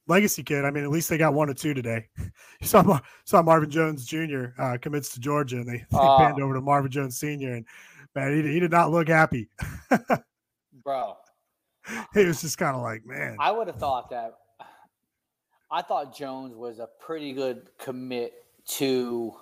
[0.06, 0.64] legacy kid.
[0.64, 2.06] I mean, at least they got one or two today.
[2.60, 4.50] you saw Mar- saw Marvin Jones Jr.
[4.56, 6.16] Uh, commits to Georgia, and they, they Oh.
[6.16, 7.54] panned over to Marvin Jones Sr.
[7.54, 7.66] And
[8.14, 9.48] man, he, he did not look happy.
[10.84, 11.16] bro.
[12.14, 13.36] He was just kind of like, man.
[13.40, 14.34] I would have thought that.
[15.72, 19.34] I thought Jones was a pretty good commit to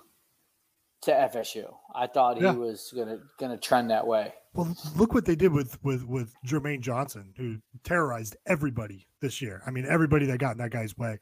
[1.03, 1.73] to FSU.
[1.95, 2.53] I thought Yeah.
[2.53, 4.33] he was gonna gonna trend that way.
[4.53, 9.61] Well, look what they did with with with Jermaine Johnson, who terrorized everybody this year.
[9.65, 11.19] I mean, everybody that got in that guy's way.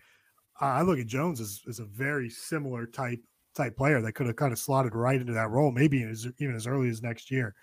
[0.61, 3.19] Uh, I look at Jones as, as a very similar type
[3.55, 6.55] type player that could have kind of slotted right into that role, maybe as, even
[6.55, 7.53] as early as next year.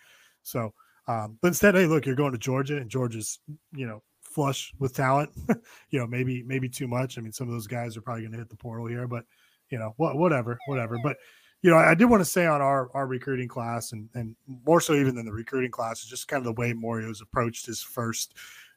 [0.43, 0.75] So,
[1.07, 3.39] um, but instead, hey, look, you're going to Georgia, and Georgia's
[3.73, 5.31] you know flush with talent.
[5.91, 7.19] you know, maybe maybe too much.
[7.19, 9.25] I mean, some of those guys are probably going to hit the portal here, but
[9.71, 10.99] you know, what whatever, whatever.
[11.03, 11.17] But
[11.63, 14.81] you know, I did want to say on our our recruiting class, and and more
[14.81, 17.83] so even than the recruiting class, is just kind of the way Mario's approached his
[17.83, 18.35] first,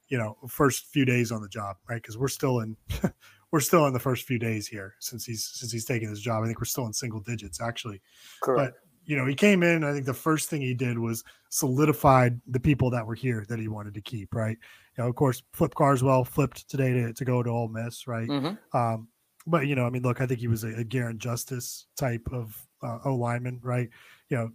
[0.09, 2.01] you know, first few days on the job, right?
[2.01, 2.75] Because we're still in.
[3.53, 6.41] We're still in the first few days here since he's since he's taken his job.
[6.41, 8.01] I think we're still in single digits actually.
[8.41, 8.75] Correct.
[8.75, 9.83] But you know, he came in.
[9.83, 13.59] I think the first thing he did was solidified the people that were here that
[13.59, 14.33] he wanted to keep.
[14.33, 14.57] Right.
[14.97, 18.07] You know, of course, Flip Carswell flipped today to, to go to Ole Miss.
[18.07, 18.29] Right.
[18.29, 18.57] Mhm.
[18.73, 19.09] Um,
[19.45, 22.25] but you know, I mean, look, I think he was a, a Garen Justice type
[22.31, 23.59] of uh, O lineman.
[23.61, 23.89] Right.
[24.29, 24.49] You know,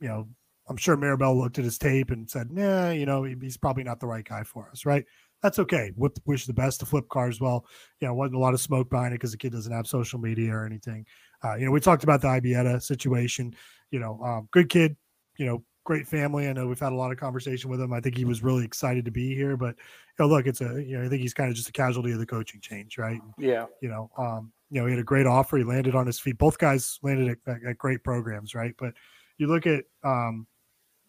[0.00, 0.28] you know,
[0.68, 4.00] I'm sure Maribel looked at his tape and said, "Nah, you know, he's probably not
[4.00, 5.04] the right guy for us." Right.
[5.42, 5.92] That's okay.
[5.96, 7.66] With, wish the best to Flip Carswell.
[8.00, 10.18] You know, wasn't a lot of smoke behind it because the kid doesn't have social
[10.18, 11.06] media or anything.
[11.44, 13.54] Uh, you know, we talked about the Ibieta situation.
[13.90, 14.96] You know, um, good kid.
[15.38, 16.48] You know, great family.
[16.48, 17.92] I know we've had a lot of conversation with him.
[17.92, 19.56] I think he was really excited to be here.
[19.56, 21.72] But you know, look, it's a you know, I think he's kind of just a
[21.72, 23.20] casualty of the coaching change, right?
[23.38, 23.66] Yeah.
[23.80, 25.56] You know, um, you know, he had a great offer.
[25.56, 26.38] He landed on his feet.
[26.38, 28.74] Both guys landed at, at, at great programs, right?
[28.78, 28.94] But
[29.38, 30.46] you look at, um,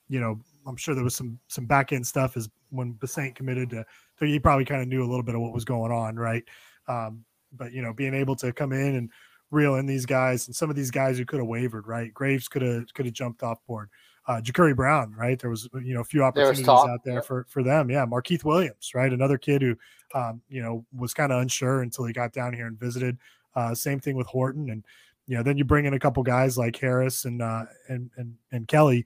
[0.09, 3.69] you know, I'm sure there was some some back end stuff as when Basaint committed
[3.71, 3.85] to,
[4.19, 6.43] so he probably kind of knew a little bit of what was going on, right?
[6.88, 7.23] Um,
[7.53, 9.09] but you know, being able to come in and
[9.49, 12.13] reel in these guys and some of these guys who could have wavered, right?
[12.13, 13.89] Graves could have could have jumped off board.
[14.27, 15.39] Uh, Jacurri Brown, right?
[15.39, 17.89] There was you know a few opportunities talk, out there for for them.
[17.89, 19.11] Yeah, Markeith Williams, right?
[19.11, 19.77] Another kid who
[20.13, 23.17] um, you know was kind of unsure until he got down here and visited.
[23.57, 24.85] Uh, same thing with Horton, and
[25.25, 28.35] you know then you bring in a couple guys like Harris and uh, and and
[28.51, 29.03] and Kelly,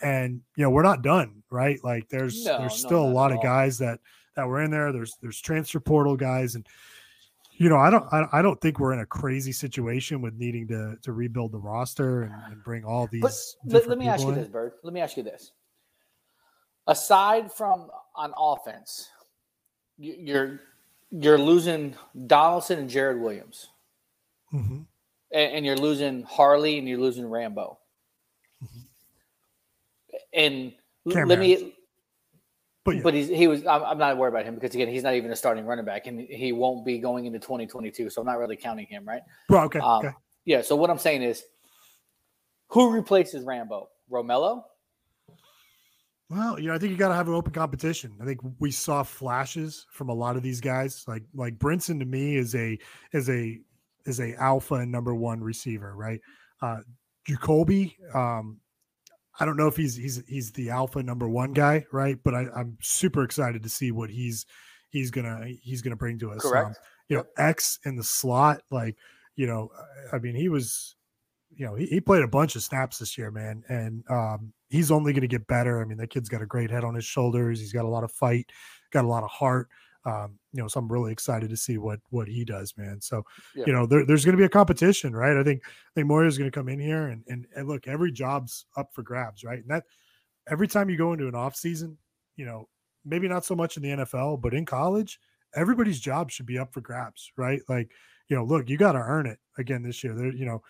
[0.00, 1.78] and you know we're not done, right?
[1.84, 4.00] Like there's No, there's still a lot of guys that
[4.36, 4.90] that were in there.
[4.90, 6.66] There's there's transfer portal guys, and
[7.52, 10.66] you know I don't I, I don't think we're in a crazy situation with needing
[10.68, 13.20] to to rebuild the roster and, and bring all these.
[13.20, 14.36] But let, me ask you in.
[14.36, 14.72] this, Bird.
[14.82, 15.52] Let me ask you this.
[16.86, 19.10] Aside from on offense,
[19.98, 20.60] you're
[21.10, 21.94] you're losing
[22.26, 23.68] Donaldson and Jared Williams,
[24.52, 24.86] Mhm.
[25.32, 27.78] and, and you're losing Harley and you're losing Rambo.
[30.32, 30.72] And
[31.06, 31.74] l- Cam let me,
[32.84, 33.02] But yeah.
[33.02, 33.66] but he's he was.
[33.66, 36.06] I'm, I'm not worried about him because again, he's not even a starting running back,
[36.06, 38.10] and he won't be going into 2022.
[38.10, 39.22] So I'm not really counting him, right?
[39.48, 40.14] Well, okay, Um, okay.
[40.44, 40.62] Yeah.
[40.62, 41.42] So what I'm saying is,
[42.68, 43.88] who replaces Rambo?
[44.10, 44.64] Romello?
[46.28, 48.16] Well, you know, I think you got to have an open competition.
[48.20, 51.04] I think we saw flashes from a lot of these guys.
[51.08, 52.78] Like like Brinson to me is a
[53.12, 53.60] is a
[54.06, 56.20] is a alpha and number one receiver, right?
[56.60, 56.78] Uh
[57.26, 58.60] Jacoby, um,
[59.38, 62.18] I don't know if he's he's he's the alpha number one guy, right?
[62.22, 64.46] But I, I'm super excited to see what he's
[64.90, 66.44] he's gonna he's gonna bring to us.
[66.44, 66.78] Um, Correct.
[67.08, 68.96] you know, X in the slot, like
[69.36, 69.70] you know,
[70.12, 70.96] I mean, he was
[71.50, 74.90] you know, he, he played a bunch of snaps this year, man, and um, he's
[74.90, 75.80] only to get better.
[75.80, 77.60] I mean, that kid's got a great head on his shoulders.
[77.60, 78.50] He's got a lot of fight,
[78.92, 79.68] got a lot of heart.
[80.06, 83.00] Um, you know, so I'm really excited to see what what he does, man.
[83.00, 83.22] So,
[83.54, 83.64] Yeah.
[83.66, 85.36] you know, there, there's going to be a competition, right?
[85.36, 87.86] I think I think Mario is going to come in here and, and and look,
[87.86, 89.58] every job's up for grabs, right?
[89.58, 89.84] And that
[90.50, 91.98] every time you go into an off season,
[92.36, 92.68] you know,
[93.04, 95.20] maybe not so much in the NFL, but in college,
[95.54, 97.60] everybody's job should be up for grabs, right?
[97.68, 97.90] Like,
[98.28, 100.14] you know, look, you got to earn it again this year.
[100.14, 100.62] There, you know,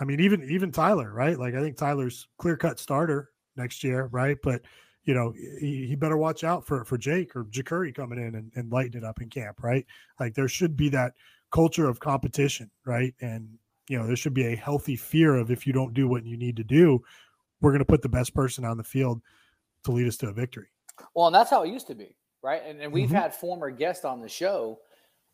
[0.00, 1.38] I mean, even even Tyler, right?
[1.38, 4.36] Like, I think Tyler's clear cut starter next year, right?
[4.42, 4.62] But
[5.06, 8.52] you know, he, he better watch out for for Jake or Jacurri coming in and,
[8.56, 9.86] and lighting it up in camp, right?
[10.20, 11.14] Like, there should be that
[11.52, 13.14] culture of competition, right?
[13.20, 13.48] And
[13.88, 16.36] you know, there should be a healthy fear of if you don't do what you
[16.36, 17.02] need to do,
[17.60, 19.22] we're going to put the best person on the field
[19.84, 20.66] to lead us to a victory.
[21.14, 22.62] Well, and that's how it used to be, right?
[22.66, 23.14] And, and we've Mhm.
[23.14, 24.80] had former guests on the show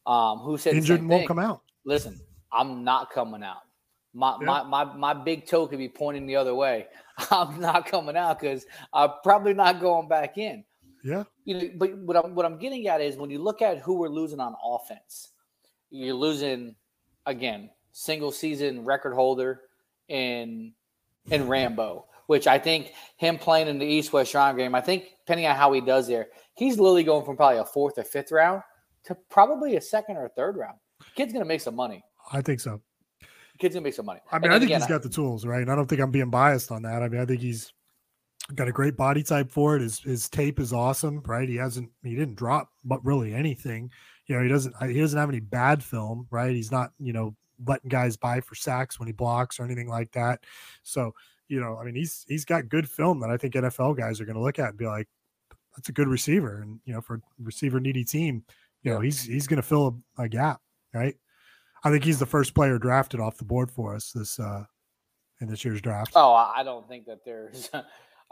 [0.05, 1.63] um, who said Injured won't come out.
[1.85, 2.21] Listen,
[2.53, 3.63] I'm not coming out.
[4.15, 6.87] My, my my my big toe could be pointing the other way.
[7.31, 10.65] I'm not coming out because I'm probably not going back in.
[11.03, 11.25] Yeah.
[11.45, 13.95] You know, but what I'm what I'm getting at is when you look at who
[13.95, 15.31] we're losing on offense,
[15.91, 16.75] you're losing
[17.27, 19.63] again single season record holder
[20.09, 20.73] in
[21.31, 25.05] in Rambo, which I think him playing in the East West Shrine game, I think
[25.25, 28.33] depending on how he does there, he's literally going from probably a fourth or fifth
[28.33, 28.63] round
[29.05, 30.79] to probably a second or third round.
[31.15, 32.05] Kid's gonna make some money.
[32.33, 32.81] I think so.
[33.63, 34.19] Kid's gonna make some money.
[34.33, 35.63] I mean, I think again, he's got the tools, right?
[35.63, 37.01] And I don't think I'm being biased on that.
[37.01, 37.73] I mean, I think he's
[38.57, 39.83] got a great body type for it.
[39.83, 41.49] His his tape is awesome, right?
[41.49, 43.93] He hasn't he didn't drop but really anything.
[44.27, 46.53] You know, he doesn't he doesn't have any bad film, right?
[46.53, 50.11] He's not, you know, letting guys buy for sacks when he blocks or anything like
[50.11, 50.41] that.
[50.83, 51.15] So,
[51.47, 54.25] you know, I mean, he's he's got good film that I think NFL guys are
[54.25, 55.07] going to look at and be like,
[55.77, 56.63] that's a good receiver.
[56.63, 58.45] And you know, for receiver needy team,
[58.83, 60.61] you know, he's he's going to fill a, a gap,
[60.93, 61.15] right?
[61.85, 64.65] I think he's the first player drafted off the board for us this uh
[65.41, 66.13] in this year's draft.
[66.15, 67.71] Oh, I don't think that there's.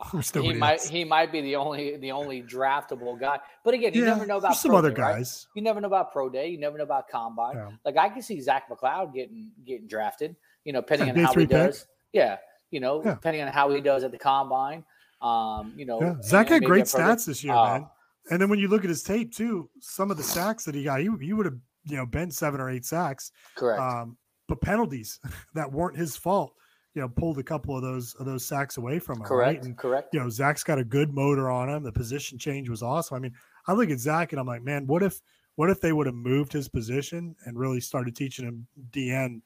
[0.14, 0.88] There's he might else.
[0.88, 3.38] he might be the only the only draftable guy.
[3.62, 5.16] But again, you Yeah, never know about some other day, right?
[5.16, 5.46] guys.
[5.54, 6.48] You never know about pro day.
[6.48, 7.56] You never know about combine.
[7.56, 7.68] Yeah.
[7.84, 10.36] Like I can see Zach McCloud getting getting drafted.
[10.64, 11.50] You know, depending on how he pick.
[11.50, 11.86] does.
[12.14, 12.38] Yeah,
[12.70, 13.10] you know, Yeah.
[13.12, 14.86] depending on how he does at the combine.
[15.20, 17.04] Um, you know, Zach had great at pro day.
[17.12, 17.86] stats this year, Oh, man.
[18.30, 20.84] And then when you look at his tape too, some of the sacks that he
[20.84, 23.32] got, he, he would have you know been seven or eight sacks.
[23.56, 23.80] Correct.
[23.80, 24.16] Um,
[24.48, 25.20] but penalties
[25.54, 26.52] that weren't his fault,
[26.94, 29.24] you know, pulled a couple of those of those sacks away from him.
[29.24, 29.58] Correct.
[29.58, 29.64] Right?
[29.64, 30.12] And, Correct.
[30.12, 31.82] You know, Zach's got a good motor on him.
[31.82, 33.16] The position change was awesome.
[33.16, 33.34] I mean,
[33.66, 35.20] I look at Zach and I'm like, man, what if
[35.56, 39.40] what if they would have moved his position and really started teaching him DN,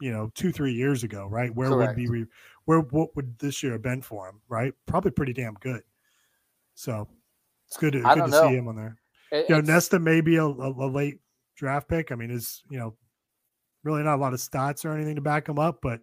[0.00, 1.54] you know, two three years ago, right?
[1.54, 2.26] Where would be re-
[2.66, 4.72] where what would this year have been for him, right?
[4.86, 5.82] Probably pretty damn good.
[6.74, 7.08] So
[7.66, 8.48] it's good to I good to know.
[8.48, 8.96] see him on there.
[9.32, 11.18] It- you know, Nesta may be a, a, a late
[11.56, 12.12] draft pick.
[12.12, 12.94] I mean, is you know,
[13.82, 16.00] really not a lot of stats or anything to back him up, but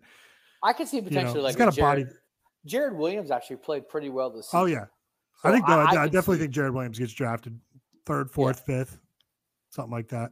[0.63, 2.03] I could see you know, potentially like a body.
[2.03, 2.07] Jared,
[2.65, 4.59] Jared Williams actually played pretty well this season.
[4.59, 4.85] Oh yeah,
[5.43, 7.59] I think though, I, I definitely think Jared Williams gets drafted
[8.05, 8.99] third, fourth, fifth,
[9.69, 10.31] something like that.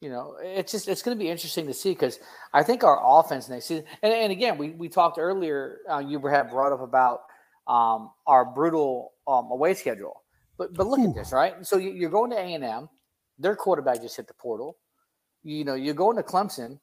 [0.00, 2.18] you know, it's just it's going to be interesting to see because
[2.52, 5.78] I think our offense next season, and, and again, we we talked earlier.
[5.90, 7.20] Uh, you had brought up about
[7.66, 10.22] um, our brutal um, away schedule,
[10.56, 11.66] but but look at this, right?
[11.66, 12.88] So you, you're going to A and M,
[13.38, 14.76] their quarterback just hit the portal.
[15.42, 16.78] You know, you're going to Clemson,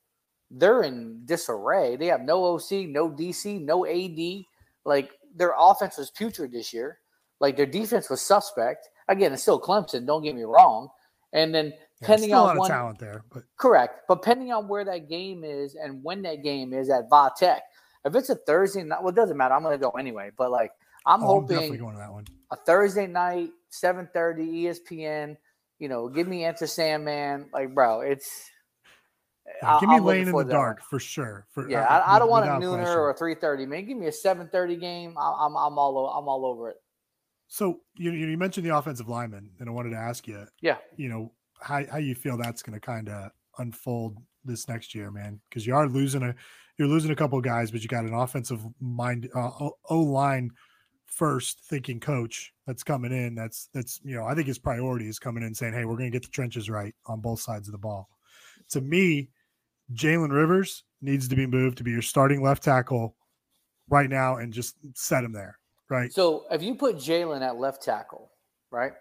[0.51, 1.95] they're in disarray.
[1.95, 4.45] They have no OC, no DC, no AD.
[4.85, 6.99] Like their offense was putrid this year.
[7.39, 8.89] Like their defense was suspect.
[9.07, 10.05] Again, it's still Clemson.
[10.05, 10.89] Don't get me wrong.
[11.33, 14.01] And then Yeah, depending still a lot on of talent there, but Correct.
[14.07, 17.63] But depending on where that game is and when that game is at Va Tech,
[18.05, 19.53] if it's a Thursday night, well, it doesn't matter.
[19.53, 20.29] I'm going to go anyway.
[20.37, 20.71] But like,
[21.05, 22.25] I'm oh, I'm definitely hoping going to that one.
[22.51, 25.37] a Thursday night, 7:30 ESPN.
[25.79, 27.49] You know, give me Enter Sandman.
[27.53, 28.49] Like, bro, it's.
[29.61, 30.61] Yeah, give me I'm Lane in the forward that one.
[30.65, 31.45] dark for sure.
[31.51, 32.97] For Yeah, uh, I, I don't want a nooner question.
[32.97, 33.67] or a 3:30.
[33.67, 35.15] Man, give me a 7:30 game.
[35.17, 36.77] I, I'm I'm all o- I'm all over it.
[37.47, 40.77] So you you you mentioned the offensive lineman, and I wanted to ask you, Yeah.
[40.97, 41.31] you know
[41.61, 45.39] how how you feel that's going to kind of unfold this next year, man?
[45.49, 46.33] Because you are losing a
[46.77, 49.51] you're losing a couple of guys, but you got an offensive mind uh,
[49.89, 50.49] O line
[51.15, 53.35] first thinking coach that's coming in.
[53.35, 56.11] That's that's you know I think his priority is coming in saying, hey, we're going
[56.11, 58.09] to get the trenches right on both sides of the ball.
[58.71, 59.29] To me,
[59.93, 63.15] Jalen Rivers needs to be moved to be your starting left tackle
[63.89, 65.57] right now and just set him there.
[65.89, 66.11] Right.
[66.11, 68.31] So if you put Jalen at left tackle,
[68.71, 68.93] right,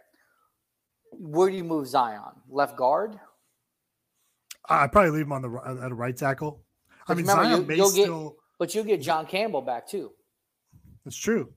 [1.12, 2.20] where do you move Zion?
[2.49, 3.19] Left guard.
[4.69, 6.62] I'd probably leave him on the at a right tackle.
[7.09, 8.36] I mean, remember, Zion you, may you'll get, still.
[8.59, 10.12] but you'll get John Campbell back too.
[11.05, 11.53] that's true.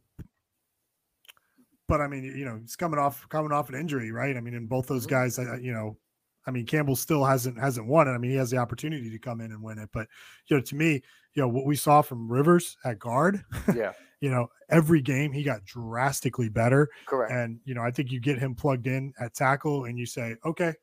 [1.87, 4.35] But I mean, you know, he's coming off coming off an injury, right?
[4.35, 5.43] I mean, in both those Mm-hmm.
[5.45, 5.97] guys, you know,
[6.45, 8.11] I mean, Campbell still hasn't hasn't won it.
[8.11, 9.89] I mean, he has the opportunity to come in and win it.
[9.93, 10.07] But
[10.47, 11.01] you know, to me,
[11.33, 13.43] you know, what we saw from Rivers at guard,
[13.75, 13.93] Yeah.
[14.21, 16.89] you know, every game he got drastically better.
[17.05, 17.31] Correct.
[17.31, 20.35] And you know, I think you get him plugged in at tackle, and you say,
[20.45, 20.73] okay,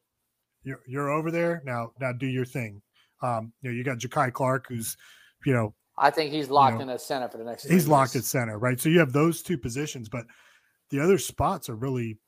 [0.63, 1.93] you're you're over there now.
[2.01, 2.81] Now do your thing.
[3.23, 4.97] Um, you know, you got Jakai Clark, who's,
[5.47, 7.65] you know, I think he's locked know, in at center for the next.
[7.65, 8.79] he's locked at center, right?
[8.79, 10.27] So you have those two positions, but
[10.91, 12.19] the other spots are really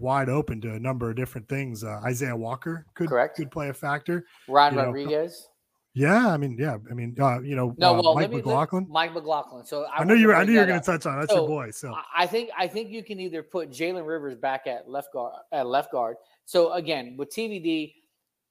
[0.00, 1.84] wide open to a number of different things.
[1.84, 3.36] Uh, Isaiah Walker could Correct.
[3.36, 4.24] could play a factor.
[4.48, 4.86] Ryan you know.
[4.86, 5.48] Rodriguez.
[5.94, 8.86] Yeah, I mean, yeah, I mean, uh, you know, No, uh, well, Mike me, McLaughlin.
[8.88, 9.66] Mike McLaughlin.
[9.66, 10.34] So I, I know you were.
[10.34, 11.20] I knew you were going to touch on.
[11.20, 11.70] That's So, your boy.
[11.70, 15.34] So I- think I think you can either put Jalen Rivers back at left guard
[15.52, 16.16] at left guard.
[16.46, 17.92] So again, with TVD,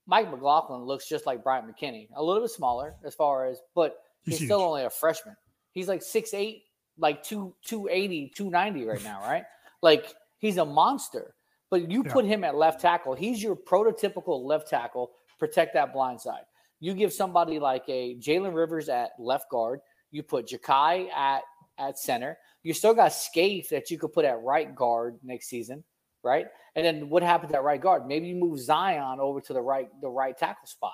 [0.06, 3.96] Mike McLaughlin looks just like Bryant McKinnie, a little bit smaller as far as, but
[4.24, 5.36] He's he's, still only a freshman.
[5.72, 6.62] He's like 6'8",
[6.98, 9.44] like two 280, 290 right now, right?
[9.84, 11.34] Like he's a monster.
[11.72, 12.14] But you Yeah.
[12.14, 16.44] put him at left tackle, he's your prototypical left tackle, protect that blind side.
[16.80, 19.80] You give somebody like a Jalen Rivers at left guard,
[20.12, 21.42] you put Jakai at
[21.80, 22.38] at center.
[22.64, 25.84] You still got Scaife that you could put at right guard next season,
[26.24, 26.46] right?
[26.76, 28.06] And then what happens at right guard?
[28.06, 30.94] Maybe you move Zion over to the right the right tackle spot.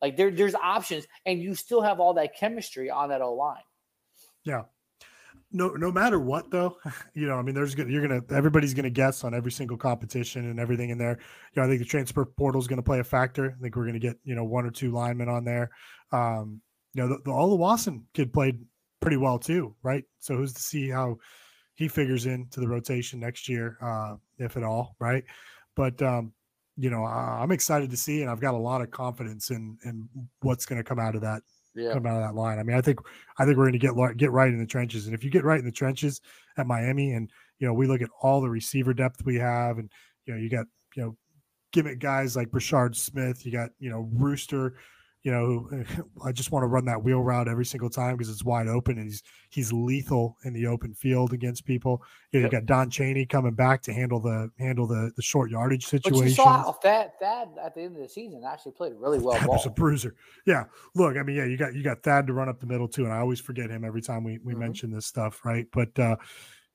[0.00, 3.62] Like there, there's options, and you still have all that chemistry on that O line.
[4.44, 4.62] yeah.
[5.54, 6.78] No, no matter what, though,
[7.14, 10.50] you know, I mean, there's gonna you're gonna everybody's gonna guess on every single competition
[10.50, 11.18] and everything in there.
[11.52, 13.54] You know, I think the transfer portal is gonna play a factor.
[13.56, 15.70] I think we're gonna get you know one or two linemen on there.
[16.10, 16.60] Um,
[16.92, 18.58] you know, the, the all the Wasson kid played
[19.00, 20.02] pretty well too, right?
[20.18, 21.18] So who's to see how
[21.76, 25.22] he figures into the rotation next year, uh, if at all, right?
[25.76, 26.32] But um,
[26.76, 29.78] you know, I, I'm excited to see, and I've got a lot of confidence in
[29.84, 30.08] in
[30.40, 31.42] what's going to come out of that
[31.74, 31.92] Yeah.
[31.92, 32.58] come out of that line.
[32.58, 33.00] I mean, I think
[33.38, 35.44] I think we're going to get get right in the trenches, and if you get
[35.44, 36.20] right in the trenches
[36.56, 39.90] at Miami, and you know, we look at all the receiver depth we have, and
[40.26, 41.16] you know, you got you know,
[41.72, 44.74] gimmick guys like Brashard Smith, you got you know Rooster,
[45.24, 45.84] you know,
[46.24, 48.98] I just want to run that wheel route every single time because it's wide open,
[48.98, 52.02] and he's he's lethal in the open field against people.
[52.30, 55.50] You, know, you got Don Chaney coming back to handle the handle the the short
[55.50, 56.20] yardage situation.
[56.20, 59.38] But you saw Thad, Thad at the end of the season actually played really well
[59.38, 60.14] Thad was a bruiser.
[60.46, 60.64] Yeah.
[60.94, 63.04] Look, I mean, yeah, you got you got Thad to run up the middle too,
[63.04, 64.48] and I always forget him every time we Mm-hmm.
[64.48, 65.66] we mention this stuff, right?
[65.72, 66.16] But uh,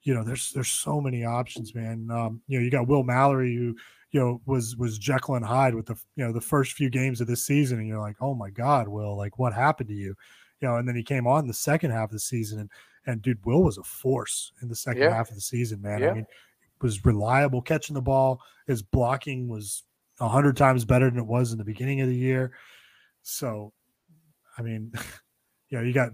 [0.03, 2.09] you know, there's there's so many options, man.
[2.11, 3.75] Um, you know, you got Will Mallory who
[4.11, 7.21] you know was was Jekyll and Hyde with the you know the first few games
[7.21, 10.15] of this season, and you're like, oh my God, Will, like what happened to you?
[10.61, 12.69] You know, and then he came on the second half of the season, and
[13.05, 15.15] and dude, Will was a force in the second Yeah.
[15.15, 16.01] half of the season, man.
[16.01, 16.11] Yeah.
[16.11, 16.25] I mean,
[16.81, 18.41] was reliable catching the ball.
[18.67, 19.83] His blocking was
[20.19, 22.51] a hundred times better than it was in the beginning of the year.
[23.21, 23.73] So,
[24.57, 24.91] I mean,
[25.69, 26.11] you know, you got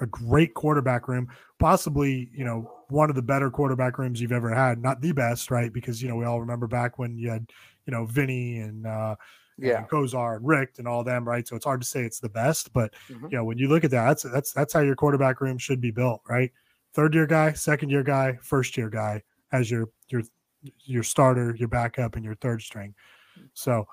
[0.00, 4.52] a great quarterback room, possibly, you know, one of the better quarterback rooms you've ever
[4.54, 4.80] had.
[4.82, 5.72] Not the best, right?
[5.72, 7.50] Because you know we all remember back when you had,
[7.86, 9.16] you know, Vinny and uh,
[9.56, 9.78] Yeah.
[9.78, 11.46] and Kosar and Rick and all them, right?
[11.46, 13.30] So it's hard to say it's the best, but Mhm.
[13.30, 15.80] you know, when you look at that, that's that's that's how your quarterback room should
[15.80, 16.52] be built, right?
[16.92, 19.22] Third year guy, second year guy, first year guy
[19.52, 20.22] as your your
[20.84, 22.94] your starter, your backup, and your third string.
[23.54, 23.86] So,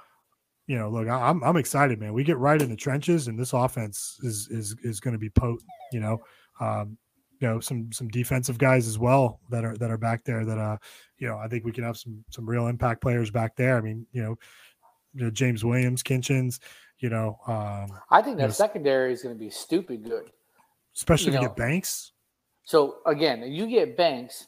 [0.72, 2.14] you know, look, I'm I'm excited, man.
[2.14, 5.30] We get right in the trenches, and this offense is is is going to be
[5.30, 5.69] potent.
[5.91, 6.22] You know,
[6.61, 6.98] um,
[7.41, 10.45] you know some some defensive guys as well that are that are back there.
[10.45, 10.77] That uh,
[11.18, 13.77] you know, I think we can have some some real impact players back there.
[13.77, 14.38] I mean, you know,
[15.14, 16.60] you know James Williams, Kinchens,
[16.99, 20.31] you know, um, I think you know, that secondary is going to be stupid good.
[20.95, 22.14] especially you if you get Banks.
[22.64, 24.48] So again, you get Banks.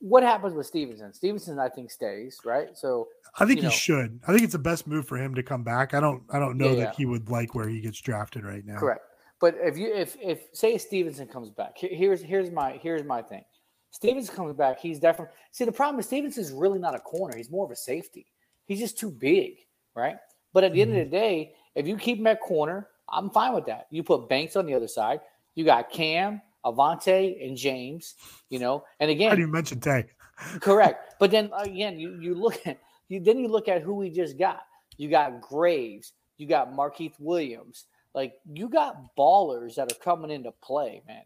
[0.00, 1.12] What happens with Stevenson?
[1.12, 2.76] Stevenson, I think, stays right.
[2.76, 4.20] So I think he know, should.
[4.26, 5.94] I think it's the best move for him to come back.
[5.94, 6.22] I don't.
[6.30, 6.92] I don't know Yeah, that yeah.
[6.96, 8.78] he would like where he gets drafted right now.
[8.78, 9.02] Correct.
[9.40, 13.44] But if you if if say Stevenson comes back, here's here's my here's my thing.
[13.90, 17.36] Stevenson comes back, he's definitely see the problem is Stevenson's really not a corner.
[17.36, 18.26] He's more of a safety.
[18.66, 19.54] He's just too big,
[19.94, 20.16] right?
[20.52, 21.10] But at the end of mm-hmm.
[21.10, 23.86] the day, if you keep him at corner, I'm fine with that.
[23.90, 25.20] You put Banks on the other side.
[25.54, 26.42] You got Cam,
[26.72, 28.14] Avante, and James.
[28.50, 30.06] You know, and I again, didn't even mention Tay.
[30.60, 31.14] Correct.
[31.18, 32.78] But then again, you you look at
[33.08, 34.60] you then you look at who we just got.
[34.96, 37.86] You got Graves, you got Markeith Williams.
[38.14, 41.22] Like you got ballers that are coming into play, man.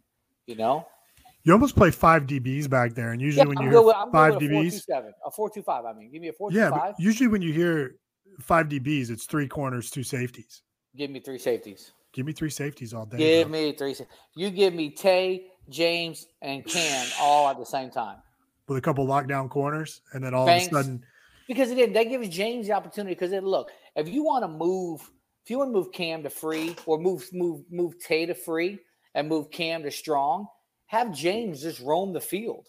[0.47, 0.86] You know?
[1.44, 3.97] You almost play five DBs back there, and usually Yeah, when I'm you hear with,
[4.12, 5.85] five with a four DBs, a four two five.
[5.85, 6.94] I mean, give me a four two yeah, five.
[6.98, 7.97] usually when you hear
[8.40, 10.62] five DBs, it's three corners, two safeties.
[10.97, 11.93] Give me three safeties.
[12.12, 13.16] Give me three safeties all day.
[13.18, 13.52] Give bro.
[13.60, 13.97] me three.
[14.34, 18.18] You give me Tay, James, and Cam all at the same time.
[18.68, 20.66] with a couple lockdown corners, and then all Banks.
[20.68, 21.05] of a sudden,
[21.48, 23.14] Because again, that gives James the opportunity.
[23.14, 25.01] Because look, if you want to move,
[25.44, 28.78] if you want to move Cam to free or move move move Tay to free
[29.14, 30.47] and move Cam to strong,
[30.86, 32.66] have James just roam the field.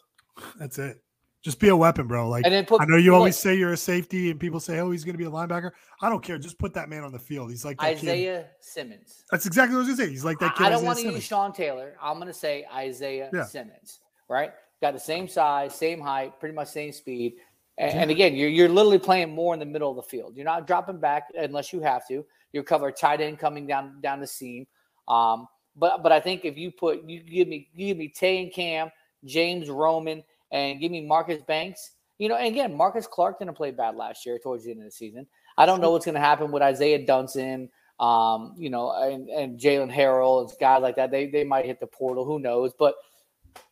[0.58, 0.98] that's it.
[1.44, 2.30] Just be a weapon, bro.
[2.30, 4.80] Like And then put- I know you always say you're a safety, and people say,
[4.80, 5.72] "Oh, he's going to be a linebacker."
[6.02, 6.38] I don't care.
[6.38, 7.50] Just put that man on the field.
[7.50, 8.10] He's like that kid.
[8.10, 9.26] Isaiah Simmons.
[9.30, 10.10] That's exactly what I was going to say.
[10.10, 10.68] He's like that kid.
[10.68, 11.98] I don't want to use Sean Taylor.
[12.02, 13.44] I'm going to say Isaiah Yeah.
[13.44, 14.00] Simmons.
[14.30, 14.54] Right?
[14.82, 17.36] Got the same size, same height, pretty much same speed.
[17.78, 20.38] And, and again, you're you're literally playing more in the middle of the field.
[20.38, 22.26] You're not dropping back unless you have to.
[22.54, 24.66] You cover a tight end coming down down the seam.
[25.10, 28.44] Um, but but I think if you put you give me you give me Tay
[28.44, 28.92] and Cam,
[29.26, 31.92] James Roman, and give me Marcus Banks.
[32.20, 34.86] You know, and again, Marcus Clark didn't play bad last year towards the end of
[34.86, 35.28] the season.
[35.58, 37.70] I don't know what's going to happen with Isaiah Dunson,
[38.00, 41.12] um, you know, and, and Jalen Harrell and guys like that.
[41.12, 42.24] They they might hit the portal.
[42.24, 42.72] Who knows?
[42.78, 42.96] But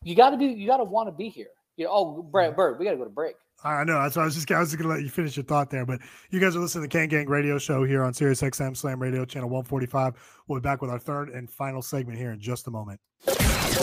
[0.04, 1.48] you got to be you got to want to be here.
[1.78, 3.36] You know, oh, Brad Bird, we got to go to break.
[3.64, 4.02] I know.
[4.02, 5.86] That's why I was just I was just gonna let you finish your thought there.
[5.86, 6.00] But
[6.32, 9.00] you guys are listening to the Kane Gang Radio Show here on Sirius XM Slam
[9.00, 10.16] Radio Channel 145.
[10.48, 13.00] We'll be back with our third and final segment here in just a moment.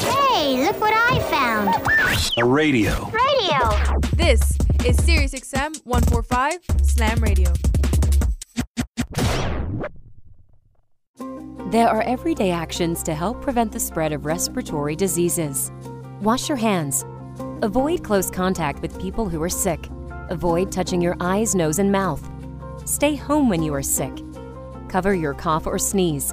[0.00, 1.74] Hey, look what I found.
[2.38, 3.10] A radio.
[3.10, 3.98] Radio.
[4.14, 7.52] This is Sirius XM 145 Slam Radio.
[11.70, 15.72] There are everyday actions to help prevent the spread of respiratory diseases.
[16.22, 17.04] Wash your hands.
[17.62, 19.88] Avoid close contact with people who are sick.
[20.28, 22.28] Avoid touching your eyes, nose, and mouth.
[22.84, 24.16] Stay home when you are sick.
[24.88, 26.32] Cover your cough or sneeze.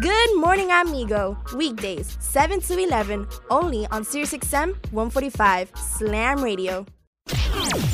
[0.00, 1.38] Good morning, amigo.
[1.54, 6.84] Weekdays, 7 to 11, only on SiriusXM 145 Slam Radio.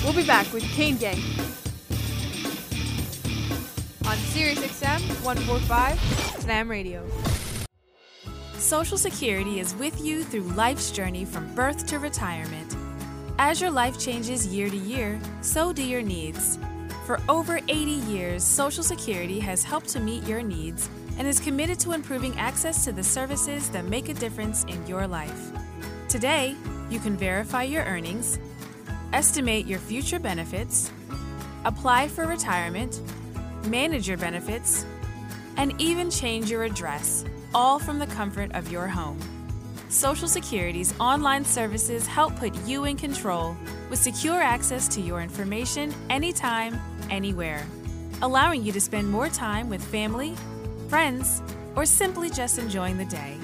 [0.03, 1.19] We'll be back with Kane Gang
[4.07, 6.01] on SiriusXM 145
[6.41, 7.07] Slam Radio.
[8.55, 12.77] Social Security is with you through life's journey from birth to retirement.
[13.39, 16.59] As your life changes year to year, so do your needs.
[17.05, 17.75] For over 80
[18.09, 20.89] years, Social Security has helped to meet your needs
[21.21, 25.07] and is committed to improving access to the services that make a difference in your
[25.07, 25.53] life.
[26.09, 26.57] Today,
[26.89, 28.39] you can verify your earnings,
[29.13, 30.91] estimate your future benefits,
[31.67, 33.03] apply for retirement,
[33.67, 34.87] manage your benefits,
[35.59, 39.21] and even change your address, all from the comfort of your home.
[39.91, 43.55] Social Security's online services help put you in control
[43.91, 46.81] with secure access to your information anytime,
[47.11, 47.67] anywhere,
[48.23, 50.35] allowing you to spend more time with family,
[50.91, 51.41] friends,
[51.77, 53.37] or simply just enjoying the day.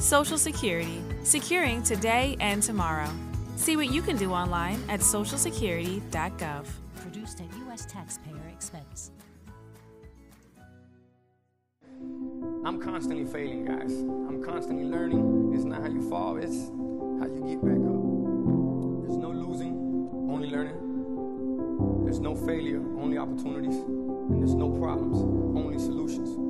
[0.00, 3.08] Social Security, securing today and tomorrow.
[3.54, 6.66] See what you can do online at socialsecurity.gov.
[6.96, 7.86] Produced at U.S.
[7.86, 9.12] taxpayer expense.
[12.64, 13.92] I'm constantly failing, guys.
[13.92, 15.52] I'm constantly learning.
[15.54, 16.70] It's not how you fall, it's
[17.20, 18.02] how you get back up.
[19.06, 19.74] There's no losing,
[20.28, 22.04] only learning.
[22.04, 23.76] There's no failure, only opportunities.
[23.76, 25.18] And there's no problems,
[25.56, 26.49] only solutions.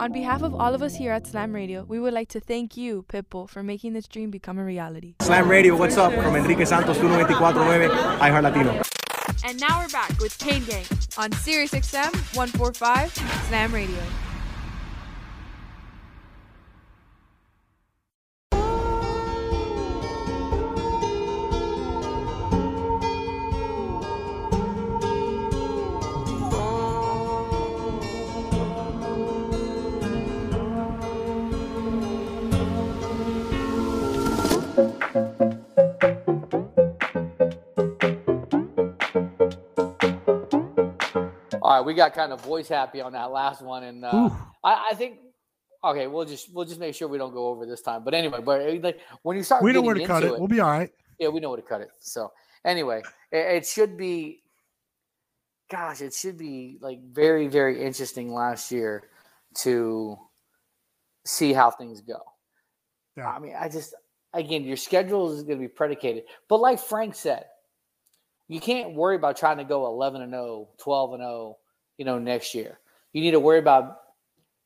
[0.00, 2.74] On behalf of all of us here at Slam Radio, we would like to thank
[2.74, 5.16] you, Pitbull, for making this dream become a reality.
[5.20, 6.14] Slam Radio, what's up?
[6.14, 8.82] From Enrique Santos, 1249, iHeart Latino.
[9.44, 10.86] And now we're back with Kane Gang
[11.18, 13.12] on SiriusXM 145
[13.48, 14.29] Slam Radio.
[41.62, 44.30] All right, we got kind of voice happy on that last one, and uh,
[44.64, 45.18] I, I think
[45.84, 48.02] okay, we'll just we'll just make sure we don't go over this time.
[48.02, 50.38] But anyway, but uh, like when you start, We know where to cut into it.
[50.40, 50.90] We'll be all right.
[51.18, 51.90] Yeah, we know where to cut it.
[52.00, 52.32] So
[52.64, 54.42] anyway, it, it should be.
[55.70, 59.04] Gosh, it should be like very very interesting last year
[59.58, 60.18] to
[61.26, 62.20] see how things go.
[63.16, 63.28] Yeah.
[63.28, 63.94] I mean, I just
[64.34, 67.44] again, your schedule is going to be predicated, but like Frank said,
[68.48, 71.56] you can't worry about trying to go 11 and 0, 12 and 0,
[71.98, 72.78] you know, next year.
[73.12, 73.98] You need to worry about.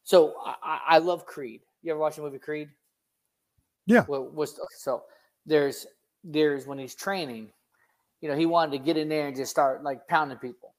[0.05, 1.61] So I, I- I love Creed.
[1.83, 2.71] You ever watch the movie Creed?
[3.87, 4.05] Yeah.
[4.09, 5.03] Well, was so
[5.45, 5.87] there's
[6.23, 7.51] there's when he's training,
[8.23, 10.73] you know, he wanted to get in there and just start like pounding people.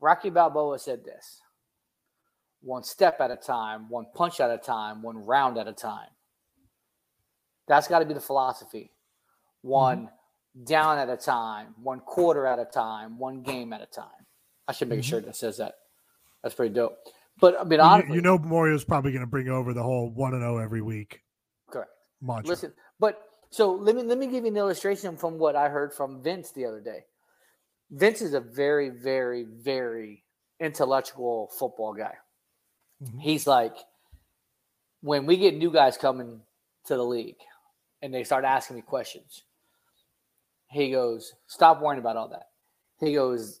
[0.00, 1.42] Rocky Balboa said this:
[2.62, 6.08] one step at a time, one punch at a time, one round at a time.
[7.68, 8.90] That's got to be the philosophy.
[9.62, 10.64] One mm-hmm.
[10.64, 14.06] down at a time, one quarter at a time, one game at a time.
[14.66, 15.28] I should make a shirt mm-hmm.
[15.28, 15.74] that says that.
[16.42, 16.98] That's pretty dope.
[17.40, 20.10] But I mean, You- honestly, you, know, Mario's probably going to bring over the whole
[20.10, 21.22] one and zero every week
[21.70, 21.90] correct.
[22.20, 22.48] mantra.
[22.48, 25.92] Listen, but so let me let me give you an illustration from what I heard
[25.92, 27.04] from Vince the other day.
[27.90, 30.24] Vince is a very, very, very
[30.60, 32.14] intellectual football guy.
[33.02, 33.18] Mm-hmm.
[33.18, 33.76] He's like,
[35.00, 36.40] when we get new guys coming
[36.86, 37.36] to the league
[38.02, 39.42] and they start asking me questions,
[40.70, 42.48] he goes, Stop worrying about all that.
[43.00, 43.60] He goes,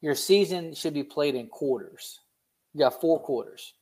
[0.00, 2.20] Your season should be played in quarters.
[2.74, 3.74] You got four quarters.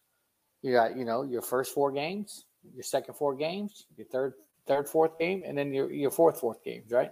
[0.63, 4.35] You got, you know, your first four games, your second four games, your third,
[4.67, 7.11] third, fourth game, and then your, your fourth, fourth games, right?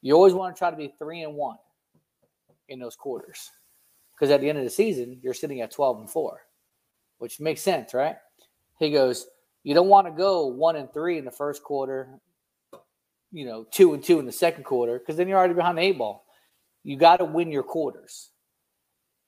[0.00, 1.58] You always want to try to be three and one
[2.68, 3.50] in those quarters.
[4.14, 6.40] Because at the end of the season, you're sitting at 12 and four,
[7.18, 8.16] which makes sense, right?
[8.78, 9.26] He goes,
[9.66, 12.20] You don't want to go one and three in the first quarter,
[13.32, 15.82] you know, two and two in the second quarter, because then you're already behind the
[15.82, 16.24] eight ball.
[16.84, 18.30] You got to win your quarters.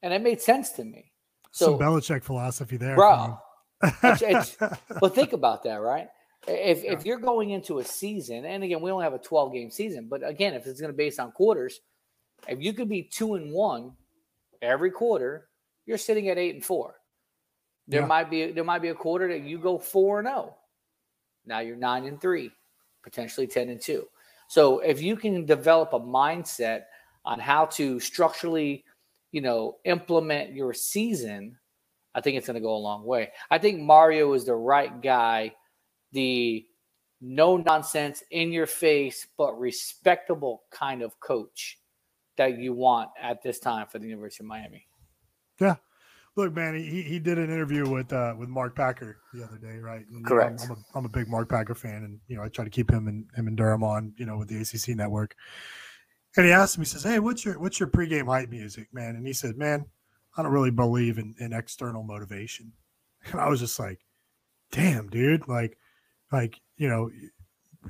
[0.00, 1.10] And it made sense to me.
[1.50, 3.40] So, Some Belichick philosophy there, bro.
[3.82, 4.56] it's- it's-
[5.00, 6.06] but think about that, right?
[6.46, 9.72] If if you're going into a season, and again, we only have a 12 game
[9.72, 11.80] season, but again, if it's going to be based on quarters,
[12.46, 13.96] if you could be two and one
[14.62, 15.48] every quarter,
[15.84, 16.94] you're sitting at eight and four.
[17.88, 18.06] There Yeah.
[18.06, 20.56] might be there might be a quarter that you go four and zero.
[21.46, 22.52] Now you're nine and three,
[23.02, 24.06] potentially ten and two.
[24.48, 26.84] So if you can develop a mindset
[27.24, 28.84] on how to structurally,
[29.32, 31.58] you know, implement your season,
[32.14, 33.32] I think it's going to go a long way.
[33.50, 35.54] I think Mario is the right guy,
[36.12, 36.66] the
[37.20, 41.78] no nonsense, in your face, but respectable kind of coach
[42.36, 44.86] that you want at this time for the University of Miami.
[45.60, 45.76] Yeah.
[46.38, 49.78] Look, man, he, he did an interview with uh, with Mark Packer the other day,
[49.78, 50.06] right?
[50.06, 50.62] And, you know, Correct.
[50.62, 52.88] I'm, a, I'm a big Mark Packer fan, and you know I try to keep
[52.88, 55.34] him and him and Durham on, you know, with the ACC network.
[56.36, 59.16] And he asked him, he says, "Hey, what's your what's your pregame hype music, man?"
[59.16, 59.84] And he said, "Man,
[60.36, 62.72] I don't really believe in, in external motivation."
[63.32, 63.98] And I was just like,
[64.70, 65.48] "Damn, dude!
[65.48, 65.76] Like,
[66.30, 67.10] like you know,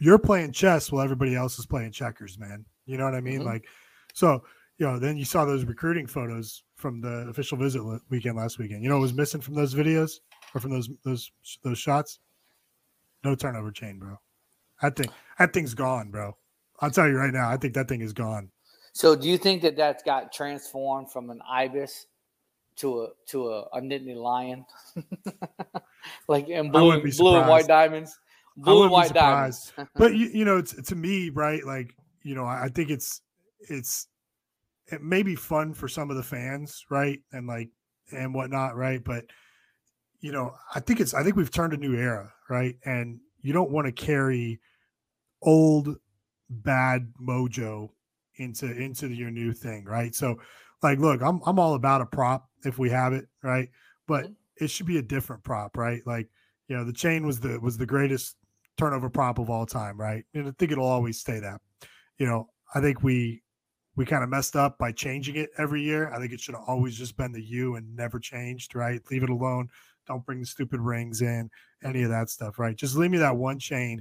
[0.01, 2.65] you're playing chess while everybody else is playing checkers, man.
[2.87, 3.43] You know what I mean?
[3.43, 3.45] Mhm.
[3.45, 3.67] Like,
[4.15, 4.43] so
[4.79, 8.83] you know, then you saw those recruiting photos from the official visit weekend last weekend.
[8.83, 10.21] You know what was missing from those videos
[10.55, 11.31] or from those those
[11.63, 12.21] those shots?
[13.25, 14.17] No turnover chain, bro.
[14.81, 16.37] That thing, that thing's gone, bro.
[16.81, 17.51] I'll tell you right now.
[17.51, 18.51] I think that thing is gone.
[18.93, 22.07] So, do you think that that's got transformed from an ibis
[22.77, 24.65] to a to a, a Nittany lion,
[26.29, 28.17] like in blue, blue and white diamonds,
[28.57, 29.73] blue and white diamonds?
[29.97, 31.65] but you, you know, to me, right?
[31.65, 33.21] Like, you know, I, I think it's
[33.69, 34.07] it's
[34.91, 37.69] it may be fun for some of the fans, right, and like
[38.13, 39.03] and whatnot, right?
[39.03, 39.25] But
[40.21, 42.77] you know, I think it's I think we've turned a new era, right?
[42.85, 44.61] And you don't want to carry
[45.43, 45.97] old
[46.51, 47.91] bad mojo
[48.37, 50.15] into into your new thing, right?
[50.15, 50.37] So,
[50.83, 53.69] like, look, I'm I'm all about a prop if we have it, right?
[54.07, 54.65] But mm-hmm.
[54.65, 56.01] it should be a different prop, right?
[56.07, 56.29] Like,
[56.69, 58.37] you know, the chain was the was the greatest
[58.77, 60.25] turnover prop of all time, right?
[60.35, 61.61] And I think it'll always stay that.
[62.19, 63.43] You know, I think we
[63.99, 66.09] we kind of messed up by changing it every year.
[66.15, 69.03] I think it should have always just been the U and never changed, right?
[69.11, 69.69] Leave it alone.
[70.07, 71.51] Don't bring the stupid rings in,
[71.83, 72.77] any of that stuff, right?
[72.77, 74.01] Just leave me that one chain,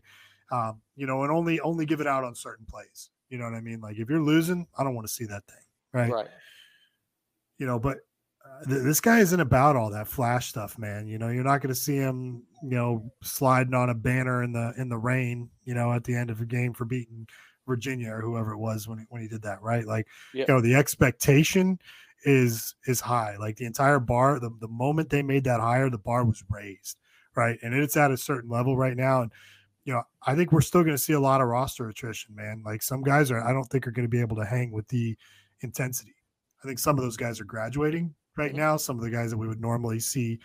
[0.51, 3.09] um, you know, and only only give it out on certain plays.
[3.29, 3.81] You know what I mean?
[3.81, 6.11] Like if you're losing, I don't want to see that thing, right?
[6.11, 6.27] Right.
[7.57, 7.97] You know, but
[8.45, 11.07] uh, th- this guy isn't about all that flash stuff, man.
[11.07, 14.51] You know, you're not going to see him, you know, sliding on a banner in
[14.53, 17.27] the in the rain, you know, at the end of a game for beating
[17.67, 19.85] Virginia or whoever it was when he, when he did that, right?
[19.85, 20.47] Like, Yep.
[20.47, 21.77] you know, the expectation
[22.23, 23.35] is is high.
[23.37, 26.97] Like the entire bar, the, the moment they made that higher, the bar was raised,
[27.35, 27.59] right?
[27.61, 29.21] And it's at a certain level right now.
[29.21, 29.31] And
[29.85, 32.61] you know, I think we're still going to see a lot of roster attrition, man.
[32.65, 34.87] Like some guys are, I don't think are going to be able to hang with
[34.89, 35.15] the
[35.61, 36.13] intensity.
[36.61, 38.75] I think some of those guys are graduating right now.
[38.75, 40.39] Some of the guys that we would normally see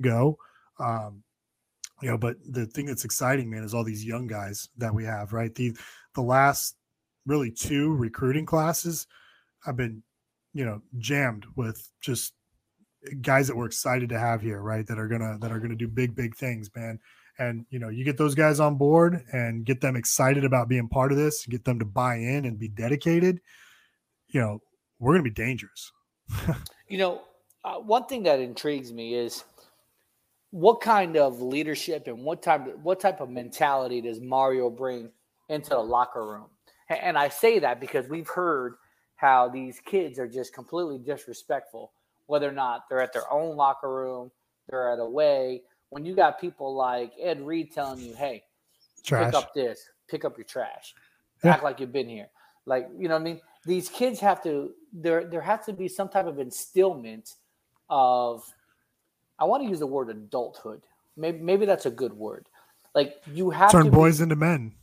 [0.00, 0.36] go.
[0.80, 1.22] Um,
[2.02, 5.04] you know, but the thing that's exciting, man, is all these young guys that we
[5.04, 5.54] have, right?
[5.54, 5.76] The
[6.18, 6.74] the last
[7.26, 9.06] really two recruiting classes
[9.64, 10.02] I've been,
[10.52, 12.32] you know, jammed with just
[13.22, 14.84] guys that we're excited to have here, right?
[14.84, 16.98] That are gonna that are gonna do big, big things, man.
[17.38, 20.88] And you know, you get those guys on board and get them excited about being
[20.88, 23.40] part of this, get them to buy in and be dedicated.
[24.26, 24.62] You know,
[24.98, 25.92] we're gonna be dangerous.
[26.90, 27.20] You know,
[27.64, 29.44] uh, one thing that intrigues me is
[30.52, 35.10] what kind of leadership and what type what type of mentality does Mario bring
[35.48, 36.48] into the locker room?
[36.88, 38.74] And I say that because we've heard
[39.16, 41.92] how these kids are just completely disrespectful,
[42.26, 44.30] whether or not they're at their own locker room,
[44.68, 45.62] they're at away.
[45.90, 48.44] When you got people like Ed Reed telling you, "Hey,
[49.02, 49.26] Trash.
[49.26, 50.94] pick up this, pick up your trash,
[51.42, 51.54] Yeah.
[51.54, 52.30] act like you've been here,"
[52.66, 53.40] like you know what I mean.
[53.64, 57.34] These kids have to there there has to be some type of instillment
[57.90, 58.44] of
[59.38, 60.82] I want to use the word adulthood.
[61.16, 62.48] Maybe maybe that's a good word.
[62.94, 64.74] Like you have Turn to turn boys be, into men.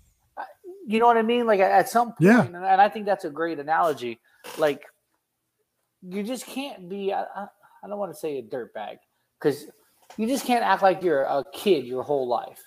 [0.85, 1.45] You know what I mean?
[1.47, 2.45] Like at- some point, Yeah.
[2.45, 4.19] and and I think that's a great analogy.
[4.57, 4.83] Like
[6.01, 7.13] you just can't be.
[7.13, 8.97] I, I, don't want to say a dirtbag
[9.39, 9.65] because
[10.17, 12.63] you just can't act like you're a kid your whole life.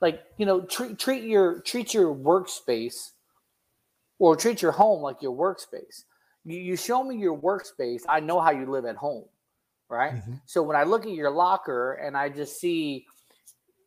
[0.00, 3.10] Like you know, treat treat your treat your workspace
[4.18, 6.04] or treat your home like your workspace.
[6.44, 9.24] You, you show me your workspace, I know how you live at home,
[9.88, 10.14] right?
[10.14, 10.34] Mm-hmm.
[10.46, 13.06] So when I look at your locker and I just see,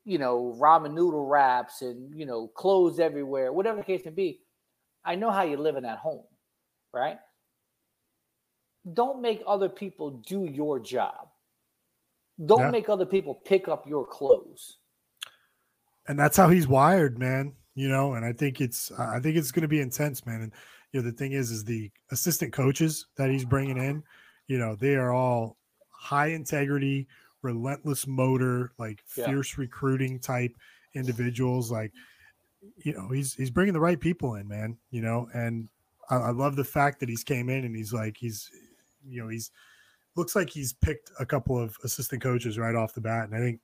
[0.08, 4.42] you know, ramen noodle wraps and you know clothes everywhere, whatever the case may be,
[5.06, 6.24] I know how you're living at home,
[6.94, 7.20] right?
[8.94, 11.28] Don't make other people do your job.
[12.46, 12.72] Don't Yeah.
[12.72, 14.78] make other people pick up your clothes.
[16.10, 17.54] and that's how he's wired, man.
[17.76, 20.42] You know, and I think it's I think it's going to be intense, man.
[20.42, 20.54] And
[20.94, 24.04] you know, the thing is, is the assistant coaches that he's bringing in,
[24.48, 25.58] you know, they are all
[25.92, 27.08] high integrity,
[27.42, 29.26] relentless motor, like Yeah.
[29.28, 30.56] fierce recruiting type
[30.96, 31.72] individuals.
[31.72, 31.92] Like,
[32.84, 34.78] you know, he's he's bringing the right people in, man.
[34.92, 35.70] You know, and
[36.10, 38.50] I, I love the fact that he's came in and he's like he's,
[39.08, 39.52] you know, he's
[40.16, 43.40] looks like he's picked a couple of assistant coaches right off the bat, and I
[43.40, 43.60] think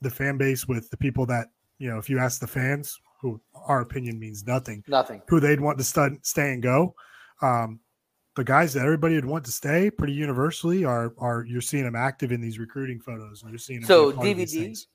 [0.00, 1.48] the fan base with the people that
[1.78, 5.22] you know if you ask the fans who our opinion means nothing Nothing.
[5.28, 6.94] who they'd want to stud, stay and go
[7.42, 7.80] um
[8.36, 11.96] the guys that everybody would want to stay pretty universally are are you're seeing them
[11.96, 14.54] active in these recruiting photos and you're seeing them So be a part of these
[14.54, 14.86] DVD.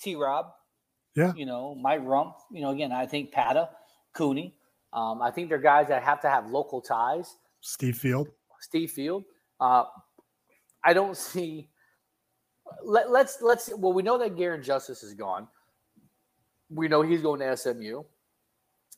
[0.00, 0.46] T Rob,
[1.14, 1.32] Yeah.
[1.34, 3.70] you know, Mike Rumph, you know, again, I think Pata,
[4.14, 4.54] Cooney.
[4.92, 7.36] Um, I think they're guys that have to have local ties.
[7.60, 8.28] steve field
[8.60, 9.24] Steve Field.
[9.60, 9.84] Uh,
[10.82, 11.68] I don't see.
[12.82, 13.70] Let, let's let's.
[13.76, 15.46] Well, we know that Garin Justice is gone.
[16.70, 18.02] We know he's going to SMU.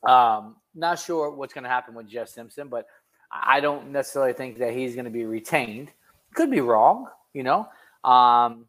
[0.08, 2.86] Um, not sure what's going to happen with Jess Simpson, but
[3.30, 5.90] I don't necessarily think that he's going to be retained.
[6.34, 7.68] Could be wrong, you know.
[8.04, 8.66] Um,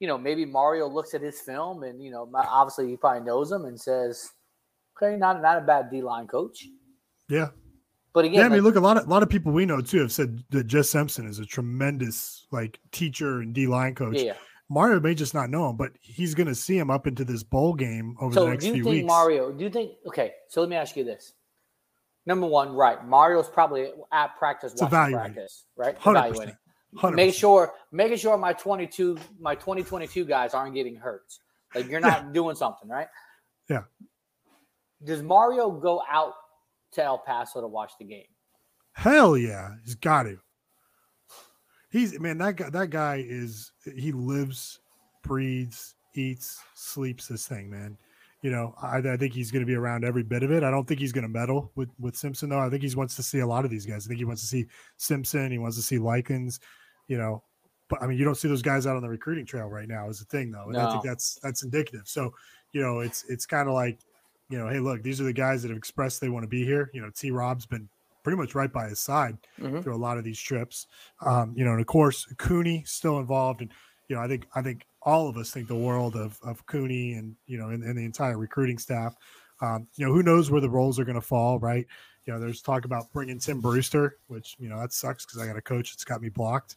[0.00, 3.50] you know, maybe Mario looks at his film and you know, obviously he probably knows
[3.50, 4.30] him and says,
[4.96, 6.66] "Okay, not not a bad D line coach."
[7.28, 7.48] yeah
[8.12, 9.64] But again, yeah, I mean, like- look, a lot of a lot of people we
[9.66, 13.94] know too have said that Jess Simpson is a tremendous like teacher and D line
[13.94, 14.20] coach.
[14.20, 14.34] Yeah.
[14.70, 17.42] Mario may just not know him, but he's going to see him up into this
[17.42, 19.06] bowl game over the So next do you few think weeks.
[19.06, 19.52] Mario?
[19.52, 19.92] Do you think?
[20.06, 21.34] Okay, so let me ask you this.
[22.26, 23.04] Number one, right?
[23.06, 25.98] Mario's probably at practice, It's watching practice, right?
[25.98, 26.10] 100%.
[26.10, 26.56] Evaluating,
[26.96, 27.14] 100%.
[27.14, 31.26] making sure, making sure my twenty-two, my twenty twenty-two guys aren't getting hurt.
[31.74, 33.08] Like you're not doing something, right?
[33.68, 33.82] Yeah.
[35.02, 36.32] Does Mario go out
[36.92, 38.24] to El Paso to watch the game?
[38.92, 40.38] Hell yeah, he's got to.
[41.90, 42.70] He's man, that guy.
[42.70, 44.80] That guy is he lives,
[45.22, 47.98] breathes, eats, sleeps this thing, man.
[48.44, 50.62] You know, I, I think he's going to be around every bit of it.
[50.62, 52.58] I don't think he's going to meddle with with Simpson though.
[52.60, 54.06] I think he wants to see a lot of these guys.
[54.06, 54.66] I think he wants to see
[54.98, 55.50] Simpson.
[55.50, 56.60] He wants to see Likens.
[57.08, 57.42] You know,
[57.88, 60.10] but I mean, you don't see those guys out on the recruiting trail right now.
[60.10, 62.02] Is the thing though, and I think that's that's indicative.
[62.04, 62.34] So,
[62.72, 64.00] you know, it's it's kind of like,
[64.50, 66.66] you know, hey, look, these are the guys that have expressed they want to be
[66.66, 66.90] here.
[66.92, 67.30] You know, T.
[67.30, 67.88] Rob's been
[68.24, 69.82] pretty much right by his side Mhm.
[69.82, 70.86] through a lot of these trips.
[71.24, 73.72] Um, you know, and of course, Cooney still involved, and
[74.08, 77.14] you know, I think I think all of us think the world of of Cooney
[77.14, 79.14] and you know, and, and the entire recruiting staff.
[79.60, 81.86] Um, you know, who knows where the roles are going to fall, right?
[82.26, 85.46] You know, there's talk about bringing Tim Brewster, which you know that sucks because I
[85.46, 86.76] got a coach that's got me blocked.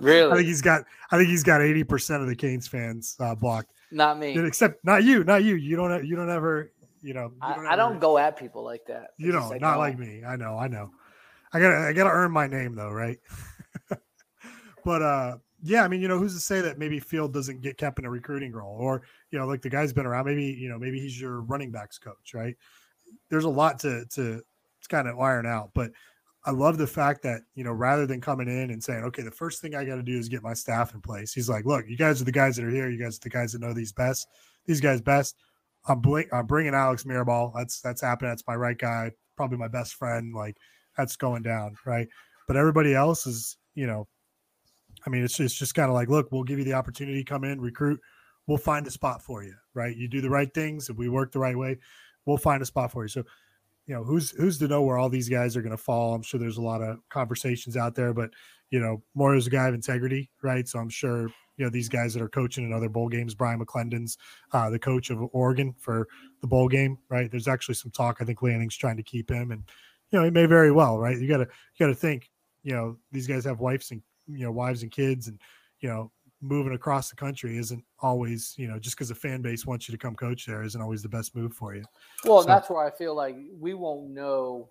[0.00, 0.30] Really?
[0.32, 3.72] I think he's got I think he's got 80% of the Canes fans uh, blocked.
[3.90, 4.38] Not me.
[4.38, 5.56] Except not you, not you.
[5.56, 6.72] You don't you don't ever,
[7.02, 9.10] you know, you I, don't I don't go at people like that.
[9.16, 9.78] you know, like, not no.
[9.78, 10.22] like me.
[10.24, 10.90] I know, I know.
[11.52, 13.18] I gotta I gotta earn my name though, right?
[14.84, 17.78] but uh yeah, I mean, you know, who's to say that maybe Field doesn't get
[17.78, 18.76] kept in a recruiting role?
[18.78, 21.70] Or, you know, like the guy's been around, maybe, you know, maybe he's your running
[21.70, 22.56] backs coach, right?
[23.28, 24.40] There's a lot to to
[24.80, 25.70] to kind of iron out.
[25.74, 25.90] But
[26.44, 29.30] I love the fact that, you know, rather than coming in and saying, okay, the
[29.30, 31.32] first thing I got to do is get my staff in place.
[31.32, 32.88] He's like, look, you guys are the guys that are here.
[32.88, 34.28] You guys are the guys that know these best,
[34.64, 35.36] these guys best.
[35.88, 37.52] I'm, bl- I'm bringing Alex Mirabal.
[37.56, 38.30] That's that's happening.
[38.30, 40.32] That's my right guy, probably my best friend.
[40.34, 40.56] Like
[40.96, 42.08] that's going down, right?
[42.46, 44.06] But everybody else is, you know,
[45.06, 47.44] I mean, it's it's just kind of like, look, we'll give you the opportunity, come
[47.44, 48.00] in, recruit.
[48.46, 49.94] We'll find a spot for you, right?
[49.96, 50.88] You do the right things.
[50.88, 51.78] If we work the right way,
[52.24, 53.08] we'll find a spot for you.
[53.08, 53.24] So,
[53.86, 56.14] you know, who's who's to know where all these guys are going to fall?
[56.14, 58.30] I'm sure there's a lot of conversations out there, but
[58.70, 60.68] you know, Mario's a guy of integrity, right?
[60.68, 63.34] So I'm sure you know these guys that are coaching in other bowl games.
[63.34, 64.16] Bryan McClendon's
[64.52, 66.06] uh, the coach of Oregon for
[66.40, 67.30] the bowl game, right?
[67.30, 68.18] There's actually some talk.
[68.20, 69.62] I think Lanning's trying to keep him, and
[70.10, 71.18] you know, he may very well, right?
[71.18, 72.30] You got to you got to think,
[72.62, 75.38] you know, these guys have wives and you know wives and kids, and
[75.80, 76.10] you know,
[76.40, 79.92] moving across the country isn't always, you know, just because the fan base wants you
[79.92, 81.84] to come coach there isn't always the best move for you.
[82.24, 84.68] Well, So- that's where I feel like we won't know.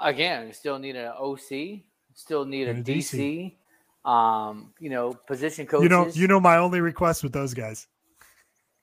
[0.00, 1.84] Again, we still need an OC,
[2.14, 3.56] still need a a DC.
[4.04, 4.10] DC.
[4.10, 5.82] um, you know, position coaches.
[5.84, 7.86] You know, you know my only request with those guys.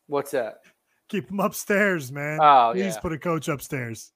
[0.08, 0.62] what's that?
[1.10, 2.40] Keep them upstairs, man.
[2.42, 3.00] Oh, Please yeah.
[3.00, 4.12] put a coach upstairs.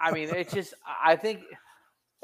[0.00, 1.40] I mean, it's just I think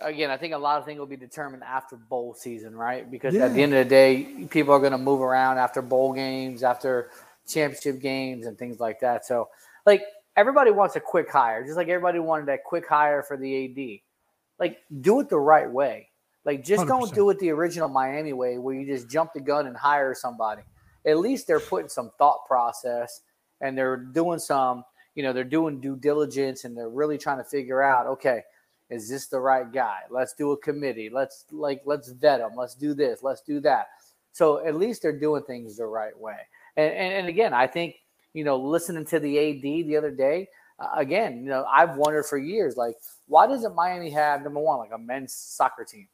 [0.01, 3.11] again, I think a lot of things will be determined after bowl season, right?
[3.11, 6.13] Because at the end of the day, people are going to move around after bowl
[6.13, 7.11] games, after
[7.47, 9.27] championship games, and things like that.
[9.27, 9.49] So,
[9.87, 10.03] like
[10.37, 14.01] everybody wants a quick hire, just like everybody wanted that quick hire for the AD.
[14.61, 16.11] Like, do it the right way.
[16.45, 17.15] Like, just do not 100%.
[17.15, 20.63] do it the original Miami way, where you just jump the gun and hire somebody.
[21.05, 23.21] At least they're putting some thought process
[23.61, 24.85] and they're doing some,
[25.15, 28.43] you know, they're doing due diligence and they're really trying to figure out, okay,
[28.91, 30.01] is this the right guy?
[30.11, 31.11] Let's do a committee.
[31.11, 32.53] Let's like let's vet them.
[32.57, 33.23] Let's do this.
[33.23, 33.89] Let's do that.
[34.33, 36.39] So at least they're doing things the right way.
[36.77, 37.97] And and, and again, I think
[38.35, 40.49] you know, listening to the AD the other day,
[40.79, 42.95] uh, again, you know, I've wondered for years, like,
[43.27, 46.09] why doesn't Miami have number one, like a men's soccer team?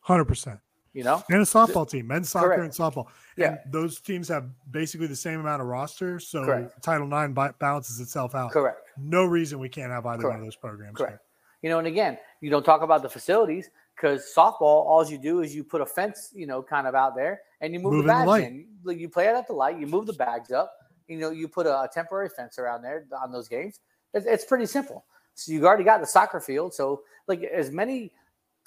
[0.00, 0.60] Hundred percent.
[0.92, 2.62] You know, And a softball team, men's soccer Correct.
[2.62, 3.06] and softball.
[3.36, 3.56] Yeah.
[3.64, 6.20] And those teams have basically the same amount of roster.
[6.20, 6.80] So Correct.
[6.84, 8.52] Title IX bi- balances itself out.
[8.52, 8.78] Correct.
[8.96, 10.96] No reason we can't have either one of those programs.
[10.96, 11.18] Correct.
[11.64, 15.40] You know, and again, you don't talk about the facilities because softball, all you do
[15.40, 17.98] is you put a fence, you know, kind of out there, and you move, the
[18.00, 18.98] in the bags in.
[18.98, 20.70] You play it at the light, you move the bags up.
[21.08, 23.80] You know, you put a, a temporary fence around there on those games.
[24.12, 25.06] It's, it's pretty simple.
[25.32, 26.74] So you've already got the soccer field.
[26.74, 28.12] So like as many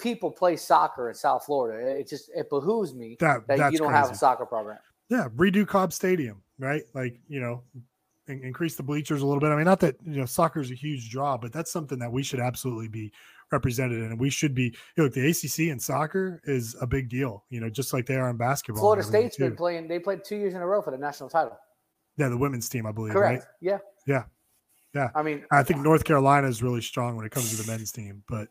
[0.00, 3.92] people play soccer in South Florida, it just it behooves me That- that, you don't
[3.92, 4.78] have a soccer program.
[5.08, 6.82] Yeah, redo Cobb Stadium, right?
[6.94, 7.62] Like you know,
[8.28, 9.50] in- increase the bleachers a little bit.
[9.50, 12.10] I mean, not that you know soccer is a huge draw, but that's something that
[12.12, 13.12] we should absolutely be
[13.50, 14.64] represented in, and we should be.
[14.64, 17.44] You know, look, the ACC in soccer is a big deal.
[17.50, 18.82] You know, just like they are in basketball.
[18.82, 19.88] Florida State's been playing.
[19.88, 21.58] They played two years in a row for the national title.
[22.16, 23.12] Yeah, the women's team, I believe.
[23.12, 23.44] Correct.
[23.44, 23.48] Right?
[23.60, 23.78] Yeah.
[24.06, 24.24] Yeah.
[24.94, 25.10] Yeah.
[25.14, 27.92] I mean, I think North Carolina is really strong when it comes to the men's
[27.92, 28.48] team, but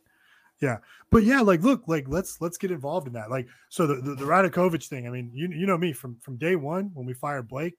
[0.62, 0.78] yeah,
[1.12, 3.30] but yeah, like look, like let's let's get involved in that.
[3.30, 5.08] Like so the the, the Radakovich thing.
[5.08, 7.76] I mean, you you know me from from day one when we fired Blake,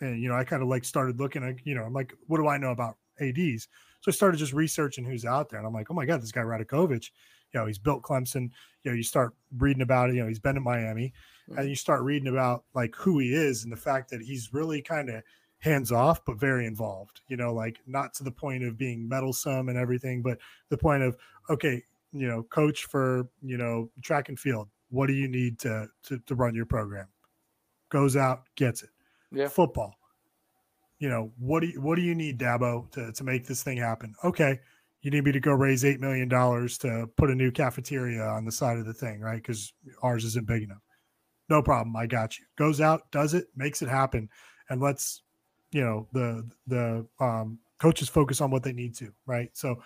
[0.00, 2.38] and you know I kind of like started looking at you know I'm like, what
[2.38, 3.68] do I know about ads?
[4.00, 6.32] So I started just researching who's out there, and I'm like, oh my god, this
[6.32, 7.10] guy Radakovich,
[7.52, 8.50] you know, he's built Clemson.
[8.82, 10.16] You know, you start reading about it.
[10.16, 11.12] You know, he's been in Miami,
[11.48, 11.68] and mm-hmm.
[11.68, 15.10] you start reading about like who he is and the fact that he's really kind
[15.10, 15.22] of
[15.58, 19.70] hands off but very involved you know like not to the point of being meddlesome
[19.70, 20.36] and everything but
[20.68, 21.16] the point of
[21.48, 25.88] okay you know coach for you know track and field what do you need to
[26.02, 27.06] to, to run your program
[27.90, 28.90] goes out gets it
[29.34, 29.48] Yeah.
[29.48, 29.94] football.
[30.98, 33.76] You know what do you what do you need dabo to, to make this thing
[33.78, 34.14] happen?
[34.24, 34.58] Okay
[35.02, 38.46] you need me to go raise eight million dollars to put a new cafeteria on
[38.46, 39.36] the side of the thing right?
[39.42, 40.82] Because ours isn't big enough.
[41.50, 42.44] No problem i got you.
[42.56, 44.28] Goes out does it makes it happen
[44.70, 45.22] and let's
[45.72, 49.50] you know the the um coaches focus on what they need to right?
[49.52, 49.82] So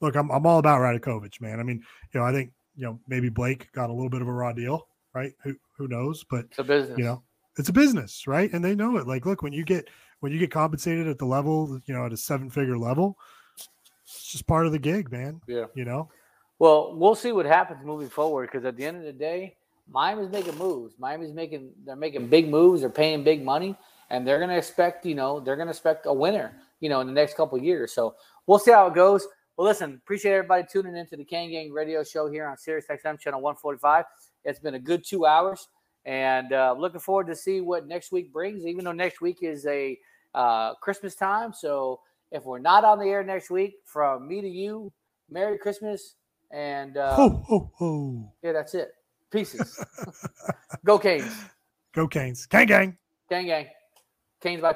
[0.00, 1.60] look i'm, I'm all about radakovich man.
[1.60, 4.28] I mean you know i think you know maybe blake got a little bit of
[4.28, 5.32] a raw deal right?
[5.44, 6.24] Who who knows?
[6.28, 6.98] But It's a business.
[6.98, 7.22] you know
[7.58, 9.88] it's a business right and they know it like look when you get
[10.20, 13.16] when you get compensated at the level you know at a seven figure level
[14.04, 15.66] it's just part of the gig man Yeah.
[15.74, 16.08] you know
[16.58, 19.54] Well, we'll see what happens moving forward because at the end of the day,
[19.90, 20.94] Miami's making moves.
[20.98, 22.80] Miami's making they're making big moves.
[22.80, 23.76] They're paying big money,
[24.10, 27.00] and they're going to expect you know they're going to expect a winner you know
[27.00, 27.92] in the next couple of years.
[27.92, 28.16] So
[28.46, 29.26] we'll see how it goes.
[29.56, 33.18] Well, listen, appreciate everybody tuning into the Kane Gang Radio Show here on Sirius XM
[33.20, 34.04] channel 145.
[34.44, 35.68] It's been a good two hours,
[36.04, 38.64] and uh, looking forward to see what next week brings.
[38.66, 39.98] Even though next week is a
[40.34, 42.00] uh, Christmas time, so
[42.30, 44.92] if we're not on the air next week, from me to you,
[45.30, 46.14] Merry Christmas,
[46.50, 48.90] and uh, ho ho ho yeah, that's it.
[49.30, 49.84] Pieces.
[50.84, 51.32] Go Canes.
[51.94, 52.96] go canes gang gang
[53.28, 53.66] Gang gang.
[54.40, 54.72] Canes by